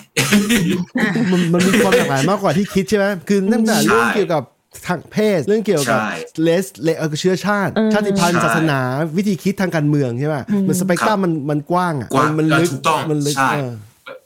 [1.31, 4.43] มันมันมีความหลากหลายมากกว่าที่คิดใช่ไหมคือตั้งแต่ใช่เรื่องเกี่ยวกับ
[4.87, 6.09] ทางเพศ เรื่องเกี่ยวกับใช่
[6.43, 8.79] เลสเลเอ่อเชื้อชาติอืมชาติพันธุ์ใช่ศาสนา
[9.17, 13.71] วิธีคิดทางการเมืองใช่ไหมมันสเปกตรัมมันมันกว้างอะกว้างมันลึกถูกต้องมันลึกใช่เออ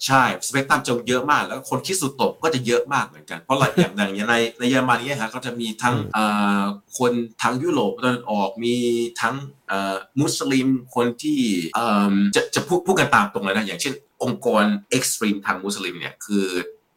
[0.06, 6.26] ใช่สเปกตรัมจะเยอะมาก แล้วคนคิดสุดโต่งก็จะเยอะมากเหมือนกัน เพราะหลายอย่างอย่างในในเยอรมันเนี่ยฮะเขาจะมีทั้งเอ่
[6.60, 6.62] อ
[6.98, 8.76] คนทางยุโรปตะวันออกมี
[9.22, 9.36] ทั้ง
[9.68, 11.40] เอ่อมุสลิมคนที่
[11.76, 16.46] เอ่อจะจะพูดพูดกันตามตรงเลยนะอย่างเช่น องค์กร extreme ทางมุสลิมเนี่ยคือ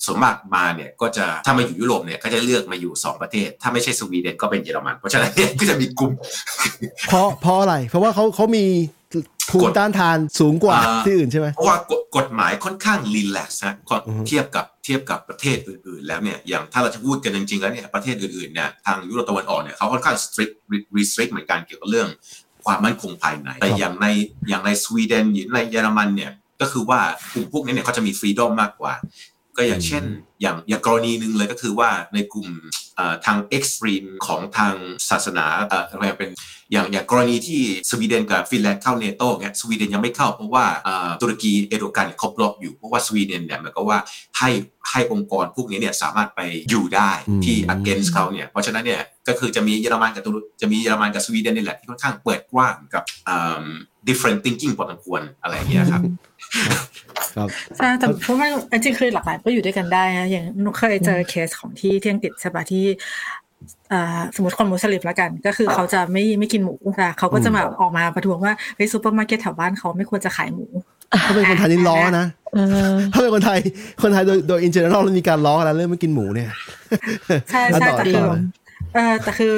[0.04, 6.12] ส่วนมากมาเนี่ยก็จะถ้ามาอยู่ยุโรปเนี่ยก็จะเลือกมาอยู่ 2 ประเทศ ถ้าไม่ใช่สวีเดนก็เป็นเยอรมัน เพราะฉะนั้นเนี่ยก็จะมีกลุ่ม
[7.08, 8.64] เพราะเพราะอะไร เพราะว่าเขาเขามี
[9.50, 20.54] ภูมิต้านทานสูงกว่าอ่าที่อื่นใช่ไหมเพราะว่ากฎกฎหมายค่อนข้าง relax นะก่อนอือฮึเทียบกับเทียบกับประเทศอื่นๆ แล้วเนี่ยอย่างถ้าเราจะพูดกันจริงๆแล้วเนี่ยประเทศอื่นๆเนี่ยทางยุโรปตะวันออกเนี่ยเขาค่อนข้าง strict
[20.96, 22.08] restrict เหมือนกันเกี่ยวกับเรื่อง
[22.66, 24.06] ความมั่นคงภายในแต่อย่างใน
[24.48, 27.00] อย่างในสวีเดนหรือในเยอรมันเนี่ยก็คือว่า
[27.32, 28.92] กลุ่มพวกนี้เนี่ยเขาจะมี freedom มากกว่า
[29.56, 30.04] ก็อย่างเช่น
[30.42, 32.48] อย่างอย่างกรณีหนึ่งเลยก็คือว่าในกลุ่ม
[32.96, 34.74] เอ่อทาง extreme ของทาง
[35.10, 36.30] ศาสนาเอ่ออะไรเป็น
[36.72, 43.98] อย่างอย่างกรณีที่สวีเดนกับฟินแลนด์เข้าเนโต้เนี่ยสวีเดนยังไม่เข้าเพราะว่าเอ่อตุรกีเอโดกันเนี่ยเขาบล็อกอยู่เพราะว่าสวีเดนเนี่ยเหมือนกับว่า
[44.38, 44.50] ให้
[44.90, 46.40] ให้องค์กรพวกนี้เนี่ยสามารถไป
[46.70, 47.10] อยู่ได้
[47.44, 53.64] ที่ against เขาเนี่ยเพราะฉะนั้นเนี่ยก็คือจะมีเยอรมันกับตุรจะมีเยอรมันกับสวีเดนนี่แหละที่ค่อนข้างเปิดกว้างกับเอิ่ม
[54.08, 56.02] different thinking พอสมควรอะไรอย่างเงี้ยครับ
[57.36, 62.84] ครับใช่แต่เพราะว่าจริงๆคือหลากหลายก็อยู่ด้วยกันได้นะอย่างหนุเคยเจอเคสของที่ที่อังกฤษใช่ปะที่
[63.90, 70.66] เอ่อสมมติคนมุสลิมแล้วกัน ก็คือเขาจะไม่ไม่กินหมูแต่เขาก็จะมาออกมาประท้วงว่าเฮ้ยซูเปอร์มาร์เก็ตแถวบ้านเขาไม่ควรจะขายหมู
[71.24, 72.58] ถ้าเป็นคนไทยนี่ล้อนะเอ
[72.92, 73.58] อถ้าเป็นคนไทย
[74.02, 76.50] คนไทยโดยโดย in general มีการล้อกันแล้วเรื่องไม่กินหมูเนี่ย
[77.50, 78.42] ใช่อะใช่ต่อแต่ต่คือเลย
[78.94, 79.54] เออแต่คือ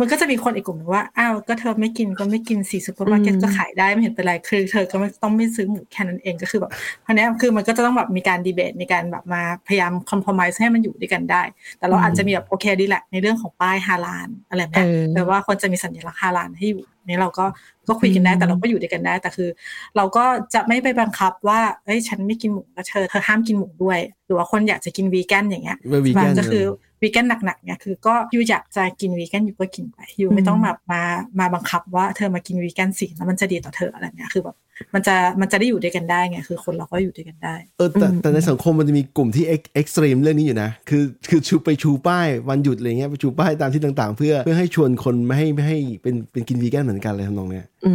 [0.00, 6.72] มันก็จะมีคนอีกกลุ่มหนึ่งว่าอ้าวก็เธอไม่กินก็ไม่กินสิซูเปอร์มาร์เก็ตอืมก็ขายได้ไม่เห็นเป็นไรคือเธอก็ไม่ต้องไม่ซื้อหมูแค่นั้นเองก็คือแบบ
[7.06, 11.42] อันเนี้ยคือมันก็จะต้องแบบมีการดีเบตมีการแบบมาพยายามคอม p r o m i s e ให้มันอยู่ด้วยกันได้
[11.78, 17.44] แต่เราอาจจะมีแบบโอเคดีแหละในเรื่องของป้ายฮาลาลอะไรแบบเนี้ยเออแต่ว่าควรจะมีสัญลักษณ์ฮาลาลให้อยู่ นี่เราก็
[17.88, 19.48] ก็คุยกันได้แต่เราก็อยู่ด้วยกันได้ แต่คือ
[19.96, 26.64] เราก็จะไม่ไปบังคับว่าเอ้ยฉันไม่กินหมูแล้วเธอเธอห้ามกินหมูด้วย หรือว่าคนอยากจะกินวีแกนอย่างเงี้ยเป็นวีแกนก็คือ
[27.02, 31.02] วีแกนหนักๆเนี่ยคือก็ยูอยากจะกินวีแกนอยู่ก็กินไปยูไม่ต้องแบบมา
[31.38, 34.56] มาบังคับว่าเธอมากินวีแกนสิแล้วมันจะดีต่อเธออะไรเงี้ยคือแบบ
[34.94, 47.92] มันจะมันจะได้อยู่ด้วยกันได้ไงคือคนเราก็อยู่ด้วยกันได้ เออแต่แต่ในสังคมมันจะมีกลุ่มที่ extreme เรื่องนี้อยู่นะ คือคือชูไปชูป้ายวันหยุดอะไรเงี้ยไปชูป้ายตามที่ต่างๆ เพื่อเพื่อให้ชวนคนไม่ให้ไม่ให้เป็นเป็นกินวีแกนเหมือนกันเลยทำนองเนี้ยอื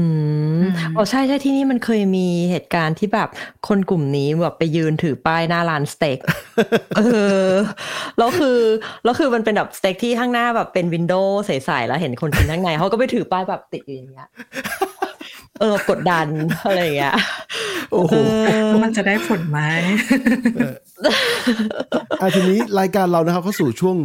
[0.62, 3.30] มอืมอ๋อใช่ใช่ที่นี่มันเคยมีเหตุการณ์ที่แบบ
[3.68, 6.20] คนกลุ่มนี้แบบไปยืนถือป้ายหน้าร้านสเต็ก
[6.98, 7.02] เอ
[7.48, 7.50] อ
[8.18, 8.60] แล้วคือ
[9.04, 14.28] แล้วคือมันเป็นแบบสเต็กที่ข้างหน้าแบบเป็น window ใสๆแล้วเห็นคนกินข้างในเขาก็ไปถือป้ายแบบติดอยู่อย่างเงี้ย
[15.60, 16.28] เออกดดัน
[16.68, 17.16] อะไรอย่างเงี้ย
[17.92, 18.14] โอ้โห
[18.48, 19.60] เออมันจะได้ผลไหม
[22.22, 23.96] อะทีนี้รายการเรานะครับเข้าสู่ช่วง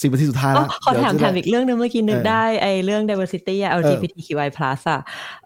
[0.00, 4.50] สิบนาทีสุดท้ายอ๋อแล้วขอเดี๋ยวถามจะถามอีกเรื่องหนึงเมื่อกี้นึกเออได้ไอเรื่อง diversity อะ LGBTQI+
[4.88, 4.98] อะ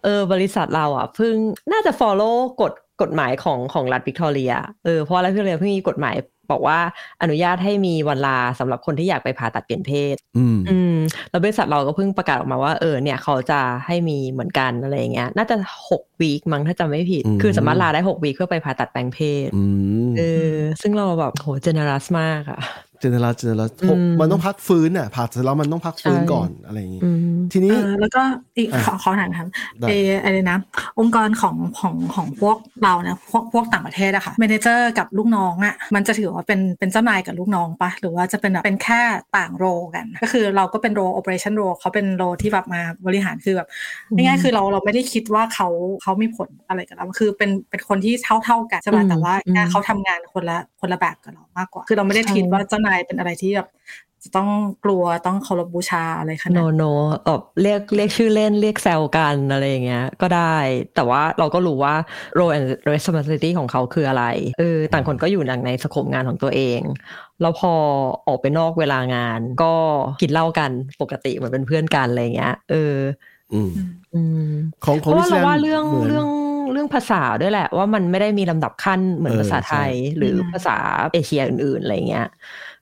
[0.05, 1.35] เออบริษัทเราอะเพิ่ง
[1.73, 4.53] น่าจะ follow กฎกฎหมายของของรัฐวิกตอเรีย
[4.85, 6.15] เออเพราะรัฐวิกตอเรียเพิ่งมีกฎหมาย
[6.51, 6.79] บอกว่า
[7.23, 10.97] อนุญาตให้มีวันลาสำหรับคนที่อยากไปผ่าตัดเปลี่ยนเพศอืมอืม
[11.31, 15.57] แล้วบริษัทเราก็เพิ่งประกาศออกมาว่าเออเนี่ยเขาจะให้มีเหมือนกันอะไรอย่างเงี้ย น่าจะ
[15.89, 19.63] หก week มั้งถ้าจำไม่ผิดอืมคือสามารถลาได้หก week เพื่อไปผ่าตัดแปลงเพศอื
[20.09, 20.23] มเอ
[20.55, 22.61] อซึ่งเราแบบโห generous มากอะ
[23.03, 28.23] generous generous อืมมันต้องพักฟื้นอะผ่าเสร็จแล้วมันต้องพักฟื้นใช่ก่อนอะไรอย่างงี้อืมทีนี้เออแล้วก็
[28.57, 29.49] อีกอะขอขอถามครับ
[29.81, 30.59] ได้เอออะไรนะ
[30.99, 39.03] องค์กรของของของพวกเราเนี่ยพวกพวกต่างประเทศอะค่ะ manager กับลูกน้องอะมันจะถือว่าเป็นเป็นเจ้านายกับลูกน้องปะหรือว่าจะเป็นแบบเป็นแค่
[39.37, 39.65] ต่างโร
[39.95, 43.69] กัน ก็คือเราก็เป็นโร operation role เขาเป็นโรที่แบบมาบริหารคือแบบ
[44.15, 45.69] ง่ายๆคือเราเราไม่ได้คิดว่าเขา
[46.03, 53.69] เขามีผลอะไรกับเราคือเป็นเป็นคนที่เท่าเท่าๆกันใช่ไหมอืมแต่ว่าอืมเขาทำงานคนละคนละแบบกับเรามากกว่า คือเราไม่ได้ใช่คิดว่าเจ้านายเป็นอะไรที่แบบ
[54.25, 54.51] จะต้อง
[54.85, 56.85] กลัวต้องเคารพบูชาอะไรขนาดโนนั้นโน
[57.27, 60.57] แบบเรียกเรียกชื่อเล่นเรียกแซวกันอะไรอย่างเงี้ย ก็ได้
[60.95, 61.95] แต่ว่าเราก็รู้ว่า
[62.39, 64.25] role and responsibility ของเขาคืออะไร
[64.59, 66.81] เออต่างคนก็อยู่ใน scope งานของตัวเอง
[67.41, 67.73] แล้วพอ
[68.27, 69.75] ออกไปนอกเวลางาน ก็
[70.21, 70.71] กินเหล้ากัน
[71.03, 72.97] ปกติเหมือนเป็นเพื่อนกันอะไรอย่างเงี้ยเออ
[73.53, 73.71] อืม
[74.15, 74.51] อืม
[74.85, 76.29] ของขเพองราะว่าเราว่าเรื่องเหมือนเรื่อง
[76.73, 80.77] เรื่องภาษาด้วยแหละ ว่ามันไม่ได้มีลำดับขั้นเหมือนเออภาษาไทยใช่หรือภาษา
[81.15, 82.29] เอเชียอื่นๆอะไรเงี้ย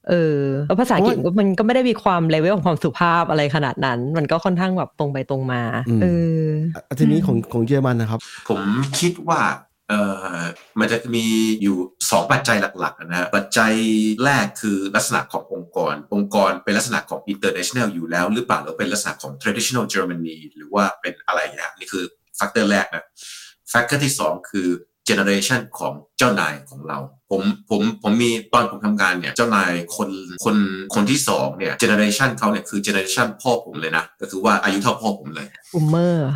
[0.08, 5.62] เออแล้วภาษาอังกฤษก็มันก็ไม่ได้มีความเลเวลของความสุภาพอะไรขนาดนั้น มันก็ค่อนข้างแบบตรงไปตรงมา
[6.02, 6.06] เอ
[6.42, 8.60] ออะทีนี้ของของเยอรมันนะครับ ผม
[9.00, 9.40] คิดว่า
[9.88, 10.02] เอ่
[10.34, 10.40] อ
[10.80, 11.24] มันจะมี
[11.62, 11.76] อยู่
[12.10, 13.72] สองปัจจัยหลักๆนะฮะปัจจัย
[14.24, 22.04] แรกคือลักษณะขององค์กร องค์กรเป็นลักษณะของ international อยู่แล้ว หรือเปล่าหรือเป็นลักษณะของ traditional Germany หรือว่าเป็นอะไรนะนี่คือ
[22.38, 23.04] factor แรกนะ
[23.72, 24.68] factor ที่สองคือ
[25.08, 26.98] generation ของเจ้านายของเรา
[27.30, 30.10] ผมผมผมมีตอนผมทำงานเนี่ยเจ้านายคน
[30.44, 30.56] คน
[30.94, 36.32] คนที่สองเนี่ย generation เขาเนี่ยคือ generation พ่อผมเลยนะ ก็คือว่าอายุเท่าพ่อผมเลยอุมเมอร์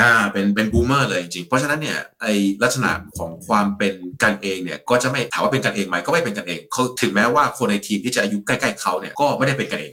[0.00, 2.26] อ่าเป็นเป็นบูมเมอร์เลยจริงๆเพราะฉะนั้นเนี่ยไอ
[2.62, 9.92] ลักษณะของความเป็นกันเองเนี่ยก็จะไม่ถามว่าเป็นกันเองไหมก็ไม่เป็นกันเองเขาถึงแม้ว่าคนในทีมที่จะอายุใกล้ๆเขาเนี่ยก็ไม่ได้เป็นกันเอง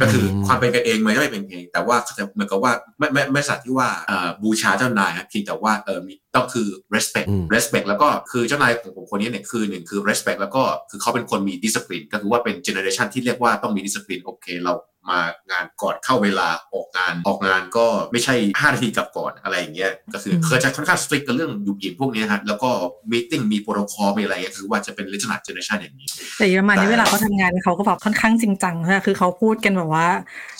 [0.00, 14.72] ก็คือความเป็นกันเองมันไม่เป็นกันเอง แต่ว่าเขาจะเหมือนกับว่าไม่ไม่ไม่สัตว์ที่ว่าอ่าบูชาเจ้านายครับเพียงแต่ว่าเออมีต้องคือ respect อืม respect แล้วก็คือเจ้านายของผมคนนี้เนี่ยคือหนึ่งคือ respect แล้วก็คือเขาเป็นคนมี discipline ก็คือว่าเป็น generation ที่เรียกว่าต้องมี discipline โอเคเรา
[15.10, 15.20] มา
[15.50, 22.70] งานก่อนเข้าเวลาออกงานออกงานก็ไม่ใช่ 5 นาทีกลับก่อนอะไรอย่างเงี้ยก็คือเคยจะค่อนข้าง strict กับเรื่องยุบยินพวกนี้ฮะแล้วก็
[23.12, 26.06] meeting มีโปรโตคอลมีอะไรเงี้ยคือว่าจะเป็นลักษณะ generation อย่างนี้
[26.38, 30.08] แต่เยอรมันนี่แต่เวลาเขาทำงานเขาก็แบบค่อนข้างจริงจังนะคือเขาพูดกันแบบว่า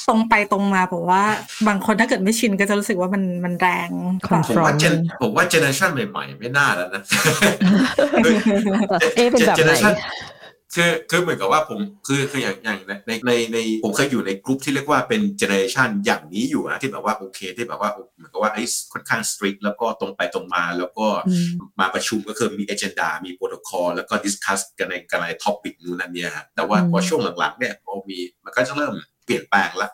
[0.09, 1.23] ตรงไปตรงมาบอกว่า
[1.69, 3.91] บางคนถ้าเกิดไม่ชินก็จะรู้สึกว่ามันมันแรง
[4.29, 7.03] Confront ผมว่า gen ผมว่า generation ใหม่ๆ ไม่น่าแล้วนะ
[9.17, 9.95] เอ๊ะเป็นแบบไหน Generation
[10.75, 21.49] คือคือเหมือนกับว่าผมคือคืออย่างอย่างในในในในผมเคยอยู่ในกลุ่มที่เรียกว่าเป็น generation อย่างนี้อยู่นะที่แบบว่าโอเคที่แบบว่าเหมือนกับว่าไอ้ค่อนข้าง strict แล้วก็ตรงไปตรงมาแล้วก็อืม
[21.81, 28.95] มาประชุมก็คือมี agenda มีโปรโตคอลแล้วก็ discuss กันในกันใน topic นู้นนั่นเนี่ยฮะแต่ว่าอืมพอช่วงหลังๆเนี่ยพอมีมันก็จะเริ่ม
[29.25, 29.91] เปลี่ยนแปลงละ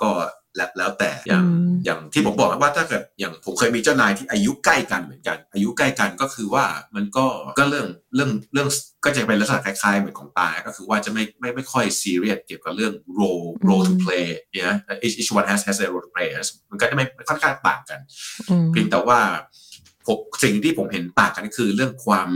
[0.00, 0.10] ก็
[0.56, 6.64] แล้วแล้วแต่อย่างอืมอย่างที่ผมบอกว่าถ้าเกิดอย่างผมเคยมีเจ้านายที่อายุใกล้กันเหมือนกัน อายุใกล้กันก็คือว่า
[6.94, 7.26] มันก็
[7.58, 8.68] ก็เรื่องเรื่องเรื่อง
[9.04, 16.28] ก็จะเป็นลักษณะคล้ายๆเหมือนของตา ก็คือว่าจะไม่ไม่ไม่ค่อยซีเรียสเกี่ยวกับเรื่อง role role to play เนี่ย each each one has has a role to play
[16.70, 18.00] มันก็จะไม่ค่อนข้างต่างกัน
[18.50, 19.20] อืมเพียงแต่ว่า
[20.06, 22.28] ผมสิ่งที่ผมเห็นต่างกันก็คือเรื่องความ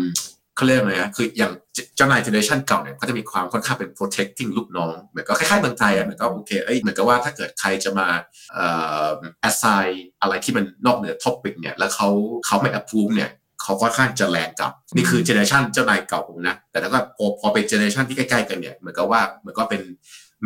[0.57, 1.53] เขาเรียกอะไรนะคืออย่าง
[1.97, 8.09] เจ้านายเจเนอเรชันเก่าเนี่ยเขาจะมีความค่อนข้างเป็น protecting ลูกน้องเหมือนก็คล้ายๆเมืองไทยอะเหมือนก็โอเคเอ้ยเหมือนกับว่าถ้าเกิดใครจะมา
[8.55, 8.67] เอ่
[9.07, 9.11] อ
[9.49, 9.91] assign
[10.23, 12.09] อะไรที่มันนอกเหนือ topic เนี่ยแล้วเขา
[12.47, 13.31] เขาไม่ approve เนี่ย
[13.63, 19.83] เขาค่อนข้างจะแรงกลับนี่คือ generation เจ้านายเก่าผมนะแต่แล้วก็พอพอเป็น generation ที่ใกล้ๆกันเนี่ยเหมือนกับว่าเหมือนก็เป็น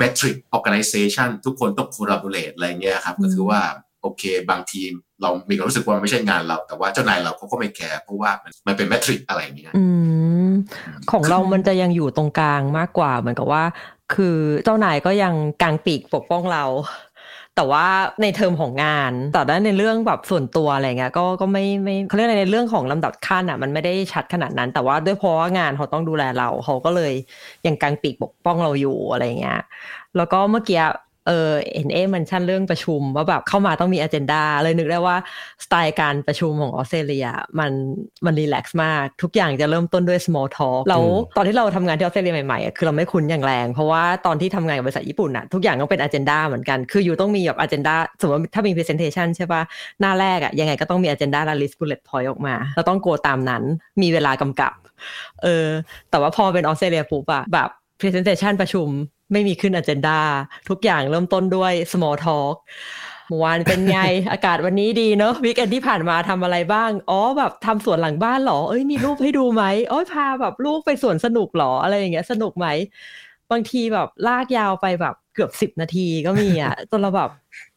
[0.00, 3.60] matrix organization ทุกคนต้อง collaborate อะไรเงี้ยครับก็คือว่า
[4.02, 4.90] โอเค บางทีม
[5.22, 9.72] เรามีความรู้สึกว่ามันไม่ใช่งานเรา แต่ว่าเจ้านายเราเขาก็ไม่แคร์เพราะว่ามันมันเป็น matrix อะไรอย่างเงี้ย
[11.10, 13.64] ของเรามันจะยังอยู่ตรงกลางมากกว่าเหมือนกับว่า
[14.14, 16.64] คือเจ้านายก็ยังกางปีกปกป้องเรา
[17.56, 17.86] แต่ว่า
[18.22, 27.12] ในเทอมของงาน แต่ด้านในเรื่องแบบส่วนตัวอะไรเงี้ยก็ก็ไม่ไม่เขาเรียกอะไรในเรื่องของลำดับขั้นอะ มันไม่ได้ชัดขนาดนั้น แต่ว่าด้วยเพราะว่างานเขาต้องดูแลเราเขาก็เลย
[27.66, 29.60] ยังกางปีกปกป้องเราอยู่อะไรเงี้ย
[30.16, 30.82] แล้วก็เมื่อกี้
[31.30, 35.16] เออเห็นเอ๊มันชั่นเรื่องประชุมว่าแบบเข้ามาต้องมีอ g e n d a เลยนึกได้ว่า
[35.64, 37.26] สไตล์การประชุมของออสเตรเลีย
[37.58, 37.72] มัน
[38.24, 41.04] มันรีแลกซ์มาก ทุกอย่างจะเริ่มต้นด้วย small talk แล้ว
[41.36, 49.28] ตอนที่เราทำงานที่ออสเตรเลียใหม่ๆอะคือเราไม่คุ้นอย่างแรง เพราะว่าตอนที่ทำงานกับบริษัทญี่ปุ่นอะทุกอย่างต้องเป็นอ g e n d a เหมือนกัน คืออยู่ต้องมีแบบอ g e n d a สมมติว่าถ้ามี presentation
[49.36, 49.62] ใช่ปะ
[50.00, 53.62] หน้าแรกอะยังไงก็ต้องมี a g e n d a และ list bullet point ออกมาเราต้องโกตามนั้น
[54.02, 54.74] มีเวลากำกับ
[55.42, 55.66] เออ
[56.10, 57.68] แต่ว่าพอเป็นออสเตรเลียปุ๊บอะแบบ
[58.00, 58.88] presentation ประชุม
[59.32, 60.18] ไม่มีขึ้น agenda
[60.68, 62.56] ทุกอย่างเริ่มต้นด้วย small talk
[63.28, 64.00] เมื่อวานเป็นไง
[64.32, 72.66] อากาศวันนี้ดีเนอะวีคเอนที่ผ่านมาทำอะไรบ้าง อ๋อแบบทำสวนหลังบ้านเหรอ เอ้ยมีรูปให้ดูไหมอ๋อพาแบบลูกไปสวนสนุกเหรออะไรอย่างเงี้ยสนุกไหม
[73.50, 77.30] บางทีแบบลากยาวไปแบบเกือบสิบนาทีก็มีอะจนเราแบบ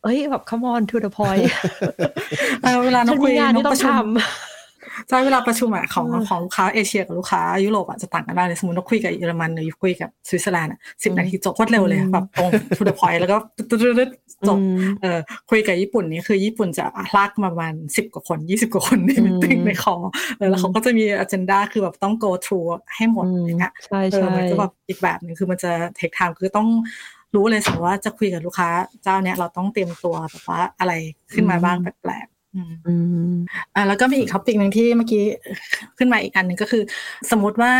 [0.03, 1.45] เอ้ยแบบ come on to the point
[2.61, 4.05] เออเวลาน้ฉัองนคุมียงานน้อที่งต้ปองระชุทม
[5.09, 13.37] ใช่เวลาประชุมอะของอืมของลูกค้าเอเชียกับลูกค้ายุโรปอะจะต่างกันมากเลยสมมติเราคุยกับเยอรมันหรือคุยกับสวิตเซอร์แลนด์อะสิบนาทีจบโคตรเร็วเลยแบบตรง to the point แล้วก็
[13.69, 19.95] ตึ๊ดๆๆำจบอืมเออคุยกับญี่ปุ่นนี่คือญี่ปุ่นจะลากมาประมาณสิบกว่าคนยี่สิบกว่าคนในอืมมิ팅ในคอ
[20.37, 26.67] เออแล้วเขาก็จะมี agenda คือแบบต้อง go through ให้หมดอืมอย่างเงี้ยใช่เออใช่มันจะแบบอีกแบบหนึ่งคือมันจะ take time คือต้อง
[27.35, 28.69] รู้เลยสมมติว่าจะคุยกับลูกค้า
[29.03, 30.93] เจ้าเนี้ยเราต้องเตรียมตัวแบบว่าอะไร
[31.33, 32.25] ขึ้นมาบ้างแปลก
[32.55, 32.93] อืมอื
[33.31, 33.35] ม
[33.75, 35.23] อ่าแล้วก็มีอีกท็อปิกหนึ่งที่เมื่อกี้
[35.97, 36.83] ขึ้นมาอีกอันหนึ่งก็คือ
[37.31, 37.73] สมมติว่า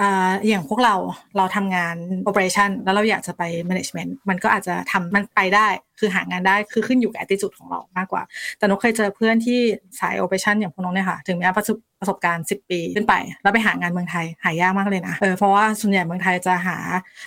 [0.00, 0.94] อ่าอย่างพวกเรา
[1.36, 1.96] เราทำงาน
[2.28, 8.22] operation แล้วเราอยากจะไป management มันก็อาจจะทำมันไปได้คือหางานได้คือขึ้นอยู่กับ attitude ของเรามากกว่า
[8.58, 9.60] แต่นกเคยเจอเพื่อนที่
[10.00, 16.76] สาย operation อย่างพวกน้องเนี่ยค่ะ ถึงแม้ประสบประสบการณ์ 10 ปี ขึ้นไป แล้วไปหางานเมืองไทยหายากมากเลยนะเออเพราะว่าส่วนใหญ่เมืองไทยจะหา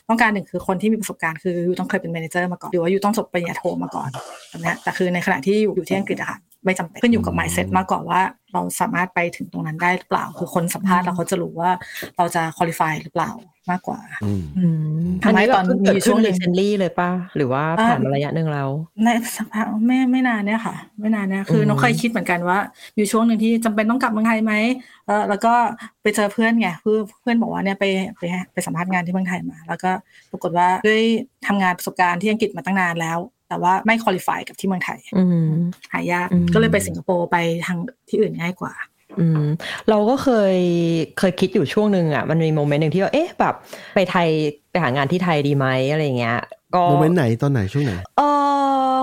[0.09, 4.09] ต้องการหนึ่งคือคนที่มีประสบการณ์คืออยู่ต้องเคยเป็น manager มาก่อนหรือว่าอยู่ต้องจบปริญญาโทมาก่อน
[4.49, 8.21] แบบเนี้ยแต่คือในขณะที่อยู่อยู่ที่อังกฤษอะค่ะ ไม่จำเป็นขึ้นอยู่กับ mindset มากกว่าว่า
[8.53, 11.71] เราสามารถไปถึงตรงนั้นได้หรือเปล่า คือคนสัมภาษณ์แล้วเขาจะรู้ว่า
[12.17, 13.31] เราจะ qualify หรือเปล่า
[13.71, 14.65] มากกว่าอืมอื
[15.05, 18.69] มทำไมตอนเกิดมีช่ช่ววงงหนึ่รีงเซนลี่เลยป่ะ หรือว่าผ่านมาระยะหนึ่งแล้ว
[19.03, 22.59] ในสักพักไม่ไม่นานเนี่ยค่ะ ไม่นานเนี่ยคืออืมน้องเคยคิดเหมือนกันว่า
[22.95, 24.53] อยู่ช่วงหนึ่งที่จำเป็นต้องกลับเมืองไทยไหม
[25.07, 25.53] เออแล้วก็
[26.01, 27.85] ไปเจอเพื่อนไงเพื่อนเพื่อนบอกว่าเนี่ยไป
[28.17, 28.23] ไป
[28.53, 29.91] ไปสัมภาษณ์งานที่เมืองไทยมา แล้วก็
[30.31, 31.01] ปรากฏว่าด้วย
[31.47, 33.17] ทำงานประสบการณ์ที่อังกฤษมาตั้งนานแล้ว
[33.53, 35.49] แต่ว่าไม่คุริฟายกับที่เมืองไทยอืม
[35.91, 37.77] หายากอืมก็เลยไปสิงคโปร์ไปทาง
[38.09, 38.73] ที่อื่นง่ายกว่า
[39.19, 39.47] อืม
[39.89, 40.57] เราก็เคย
[41.19, 43.53] เคยคิดอยู่ช่วงหนึ่งอะมันมีโมเมนต์หนึ่งที่ว่าเอ๊ะแบบ
[43.95, 44.27] ไปไทย
[44.71, 46.39] ไปหางานที่ไทยดีไหมอะไรเงี้ย
[46.75, 48.21] ก็โมเมนต์ไหนตอนไหนช่วงไหนเอ
[48.97, 48.99] อ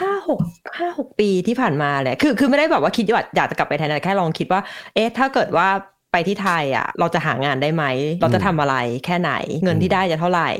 [0.00, 0.40] ห้าหก
[0.78, 4.60] ห้าหกปีที่ผ่านมาแหละคือคือไม่ได้แบบว่าคิดว่าอยากจะกลับไปไทยนะแค่ลองคิดว่า
[4.94, 5.68] เอ๊ะถ้าเกิดว่า
[6.12, 7.84] ไปที่ไทยอะ เราจะหางานได้ไหม
[8.20, 9.32] เราจะทำอะไรแค่ไหน
[9.64, 10.50] เงินที่ได้จะเท่าไหร่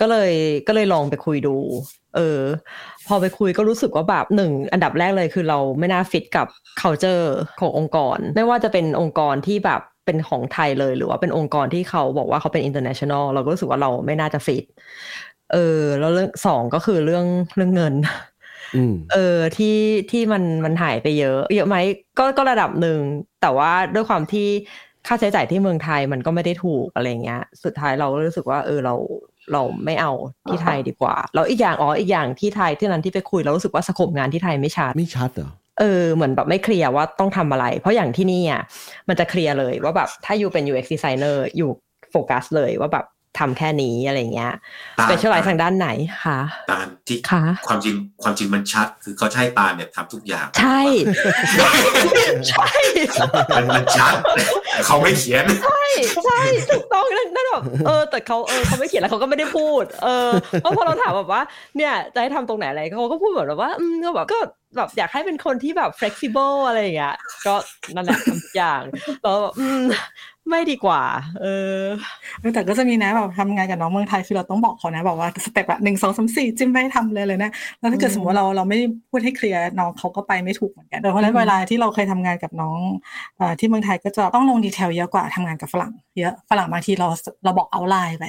[0.00, 0.32] ก็เลย
[0.66, 1.56] ก็เลยลองไปคุยดู
[2.16, 2.40] เออ
[3.06, 6.46] พอไปคุยก็รู้สึกว่าแบบหนึ่งอันดับแรกเลยคือเราไม่น่าฟิตกับ
[6.80, 7.26] culture
[7.60, 14.64] ขององค์กร ไม่ว่าจะเป็นองค์กรที่แบบเป็นของไทยเลยหรือว่าเป็นองค์กรที่เขาบอกว่าเขาเป็น international เราก็รู้สึกว่าเราไม่น่าจะฟิต
[15.52, 17.26] เออแล้วเรื่องสองก็คือเรื่อง
[17.56, 18.31] เรื่องเงินอืม
[19.12, 19.78] เออที่
[20.10, 21.76] ที่มันมันหายไปเยอะ เยอะไหม
[22.18, 22.98] ก็ก็ระดับหนึ่ง
[23.42, 24.48] แต่ว่าด้วยความที่
[25.06, 28.94] ค่าใช้จ่ายที่เมืองไทยมันก็ไม่ได้ถูกอะไรเงี้ย สุดท้ายเราก็รู้สึกว่า เออเรา
[29.52, 30.12] เราไม่เอา
[30.48, 35.50] ที่ไทยดีกว่าแล้วอีกอย่างอ๋ออีกอย่างที่ไทยที่นั้นที่ไปคุยเรารู้สึกว่าสโคปงานที่ไทยไม่ชัดไม่ชัดเหรอ
[35.80, 38.62] เออเหมือนแบบไม่เคลียร์ว่าต้องทำอะไร เพราะอย่างที่นี่อะ
[39.08, 41.70] มันจะเคลียร์เลยว่าแบบถ้าอยู่เป็น UX designer อยู่
[42.10, 43.04] โฟกัสเลยว่าแบบ
[43.38, 44.52] ทำแค่นี้อะไรเงี้ย
[44.98, 45.88] ตาล specialize ทางด้านไหน
[46.24, 46.38] คะ
[46.70, 50.80] ตาลที่ค่ะความจริงความจริงมันชัด คือเขาจะใช้ตาลเนี่ยทำทุกอย่าง ใช่
[52.48, 52.66] ใช่
[53.56, 54.14] มันมันชัด
[54.72, 55.84] แต่เขาไม่เขียนใช่
[56.24, 56.40] ใช่
[56.70, 60.30] ถูกต้องนั่นนั่นแบบเออ แต่เขาเออเขาไม่เขียนแล้วเขาก็ไม่ได้พูด เออ
[60.60, 61.42] เพราะพอเราถามแบบว่า
[61.76, 64.38] เนี่ยจะให้ทำตรงไหนอะไรเขาก็พูดแบบว่าอืมก็แบบก็
[64.76, 67.54] แบบอยากให้เป็นคนที่แบบ flexible อะไรอย่างเงี้ยก็
[67.94, 68.82] นั่นแหละทำทุกอย่าง
[69.22, 69.82] แล้วแบบอืม
[70.50, 71.02] ไม่ดีกว่า
[71.40, 71.46] เอ
[71.78, 71.82] อ
[72.40, 78.78] เออ แต่ก็จะมีนะแบบทำงานกับน้องเมืองไทยคือเราต้องบอกเขานะบอกว่า step อะหนึ่งสองสามสี่จิ้มให้ทำเลยเลยนะ แล้วถ้าเกิดอืมสมมติว่าเราเราไม่
[79.10, 82.78] พูดให้เคลียร์น้องเขาก็ไปไม่ถูกเหมือนกันเพราะฉะนั้นอืมเวลาที่เราเคยทำงานกับน้อง
[83.36, 87.08] เอ่อที่เมืองไทยก็จะต้องลง detail เยอะกว่าทำงานกับฝรั่งเยอะฝรั่งบางทีเรา
[87.44, 88.24] เราบอกเอาไลน์ไป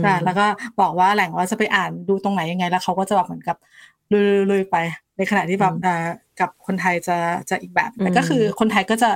[0.00, 0.46] ใช่แล้วก็
[0.80, 3.56] บอกว่าแหล่งว่าจะไปอ่านดูตรงไหนยังไงแล้วเขาก็จะแบบเหมือนกับ
[4.50, 4.76] ลุยๆไป
[5.16, 6.06] ในขณะที่แบบอืมเอ่อ
[6.40, 7.16] กับคนไทยจะ
[7.50, 9.10] จะอีกแบบอืมแต่ก็คือคนไทยก็จะ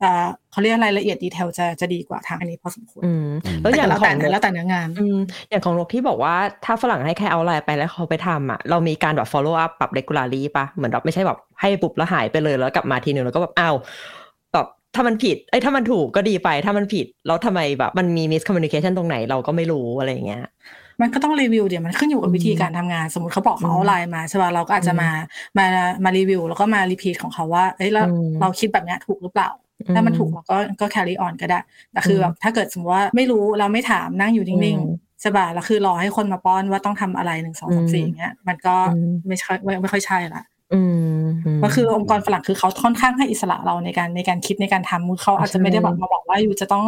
[0.00, 3.28] เอ่อเขาเรียกรายละเอียดดีเทลจะจะดีกว่าทางอันนี้พอสมควรอืม
[3.60, 5.18] แล้วอย่างแล้วขแต่องแล้วแต่เนื้องานอืม
[5.50, 13.76] อย่างของนกที่บอกว่าถ้าฝรั่งให้แค่เอาไลน์ไปแล้วเขาไปทำอะเรามีการแบบ follow up ปรับ regularly ปะเหมือนแบบไม่ใช่แบบให้ปุ๊บแล้วหายไปเลยแล้วกลับมาทีนึงแล้วก็แบบอ้าว
[14.52, 20.44] แบบถ้ามันผิดไอ้ยถ้ามันถูกก็ดีไปถ้ามันผิดแล้วทำไมแบบมันมี miscommunication ตรงไหนเราก็ไม่รู้อะไรอย่างเงี้ย
[21.00, 25.10] มันก็ต้องรีวิวเดี๋ยวมันขึ้นอยู่กับวิธีการทำงาน สมมติเขาบอกเขา outline มาใช่ป่ะเราก็อาจจะมา
[25.58, 25.66] มา
[26.04, 29.50] มารีวิว แล้วก็มา repeat ของเขาว่าเอ้ยเราอืมเราคิดแบบเนี้ยถูกหรือเปล่า
[29.94, 31.60] ถ้ามันถูกเราก็ก็ carry on ก็ได้
[31.92, 40.44] แต่คือแบบถ้าเกิดสมมติว่าไม่รู้เราไม่ถามนั่งอยู่นิ่งอืมๆใช่ป่ะแล้วคือรอให้คนมาป้อนว่าต้องทำอะไรหนึ่งสองสามสี่อย่างเงี้ย มันก็อืมไม่ใช่ไม่ไม่ค่อยใช่ละ
[40.74, 40.80] อื
[41.18, 41.24] ม
[41.58, 46.84] มก็คือองค์กรฝรั่งคือเขาค่อนข้างให้อิสระเราในการในการคิดในการทำเขาอาจจะไม่ได้แบบมาบอกว่าอยู่จะต้อง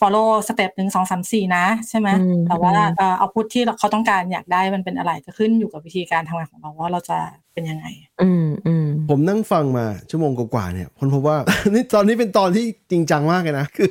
[0.00, 7.18] follow สเต็ปหนึ่งสองสามสี่นะ ใช่ไหมอืมแต่ว่าอืมเอ่อเอาพุทที่เขาต้องการอยากได้มันเป็นอะไรก็ขึ้นอยู่กับวิธีการทำงานของเราว่าเราจะ
[7.54, 7.86] เป็นยังไง
[8.22, 11.36] อืมอืมผมนั่งฟังมาชั่วโมงกว่าๆเนี่ยคนพบว่า
[11.74, 13.88] นี่ตอนนี้เป็นตอนที่จริงจังมากเลยนะคือ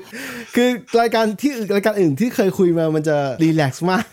[0.55, 0.69] คือ
[1.01, 4.05] รายการที่อื่นรายการอื่นที่เคยคุยมามันจะรีแลกซ์มาก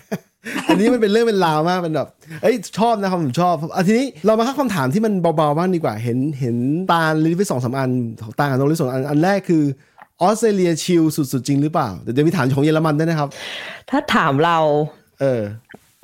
[0.68, 2.08] อันนี้มันเป็นเรื่องเป็นราวมากเป็นแบบ
[2.42, 6.56] เอ้ยชอบนะครับผมชอบอะทีนี้เรามาเข้าคำถามที่มันเบาๆบ้างดีกว่า เห็นเห็น
[6.92, 7.90] ตาลลิฟต์ไปสองสามอัน
[8.38, 9.62] ตาลกับน้องลิฟต์สองอันอันแรกคือ
[10.22, 13.28] ออสเตรเลียชิลสุดๆจริงหรือเปล่าเดี๋ยวจะมีถามของเยอรมันด้วยนะครับ
[13.90, 14.58] ถ้าถามเรา
[15.20, 15.40] เออ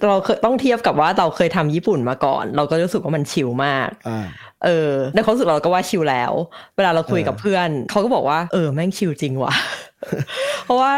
[0.05, 4.27] เราเคยต้องเทียบกับว่าเราเคยทำญี่ปุ่นมาก่อน เราก็รู้สึกว่ามันชิลมากอ่า
[4.65, 6.33] เออในความรู้สึกเราก็ว่าชิลแล้ว
[6.77, 9.55] เวลาเราคุยกับเออเพื่อนเขาก็บอกว่าเออแม่งชิลจริงว่ะ
[10.65, 10.93] เพราะว่า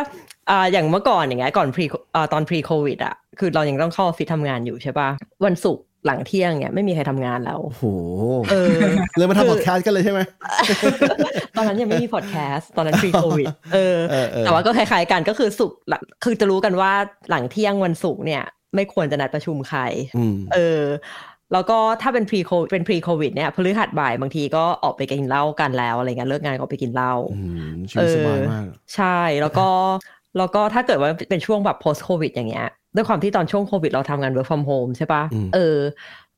[0.51, 1.85] อ่าอย่างเมื่อก่อนอย่างเงี้ยก่อน pre
[2.15, 5.09] อ่าตอน pre covid อะคือเรายังต้องเข้าออฟฟิศทำงานอยู่ใช่ปะ
[5.47, 7.85] วันศุกร์หลังเที่ยงเนี่ยไม่มีใครทำงานแล้วโอ้โห
[8.51, 8.79] เออ
[9.17, 10.21] เลยมาทำพอดแคสต์กันเลยใช่ไหม
[11.57, 16.93] ตอนนั้นยังไม่มีพอดแคสต์ตอนนั้น pre covid เออเออเออ แต่ว่าก็คล้ายๆกันก็คือศุกร์หลังคือจะรู้กันว่า
[17.31, 19.81] หลังเที่ยงวันศุกร์เนี่ย ไม่ควรจะนัดประชุมใคร
[20.17, 20.83] อืมเออ
[21.53, 29.69] แล้วก็ถ้าเป็น pre covid เป็น pre covid เนี่ยพฤหัสบ่ายบางทีก็ออกไปกินเหล้ากันแล้วอะไรเงี้ยเลิกงานก็ออกไปกินเหล้าอืมชีวิตสบายมากใช่แล้วก็
[30.39, 35.79] แล้วก็ถ้าเกิดว่าเป็นช่วงแบบ post covid อย่างเงี้ยด้วยความที่ตอนช่วงโควิดเราทำงาน work from home ใช่ปะอืมเออ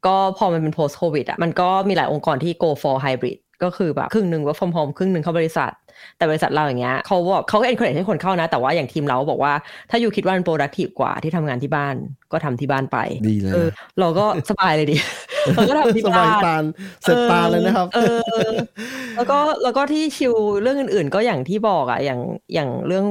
[0.06, 5.70] ก็พอมันเป็น post covid อะมันก็มีหลายองค์กรที่ go for hybrid ก็คือแบบครึ่งหนึ่ง work from home ครึ่งหนึ่งเข้าบริษัท
[6.16, 9.52] แต่บริษัทเราอย่างเงี้ยเขาบอกเขาก็ encourage ให้คนเข้านะ แต่ว่าอย่างทีมเราบอกว่า
[9.90, 11.94] ถ้าอยู่คิดว่ามัน productive กว่าที่ทำงานที่บ้าน
[12.32, 12.98] ก็ทำที่บ้านไป
[13.28, 13.68] ดีเลยเออ
[14.00, 14.96] เราก็สบายเลยดิ
[15.54, 16.64] เราก็ทำที่สบาบ้ายนตาล
[17.02, 18.52] เสร็จตาเลยนะครับเออเออ
[19.16, 22.20] แล้วก็แล้วก็ที่ชิวเรื่องอื่น ๆ ก็อย่างที่บอกอะอย่าง
[22.54, 23.06] อย่างเรื่อง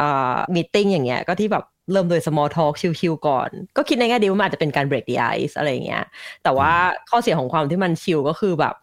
[0.00, 6.04] อ่ามีติ้งอย่างเงี้ยก็ที่แบบเริ่มโดย small talk ชิวๆก่อน ก็คิดในแง่ดีว่ามันอาจจะเป็นการ break the ice อะไรอย่างเงี้ย
[6.42, 6.72] แต่ว่า
[7.10, 8.74] ข้อเสียของความที่มันชิวก็คือแบบ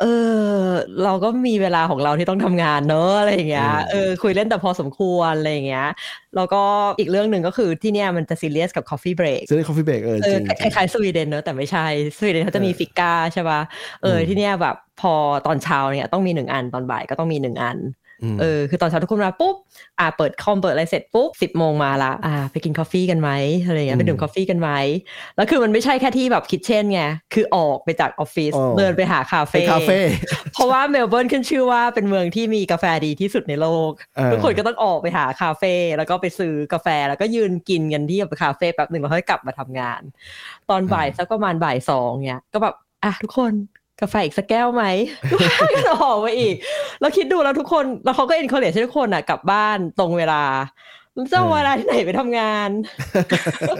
[0.00, 0.06] เอ
[0.60, 0.62] อ
[1.04, 5.88] เราก็มีเวลาของเราที่ต้องทำงานเนอะอะไรอย่างเงี้ยอืมเออคุยเล่นแต่พอสมควรอะไรอย่างเงี้ย
[6.36, 6.62] แล้วก็
[6.98, 11.86] อีกเรื่องหนึ่งก็คือที่เนี่ยมันจะซีเรียสกับ coffee break จะได้ coffee break เออเอจอริงคล้ายๆสวีเดนเนอะแต่ไม่ใช่
[12.18, 13.60] สวีเดนเขาจะมีเออ fika ใช่ป่ะ
[14.02, 15.14] เอออมที่เนี่ยแบบพอ
[15.46, 17.80] ตอนเช้าเนี่ยต้องมีหนึ่งอันตอนบ่ายก็ต้องมีหนึ่งอันม
[18.40, 19.56] เออคือตอนเช้าทุกคนมาปุ๊บ
[20.00, 23.30] อ่าเปิดคอมเปิดอะไรเสร็จปุ๊บสิบโมงมาละอ่า ไปกินกาแฟกันไหม
[23.66, 24.70] อะไรอย่างเงี้ยไปดื่มกาแฟกันไหม
[25.36, 27.02] แล้วคือมันไม่ใช่แค่ที่แบบ kitchen ไง
[27.34, 29.98] คือออกไปจากออฟฟิศอ๋อเดินไปหาคาเฟ่ไปคาเฟ่
[30.54, 40.00] เพราะว่าเมลเบิร์นขึ้นชื่อว่าเป็นเมืองที่มีกาแฟดีที่สุดในโลกเออทุกคนก็ต้องออกไปหาคาเฟ่แล้วก็ไปซื้อกาแฟแล้วก็ยืนกินกันที่คาเฟ่แป๊บหนึ่งแล้วค่อยกลับมาทำงาน
[40.70, 42.74] ตอนบ่ายสักประมาณบ่ายสองเนี่ยก็แบบ
[43.04, 43.52] อะทุกคน
[44.00, 44.84] กาแฟอีกสักแก้วไหม
[45.30, 46.54] ทุกคนก็ออกมาอีก
[47.00, 50.42] แล้วคิดดูแล้วทุกคนแล้วเขาก็เอ็นเคอร์เรจให้ทุกคนอะกลับบ้านตรงเวลา
[51.14, 52.70] แล้วจะเอาเวลาที่ไหนไปทำงาน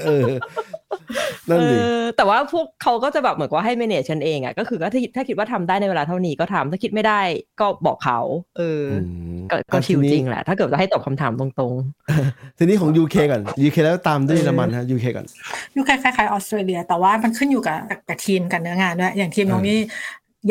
[0.04, 0.26] เออ
[1.48, 7.20] นั่นเอดิอแต่ว่าพวกเขาก็จะแบบเหมือนว่าให้ manage กันเองอะก็คือก็ถ้าถ้าคิดว่าทำได้ในเวลาเท่านี้ก็ทำถ้าคิดไม่ได้
[7.60, 8.20] ก็บอกเขา
[8.58, 8.94] เอออ
[9.36, 11.72] มก็ก็อะชิวทีนี้จริงแหละ ถ้าเกิดจะให้ตอบคำถามตรง
[12.58, 15.26] ทีนี้ของ UK ก่อน UK แล้วตามด้วยเยอรมันฮะ UK ก่อน
[15.74, 17.78] อยู่คล้ายๆออสเตรเลีย แต่ว่ามันขึ้นอยู่กับ
[18.08, 19.78] กับทีมกับเนื้องานด้วยอย่างทีมน้องนี่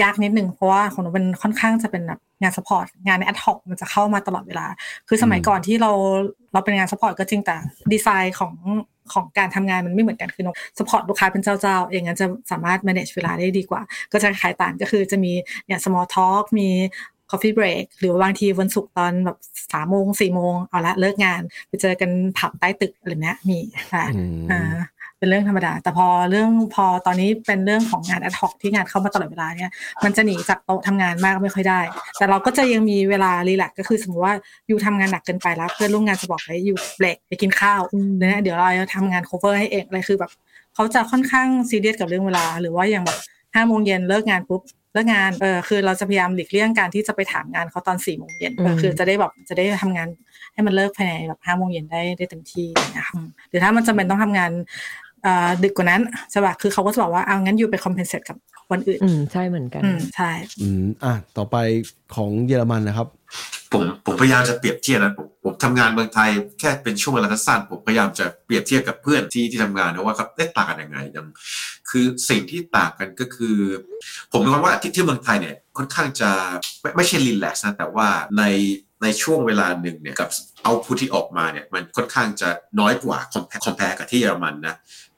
[0.01, 4.65] ยากนิดนึงเพราะว่าของหนูเป็นค่อนข้างจะเป็นแบบงาน support งานใน ad hoc มันจะเข้ามาตลอดเวลา
[5.07, 5.91] คือสมัยอืมก่อนที่เรา
[6.53, 7.55] เราเป็นงาน support ก็จริงแต่
[7.93, 8.53] ดีไซน์ของ
[9.13, 13.81] ของการทำงานมันไม่เหมือนกันคือน้อง support ลูกค้าเป็นเจ้าๆ อย่างนั้นจะสามารถ manage เวลาได้ดีกว่า
[14.11, 15.34] ก็จะคล้ายๆต่างก็คือจะมี
[15.65, 16.69] เนี่ย small talk มี
[17.31, 19.38] coffee break หรือว่าบางทีวันศุกร์ตอนแบบ
[19.73, 23.59] สามโมงสี่โมงเอาละเลิกงาน ไปเจอกันผับใต้ตึกอะไรเนี้ยมี
[23.93, 24.61] ค่ะอืมอ่า
[25.19, 29.72] เป็นเรื่องธรรมดา แต่พอเรื่องพอตอนนี้เป็นเรื่องของงาน ad hoc ที่งานเข้ามาตลอดเวลาเนี่ย
[30.03, 31.80] มันจะหนีจากโต๊ะทำงานมากไม่ค่อยได้
[32.18, 34.35] แต่เราก็จะยังมีเวลารีแลกซ์ก็คือสมมติว่า
[34.68, 37.81] อยู่ทำงานหนักเกินไปแล้วเพื่อนร่วมงานจะบอกให้อยู่เบรกไปกินข้าว
[38.18, 40.31] เนี่ยเดี๋ยวเราจะทำงาน cover ให้เองอะไรคือแบบ
[40.76, 43.19] เขาจะค่อนข้างซีเรียสกับเรื่องเวลา หรือว่าอย่างแบบ
[43.56, 44.61] ห้าโมงเย็นเลิกงานปุ๊บ
[44.94, 50.07] เลิกงานเออคือเราจะพยายามหลีกเลี่ยงการที่จะไปถามงานเขาตอนสี่โมงเย็นเออคือจะได้แบบจะได้ทำงาน
[50.53, 53.15] ให้มันเลิกภายในแบบห้าโมงเย็นได้ได้เต็มที่อะไรเงี้ยค่ะ
[53.49, 55.06] หรือถ้ามันจำเป็นต้องทำงานเอ่อ
[55.64, 58.38] ดึกกว่านั้นใช่ป่ะคือเขาก็จะบอกว่าเอางั้นอยู่ไป compensate กับ
[58.72, 60.30] วันอื่นๆอืมใช่เหมือนกัน อืมใช่
[60.61, 61.56] อืมอะต่อไป
[62.15, 63.07] ของเยอรมันนะครับ
[63.73, 66.30] ผมผมพยายามจะเปรียบเทียบนะผมผมทำงานเมืองไทย
[66.60, 71.27] แค่เป็นช่วงเวลาสั้นๆผมพยายามจะเปรียบเทียบกับเพื่อนที่ที่ทำงานนะว่าครับได้ต่างกันยังไงยัง
[71.89, 73.57] คือสิ่งที่ต่างกันก็คือ
[74.31, 76.30] ผมมีความว่าที่ที่เมืองไทยเนี่ยค่อนข้างจะ
[76.81, 78.07] ไม่ไม่ใช่รีแลกซ์นะแต่ว่า
[78.38, 78.44] ใน
[79.03, 80.30] ในช่วงเวลาหนึ่งเนี่ยกับ
[80.64, 82.49] เอาพุที่ออกมาเนี่ยมันค่อนข้างจะ
[82.80, 84.76] น้อยกว่าคอมเพคอมเพลกับที่เยอรมันนะ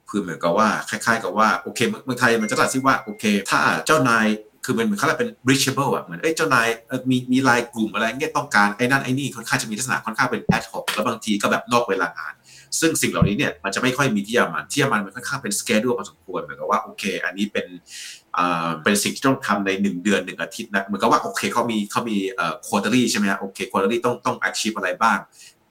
[0.09, 4.27] คือเหมือนกับว่าคล้าย ๆ กับว่าโอเคเมืองไทยมันจะตัดสิว่าโอเค ถ้าเจ้านาย
[4.65, 6.67] คือมันเหมือนเขาเรียกเป็น reachable อะเหมือนเอ้ยเจ้านาย
[7.09, 12.33] มีมีไลน์กลุ่มอะไรเงี้ยต้องการไอ้นั่นไอ้นี่ค่อนข้างจะมีลักษณะค่อนข้างเป็น ad hoc แล้วบางทีก็แบบนอกเวลางาน
[12.79, 17.65] ซึ่งสิ่งเหล่านี้เนี่ยมันจะไม่ค่อยมีที่ยอรมันที่ยอรมันมันค่อนข้างเป็น schedule พอสมควรเหมือนกับว่าโอเค อันนี้เป็น
[18.37, 25.17] อ่าเป็นสิ่งที่ต้องทำในหนึ่งเดือนหนึ่งอาทิตย์นะเหมือนกับว่าโอเคเขามีเขามีเอ่อ quarterly ใช่ไหมฮะโอเค quarterly ต้องต้อง achieve อะไรบ้าง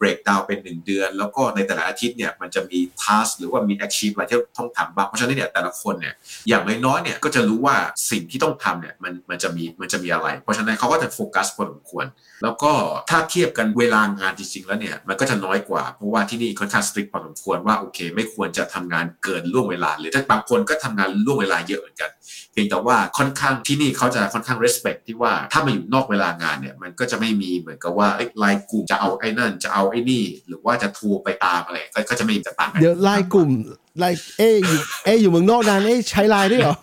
[0.00, 6.14] break down เป็นหนึ่งเดือน แล้วก็ในแต่ละอาทิตย์เนี่ยมันจะมี task หรือว่ามี achieve อะไรที่ต้องทำบ้างเพราะฉะนั้นเนี่ยแต่ละคนเนี่ย
[6.48, 7.76] อย่างน้อยๆเนี่ยก็จะรู้ว่า
[8.10, 12.06] สิ่งที่ต้องทำเนี่ยมันมันจะมีมันจะมีอะไร เพราะฉะนั้นเขาก็จะโฟกัสพอสมควร
[12.42, 12.72] แล้วก็
[13.10, 22.10] ถ้าเทียบกันเวลางานจริงๆแล้วเนี่ยมันก็จะน้อยกว่า เพราะว่าที่นี่ค่อนข้างสตริกพอสมควรว่าโอเค ไม่ควรจะทำงานเกินล่วงเวลา หรือถ้าบางคนก็ทำงานล่วงเวลาเยอะเหมือนกัน
[22.52, 33.51] เพียงแต่ว่าค่อนข้างที่นี่เขาจะค่อนข้าง respect ที่ว่าถ้ามาอยู่นอกเวลางานเนี่ยมันก็จะไม่มีเหมือนกับว่าเอ้ยไลน์กลุ่มจะเอาไอ้นั่นจะเอาไอ้นี่ หรือว่าจะโทรไปตามอะไรก็ก็จะไม่มีจะต่างกันเดี๋ยวไลน์กลุ่ม
[33.98, 36.74] ไลน์เอ้ยอยู่เอ้ยอยู่เมืองนอกนานเอ้ยใช้ไลน์ด้วยเหรอ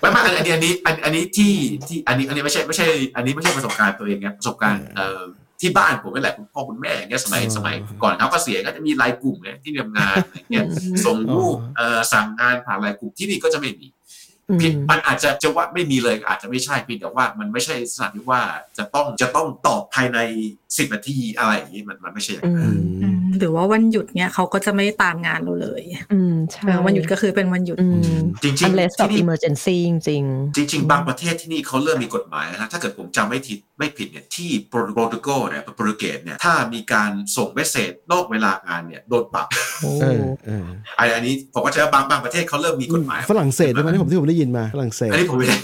[0.00, 1.52] ไม่ไม่อันนี้อันนี้อันอันนี้ที่
[1.88, 2.86] ที่อันนี้อันนี้ไม่ใช่ไม่ใช่
[3.16, 5.22] อันนี้ไม่ใช่ประสบการณ์ตัวเองนะประสบการณ์เอ่อ
[5.60, 10.64] ที่บ้านผมนี่แหละคุณพ่อคุณแม่อย่างเงี้ยสมัยอ๋อสมัยก่อนเขาก็เสียก็จะมีไลน์กลุ่มเนี่ยที่ทำงานอะไรเงี้ย
[11.04, 13.99] ส่งรูปเอ่อสั่งงานผ่านไลน์กลุ่มที่นี่ก็จะไม่มีอื
[14.56, 18.42] มผิดมันอาจจะจะว่าไม่มีเลยอาจจะไม่ใช่เพียงแต่ว่ามันไม่ใช่สถานที่ว่า
[18.78, 20.18] จะต้องจะต้องตอบภายใน
[20.76, 25.82] สิบนาทีอะไรอย่างนี้มันมันไม่ใช่อย่างนั้นอืมอืม หรือว่าวันหยุดเนี่ยเขาก็จะไม่ตามงานเราเลย
[26.12, 27.86] อืมใช่เออวันหยุดก็คือเป็นวันหยุดอื
[28.16, 30.22] มจริงๆ unless แบบที่นี่ emergency จริง
[30.56, 40.66] จริงๆบางประเทศที่นี่เขาเริ่มมีกฎหมายนะฮะถ้าเกิดผมจำไม่ผิดไม่ผิดเนี่ยที่โปรโปรตุเกสเนี่ยโปรตุเกสเนี่ยถ้ามีการส่งเมสเซจนอกเวลางานเนี่ยโดนปรับๆโอ้เออเออ
[40.98, 45.56] อันอันนี้ผมก็จะว่าบางบางประเทศเขาเริ่มมีกฎหมายฝรั่งเศสด้วยมั้ยที่ผมที่ผมได้ยินมาฝรั่งเศสอันนี้ผมไม่ได้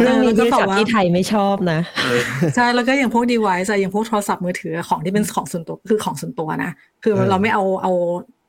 [0.00, 2.22] เรื่องนี้แล้วก็ที่บอกจากว่าที่ไทยไม่ชอบนะเออ
[2.56, 6.70] ใช่แล้วก็อย่างพวก device อะอย่างพวกโทรศัพท์มือถือของที่เป็นของส่วนตัวคือของส่วนตัวนะ
[7.02, 7.92] คือเออเราไม่เอาเอา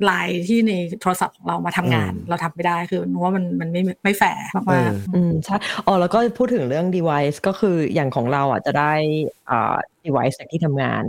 [0.05, 8.93] ไลน์ที่ในโทรศัพท์ของเรามาทำงานอืมเราทำไม่ได้คือนึกว่ามันมันไม่ไม่แฟร์เอมากออืมใช่อ๋อแล้วก็พูดถึงเรื่อง device ก็คืออย่างของเราอะจะได้
[9.49, 9.75] อ่า
[10.05, 11.05] device จากที่ทำงาน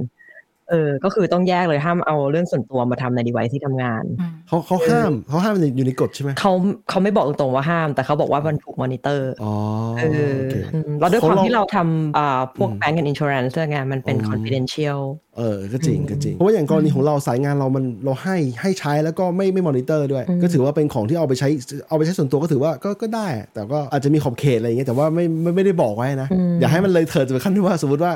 [0.70, 6.52] เออ ก็คือต้องแยกเลยห้ามเอาเรื่องส่วนตัวมาทำใน device ที่ทำงานๆอืมเขาเขาห้ามเขาห้ามมันอยู่ในกฎใช่ไหมเขา
[6.88, 9.52] เขาไม่บอกตรงๆว่าห้าม แต่เขาบอกว่ามันถูกมอนิเตอร์อ๋อ
[9.98, 15.00] เออโอเคอืมแล้วด้วยความเขาลองที่เราทำอ่าพวกอืม bank and insurance ด้วยไงมันเป็นอืม confidential
[15.38, 21.48] เออก็จริงก็จริง เพราะว่าอย่างกรณีของเราสายงานเรามันเราให้ให้ใช้แล้วก็ไม่ไม่มอนิเตอร์ด้วยอืมก็ถือว่าเป็นของที่เอาไปใช้
[21.88, 26.28] เอาไปใช้ส่วนตัวก็ถือว่าก็ก็ได้ แต่ก็อาจจะมีขอบเขตอะไรอย่างเงี้ยแต่ว่าไม่ไม่ไม่ได้บอกไว้นะ
[26.60, 28.12] อย่าให้มันเลยเถิดถึงขั้นที่ว่าสมมติว่า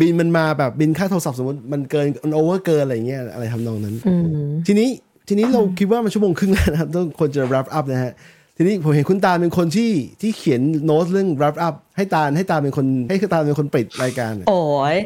[0.00, 4.24] บิลมันมาแบบบิลค่าโทรศัพท์สมมติมันเกินมัน over เกินอะไรอย่างเงี้ยอะไรทำนองนั้นอืม
[4.66, 4.88] ทีนี้
[5.28, 8.12] ทีนี้เราคิดว่ามันชั่วโมงครึ่งแล้วนะครับต้องควรจะ wrap up นะฮะ
[8.56, 9.90] ทีนี้ผมเห็นคุณตาลเป็นคนที่
[10.20, 14.60] ที่เขียนโน้ตเรื่อง wrap up ให้ตาลให้ตาลเป็นคนให้ตาลเป็นคนปิดรายการโอ้
[14.94, 14.96] ย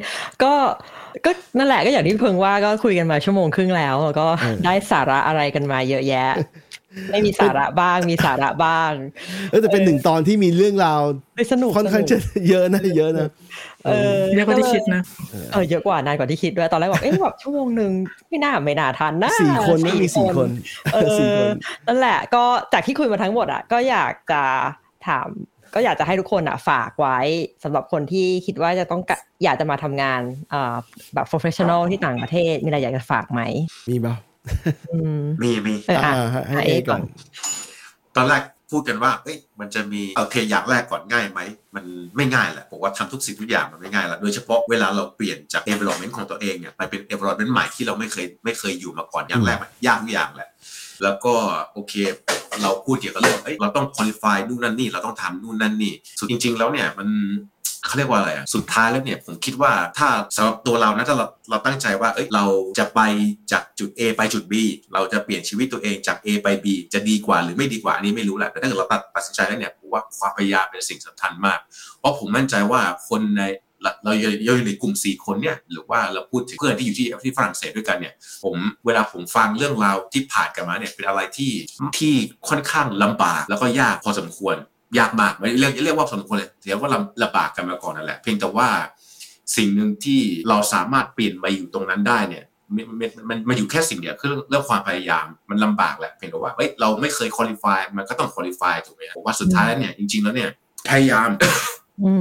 [0.42, 0.54] ก็
[1.26, 6.32] ก็นั่นแหละก็อย่างที่เพิ่งว่าก็คุยกันมาชั่วโมงครึ่งแล้วแล้วก็เออได้สาระอะไรกันมาเยอะแยะ
[7.10, 8.92] ไม่มีสาระบ้างมีสาระบ้าง
[9.50, 11.00] เออแต่เป็นหนึ่งตอนที่มีเรื่องราว
[11.34, 13.28] เฮ้ยสนุกค่อนข้างสจะนุกเยอะนะเยอะนะ
[13.84, 15.02] เออเยอะกว่าที่คิดนะ
[15.52, 17.92] เออเยอะกว่านานกว่าที่คิดด้วยตอนแรกบอกเอ๊ะแบบชั่วโมงหนึ่ง
[18.28, 20.48] ไม่น่าไม่น่าทันนะสี่คนไม่มีสี่คน
[20.92, 21.50] เอสี่คอน
[21.86, 24.42] นั่นแหละ ก็จากที่คุยมาทั้งหมดอะก็อยากจะ
[25.06, 25.28] ถาม
[25.74, 27.18] ก็อยากจะให้ทุกคนอะฝากไว้
[27.64, 30.20] สำหรับคนที่คิดว่าจะต้องกะอยากจะมาทำงาน
[30.52, 30.74] อ่า
[31.14, 33.40] แบบ professional ที่ต่างประเทศ มีอะไรอยากจะฝากไหม
[33.90, 34.14] มีเปล่า
[34.92, 37.02] อืมมีมีเอออะอ่าให้ให้อะเอเอก่ก่ออนน
[38.16, 41.40] ตอนแรกพูดกันว่า เอ้ย มันจะมี โอเค อย่างแรกก่อนง่ายไหม
[41.74, 41.84] มัน
[42.16, 50.48] ไม่ง่ายแหละ ผมว่าทำทุกสิ่งทุกอย่างมันไม่ง่ายละโดยเฉพาะเวลาเราเปลี่ยนจาก environment ของตัวเองเนี่ย ไปเป็น environment ใหม่ที่เราไม่เคยไม่เคยอยู่มาก่อน อย่างแรกมันยากทุกอย่างแหละ
[51.02, 51.34] แล้วก็
[51.72, 51.94] โอเค
[52.62, 57.08] เราพูดเกี่ยวกับเรื่องเอ้ยเราต้อง qualify นู่นนั่นนี่เราต้องทำนู่นนั่นนี่สุดจริง ๆ แล้วเนี่ยมัน
[57.86, 62.44] เขาเรียกว่าอะไรอะสุดท้ายแล้วเนี่ยผมคิดว่าถ้าสำหรับตัวเรานะถ้าเราเราตั้งใจว่าเอ้ยเรา
[62.78, 63.00] จะไป
[63.52, 64.54] จากจุด A ไปจุด B
[64.94, 71.58] เราจะเปลี่ยนชีวิตตัวเองจาก A ไป B จะดีกว่าหรือไม่ดีกว่าอันนี้ไม่รู้แหละแต่ถ้าเกิดเราตัดตัดสินใจแล้วเนี่ยผมว่าความพยายามเป็นสิ่งสำคัญมาก
[71.98, 73.42] เพราะผมมั่นใจว่าคนใน
[73.84, 74.12] เราเรา
[74.56, 78.56] อยู่ในกลุ่มสี่คนเนี่ยหรือว่าเราพูดถึงเพื่อนที่อยู่ที่ที่ฝรั่งเศสด้วยกันเนี่ยผม
[78.86, 81.52] เวลาผมฟังเรื่องราวที่ผ่านกันมาเนี่ยเป็นอะไรที่
[81.98, 82.14] ที่
[82.48, 84.56] ค่อนข้างลำบากแล้วก็ยากพอสมควร
[84.98, 88.68] ยากมากไม่เรียกเรียกว่าสมควรเลยเรียกว่าลำลำบากกันมาก่อนนั่นแหละเพียงแต่ว่า
[89.56, 92.44] สิ่งหนึ่งที่เราสามารถเปลี่ยนมาอยู่ตรงนั้นได้เนี่ย
[92.74, 100.50] มันมันมันมันอยู่แค่สิ่งเดียวคือเรื่องความพยายามมันลำบากแหละเพียงแต่ว่าเอ้ยเราไม่เคยคุริฟายมันก็ต้องคุริฟายถูกไหมผมว่าสุดท้ายแล้วเนี่ยจริงๆแล้วเนี่ย
[100.88, 101.28] พยายาม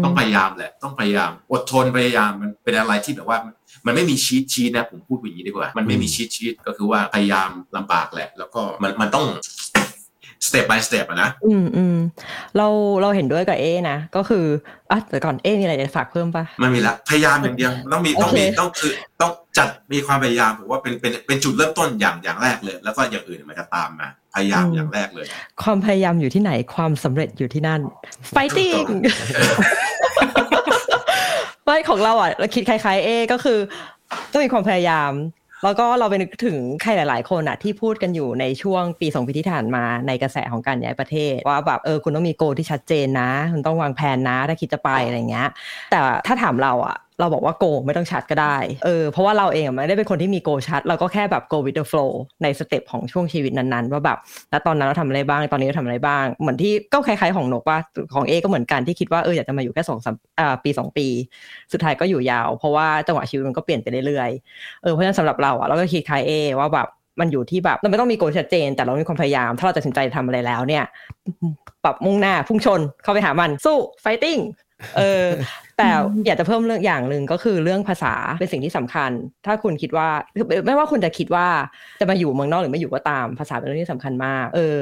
[0.04, 3.38] ต้องพยายามแหละ ต้องพยายาม อดทนพยายามมันเป็นอะไรที่แบบว่า
[3.86, 9.26] มันไม่มีชีตชีตนะผมพูดอย่างนี้ดีกว่า มันไม่มีชีตชีตก็คือว่าพยายามลำบากแหละ แล้วก็มันมันต้อง
[10.48, 11.98] step by step อะนะ อืมอืม
[12.58, 12.68] เรา
[13.02, 14.46] เราเห็นด้วยกับเอนะ ก็คือ
[14.92, 25.26] อะแต่ก่อนเอมีอะไรจะฝากเพิ่มปะไม่มีละ พยายามอย่างเดียว ต้องมีต้องมีโอเคต้องคือต้องจัดมีความพยายามผมว่าเป็นเป็นเป็นจุดเริ่มต้นอย่างอย่างแรกเลย แล้วก็อย่างอื่นมันจะตามมา พยายามอย่างแรกเลย
[25.64, 27.82] ความพยายามอยู่ที่ไหนความสำเร็จอยู่ที่นั่น
[28.36, 28.88] fighting
[31.64, 33.60] ไม่ของเราอะเราคิดคล้ายๆเอก็คือ
[34.32, 35.12] ต้องมีความพยายาม
[35.64, 45.50] แล้วก็เราไปนึกถึงใครหลาย ๆ คนอะ ที่พูดกันอยู่ในช่วงปีสองปีที่ผ่านมาในกระแสของการย้ายประเทศ ว่าแบบเออคุณต้องมี goal ที่ชัดเจนนะ คุณต้องวางแผนนะ ถ้าคิดจะไปอะไรเงี้ย
[45.92, 52.12] แต่ถ้าถามเราอะ เราบอกว่า goal ไม่ต้องชัดก็ได้ เออ เพราะว่าเราเองไม่ได้เป็นคนที่มี goal ชัด เราก็แค่แบบ go with the flow
[52.44, 54.18] ใน step ของช่วงชีวิตนั้นๆ ว่าแบบ
[54.52, 57.78] แล้วตอนนั้นเราทำอะไรบ้าง ตอนนี้เราทำอะไรบ้าง เหมือนที่ก็คล้ายๆของนกว่า
[58.14, 60.16] ของเอก็เหมือนกันที่คิดว่าเอออยากจะมาอยู่แค่สองสาม
[60.64, 61.08] ปีสองปี
[61.72, 70.84] สุดท้ายก็อยู่ยาว เพราะว่าจังหวะชีวิตมันก็เปลี่ยนไปเรื่อยๆ เออ เพราะฉะนั้นสำหรับเราอะเราก็คิดคล้ายเอว่าแบบมันอยู่ที่แบบเราไม่ต้องมีโกชัดเจน แต่เรามีความพยายาม ถ้าเราตัดสินใจทำอะไรแล้วเนี่ย
[71.84, 74.42] ปรับมุ่งหน้าพุ่งชนเข้าไปหามันสู้ fighting
[74.98, 75.28] เออ
[75.78, 75.90] แต่
[76.26, 79.12] อยากจะเพิ่มเรื่องอย่างหนึ่งก็คือเรื่องภาษาเป็นสิ่งที่สำคัญ
[79.46, 80.08] ถ้าคุณคิดว่า
[80.66, 81.48] ไม่ว่าคุณจะคิดว่า
[82.00, 84.78] จะมาอยู่เมืองนอกหรือไม่อยู่ก็ตามภาษาเป็นเรื่องที่สำคัญมาก เออ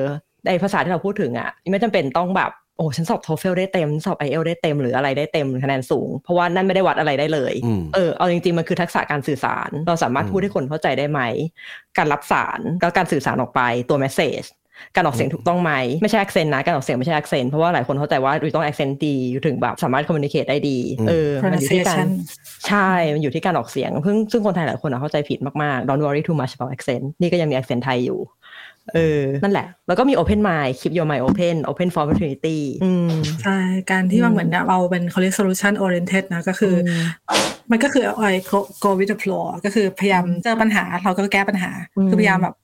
[0.48, 11.22] ในภาษาที่เราพูดถึงอะไม่จำเป็นต้องแบบโอ้ฉันสอบโทเฟลได้เต็ม สอบไอเอลได้เต็มหรืออะไรได้เต็มคะแนนสูง เพราะว่านั่นไม่ได้วัดอะไรได้เลยอืมเออเอาจริงๆ มันคือทักษะการสื่อสาร เราสามารถพูดให้คนเข้าใจได้ไหม
[11.98, 14.48] การรับสารแล้วการสื่อสารออกไปตัว message
[14.95, 15.72] การออกเสียงถูกต้องไหม
[16.02, 20.78] ไม่ใช่ accent นะการออกเสียงไม่ใช่ accent เพราะว่าหลายคนเข้าใจว่าอยู่ต้อง accent ดีอยู่ถึงแบบสามารถ communicate ได้ดี
[21.10, 22.08] เออมันอยู่ที่การ pronunciation
[22.68, 28.20] ใช่ มันอยู่ที่การออกเสียงซึ่งซึ่งคนไทยหลายคนอะเข้าใจผิดมากๆ don't worry too much about accent นี่ก็ยังมี accent ไทยอยู่
[28.94, 33.12] เออ นั่นแหละ แล้วก็มี open mind keep your mind open open for opportunity อืม
[33.44, 33.58] ใช่
[33.91, 36.76] การที่ว่าเหมือนเนี่ยเราเป็นเขาเรียก solution oriented นะ ก็คือ
[37.30, 37.32] อ
[37.72, 42.56] มันก็คือไอ้ go go with the flow ก็คือพยายามเจอปัญหาเราก็แก้ปัญหาอืมคือพยายามแบบ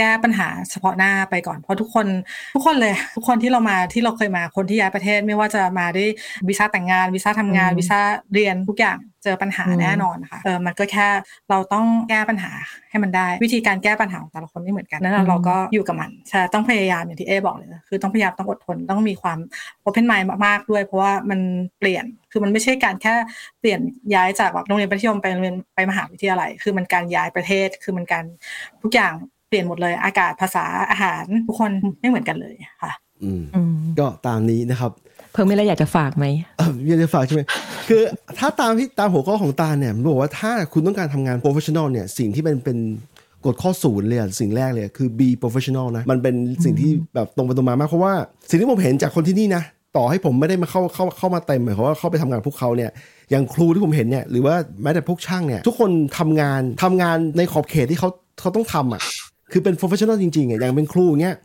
[0.00, 2.06] แก้ปัญหาเฉพาะหน้าไปก่อน เพราะทุกคน
[2.54, 6.08] ทุกคนเลย ทุกคนที่เรามาที่เราเคยมาคนที่ย้ายประเทศไม่ว่าจะมาด้วย
[6.48, 8.00] วีซ่าแต่งงานวีซ่าทำงานอืมวีซ่า
[8.32, 11.08] เรียนทุกอย่างเจอปัญหาอืมแน่นอนค่ะเออมันก็แค่
[11.50, 12.52] เราต้องแก้ปัญหา
[12.90, 19.38] ให้มันได้ วิธีการแก้ปัญหาของแต่ละคนไม่เหมือนกันนั้นเราก็อยู่กับมันใช่ต้องพยายามอย่างที่เอบอกเลยนะคือต้องพยายามต้องอดทนต้องมีความ
[19.84, 21.40] open mind มากๆด้วย เพราะว่ามัน
[21.78, 23.14] เปลี่ยนคือมันไม่ใช่การแค่
[23.60, 23.80] เปลี่ยน
[24.14, 28.24] ย้ายจากแบบโรงเรียนมัธยมไปโรงเรียนไปมหาวิทยาลัย คือมันการย้ายประเทศคือมันการ
[28.82, 29.12] ทุกอย่าง
[29.50, 31.70] เปลี่ยนหมดเลยอากาศภาษาอาหารทุกคน
[32.00, 34.92] ไม่เหมือนกันเลยค่ะอืมอืมก็ตามนี้นะครับ
[35.32, 36.24] เพิ่งไม่อะไรอยากจะฝากไหม
[36.58, 37.42] เอ่ออยากจะฝากใช่ไหม
[37.88, 38.02] คือ
[38.38, 42.78] ถ้าตามที่ตามหัวข้อของตาเนี่ยมันบอกว่าถ้าคุณต้องการทำงาน professional เนี่ยสิ่งที่เป็นเป็น
[43.44, 48.12] กฎข้อศูนย์เลยอะสิ่งแรกเลยคือ be professional นะ มันเป็นสิ่งที่แบบตรงไปตรงมามาก เพราะว่า
[48.48, 49.62] สิ่งที่ผมเห็นจากคนที่นี่นะ
[49.96, 52.90] ต่อให้ผมไม่ได้มาเข้าเข้าเข้ามาเต็มหมายความว่าเข้าไปทำงานกับพวกเขาเนี่ย
[53.30, 58.08] อย่างครูที่ผมเห็นเนี่ยหรือว่าแม้แต่พวกช่างเนี่ย ทุกคนทำงานทำงานในขอบเขตที่เขา
[58.40, 59.02] เขาต้องทำอะ
[59.52, 61.36] คือเป็น professional จริงๆอะอย่างเป็นครูเงี้ย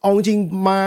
[0.00, 0.38] เอาจริง
[0.68, 0.78] มา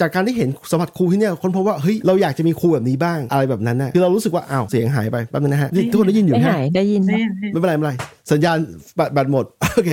[0.00, 7.18] จากการที่เห็นสัมผัสครูที่เนี่ยคนพบว่าเฮ้ยเราอยากจะมีครูแบบนี้บ้างอะไรแบบนั้นนะคือเรารู้สึกว่าอ้าวเสียงหายไปแป๊บนึงนะฮะนี่ทุกคนได้ยินอยู่ได้ฮะหายได้ยินได้
[7.52, 7.94] ไม่เป็นไรไม่เป็นไร
[8.32, 8.58] สัญญาณ
[8.98, 9.90] บัตรบัตรหมดโอเค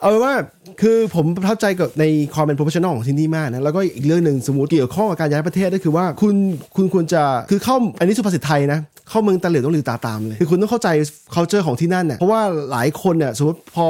[0.00, 0.34] เอาเป็นว่า
[0.82, 2.04] คือผมประทับใจกับใน
[2.34, 6.34] ความเป็น professional ของที่นี่มากนะแล้วก็อีกเรื่องหนึ่งสมมติเกี่ยวข้องกับการย้ายประเทศก็คือว่าคุณ
[6.76, 10.88] คุณควรจะคือเข้าอันนี้สุภาษิตไทยนะเข้าเมืองตาเหลือกต้องหลือตาตามเลยคือคุณต้องเข้าใจ
[11.34, 12.42] culture ของที่นั่นน่ะเพราะว่า
[12.72, 13.86] หลายคนเนี่ยสมมติพอ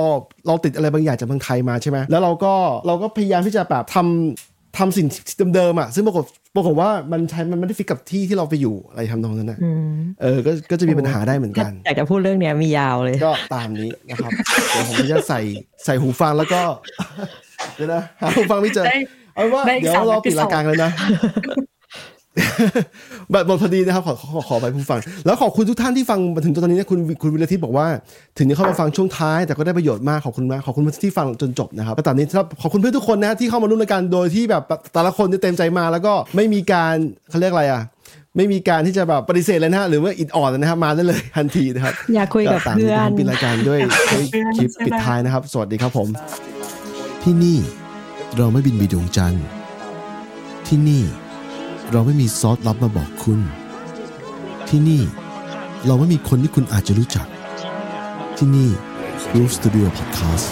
[0.47, 2.55] เราติดอะไรบางอย่างจากเมืองไทยมาใช่ไหมแล้วเราก็
[2.87, 5.07] เราก็พยายามที่จะแบบทำ ทำสิ่ง
[5.55, 6.25] เดิมๆอะซึ่งปรากฏ
[6.57, 14.31] ปรากฏว่ามันใช้มันไม่ได้ฟิกกับที่ที่เราไปอยู่อะไรทำนองนั้นนะอืมเออก็ก็จะมีปัญหาได้เหมือนกันอยากจะพูดเรื่องเนี้ยมียาวเลย ก็ตามนี้นะครับ
[14.71, 15.41] เดี๋ยวผมจะใส่
[15.85, 16.61] ใส่หูฟังแล้วก็
[17.77, 18.99] เดี๋ยวนะหาหูฟังไม่เจอได้
[19.35, 20.91] เอาเป็นว่าได้อีกเดี๋ยวสามเราปิด episode รายการเลยนะ
[23.33, 27.87] แบบหมดพอดีนะครับ ขอขอขอไปผู้ฟัง แล้วขอบคุณทุกท่านที่ฟังมาถึงตอนนี้นะคุณคุณวิรทิตบอกว่า
[28.39, 36.95] ถึงจะเข้ามาฟังช่วงท้าย แต่ก็ได้ประโยชน์มากขอบคุณมากขอบคุณที่ฟังจนจบนะครับแล้วตอนนี้ครับขอบคุณเพื่อนทุกคนนะที่เข้ามาร่วมรายการโดยที่แบบแต่ละคนที่เต็มใจมาแล้วก็ไม่มีการ
[37.31, 37.83] เขาเรียกอะไรอะ
[38.37, 43.81] ไม่มีการที่จะแบบปฏิเสธเลยนะฮะหรือว่าอิดออดนะครับมาได้เลยทันทีนะครับอยากคุยกับตามเพื่อนผมปิดรายการด้วย
[44.13, 44.25] ด้วย
[44.57, 46.09] คลิปปิดท้ายนะครับ สวัสดีครับผม
[47.23, 47.59] ที่นี่
[48.37, 49.45] เราไม่บินไปดวงจันทร์
[50.67, 51.03] ที่นี่
[51.93, 53.41] เราไม่มีซอสลับมาบอกคุณ
[54.69, 55.03] ที่นี่
[55.87, 57.27] เราไม่มีคนที่คุณอาจจะรู้จัก
[58.37, 58.71] ที่นี่
[59.35, 60.47] Roof Studio Podcast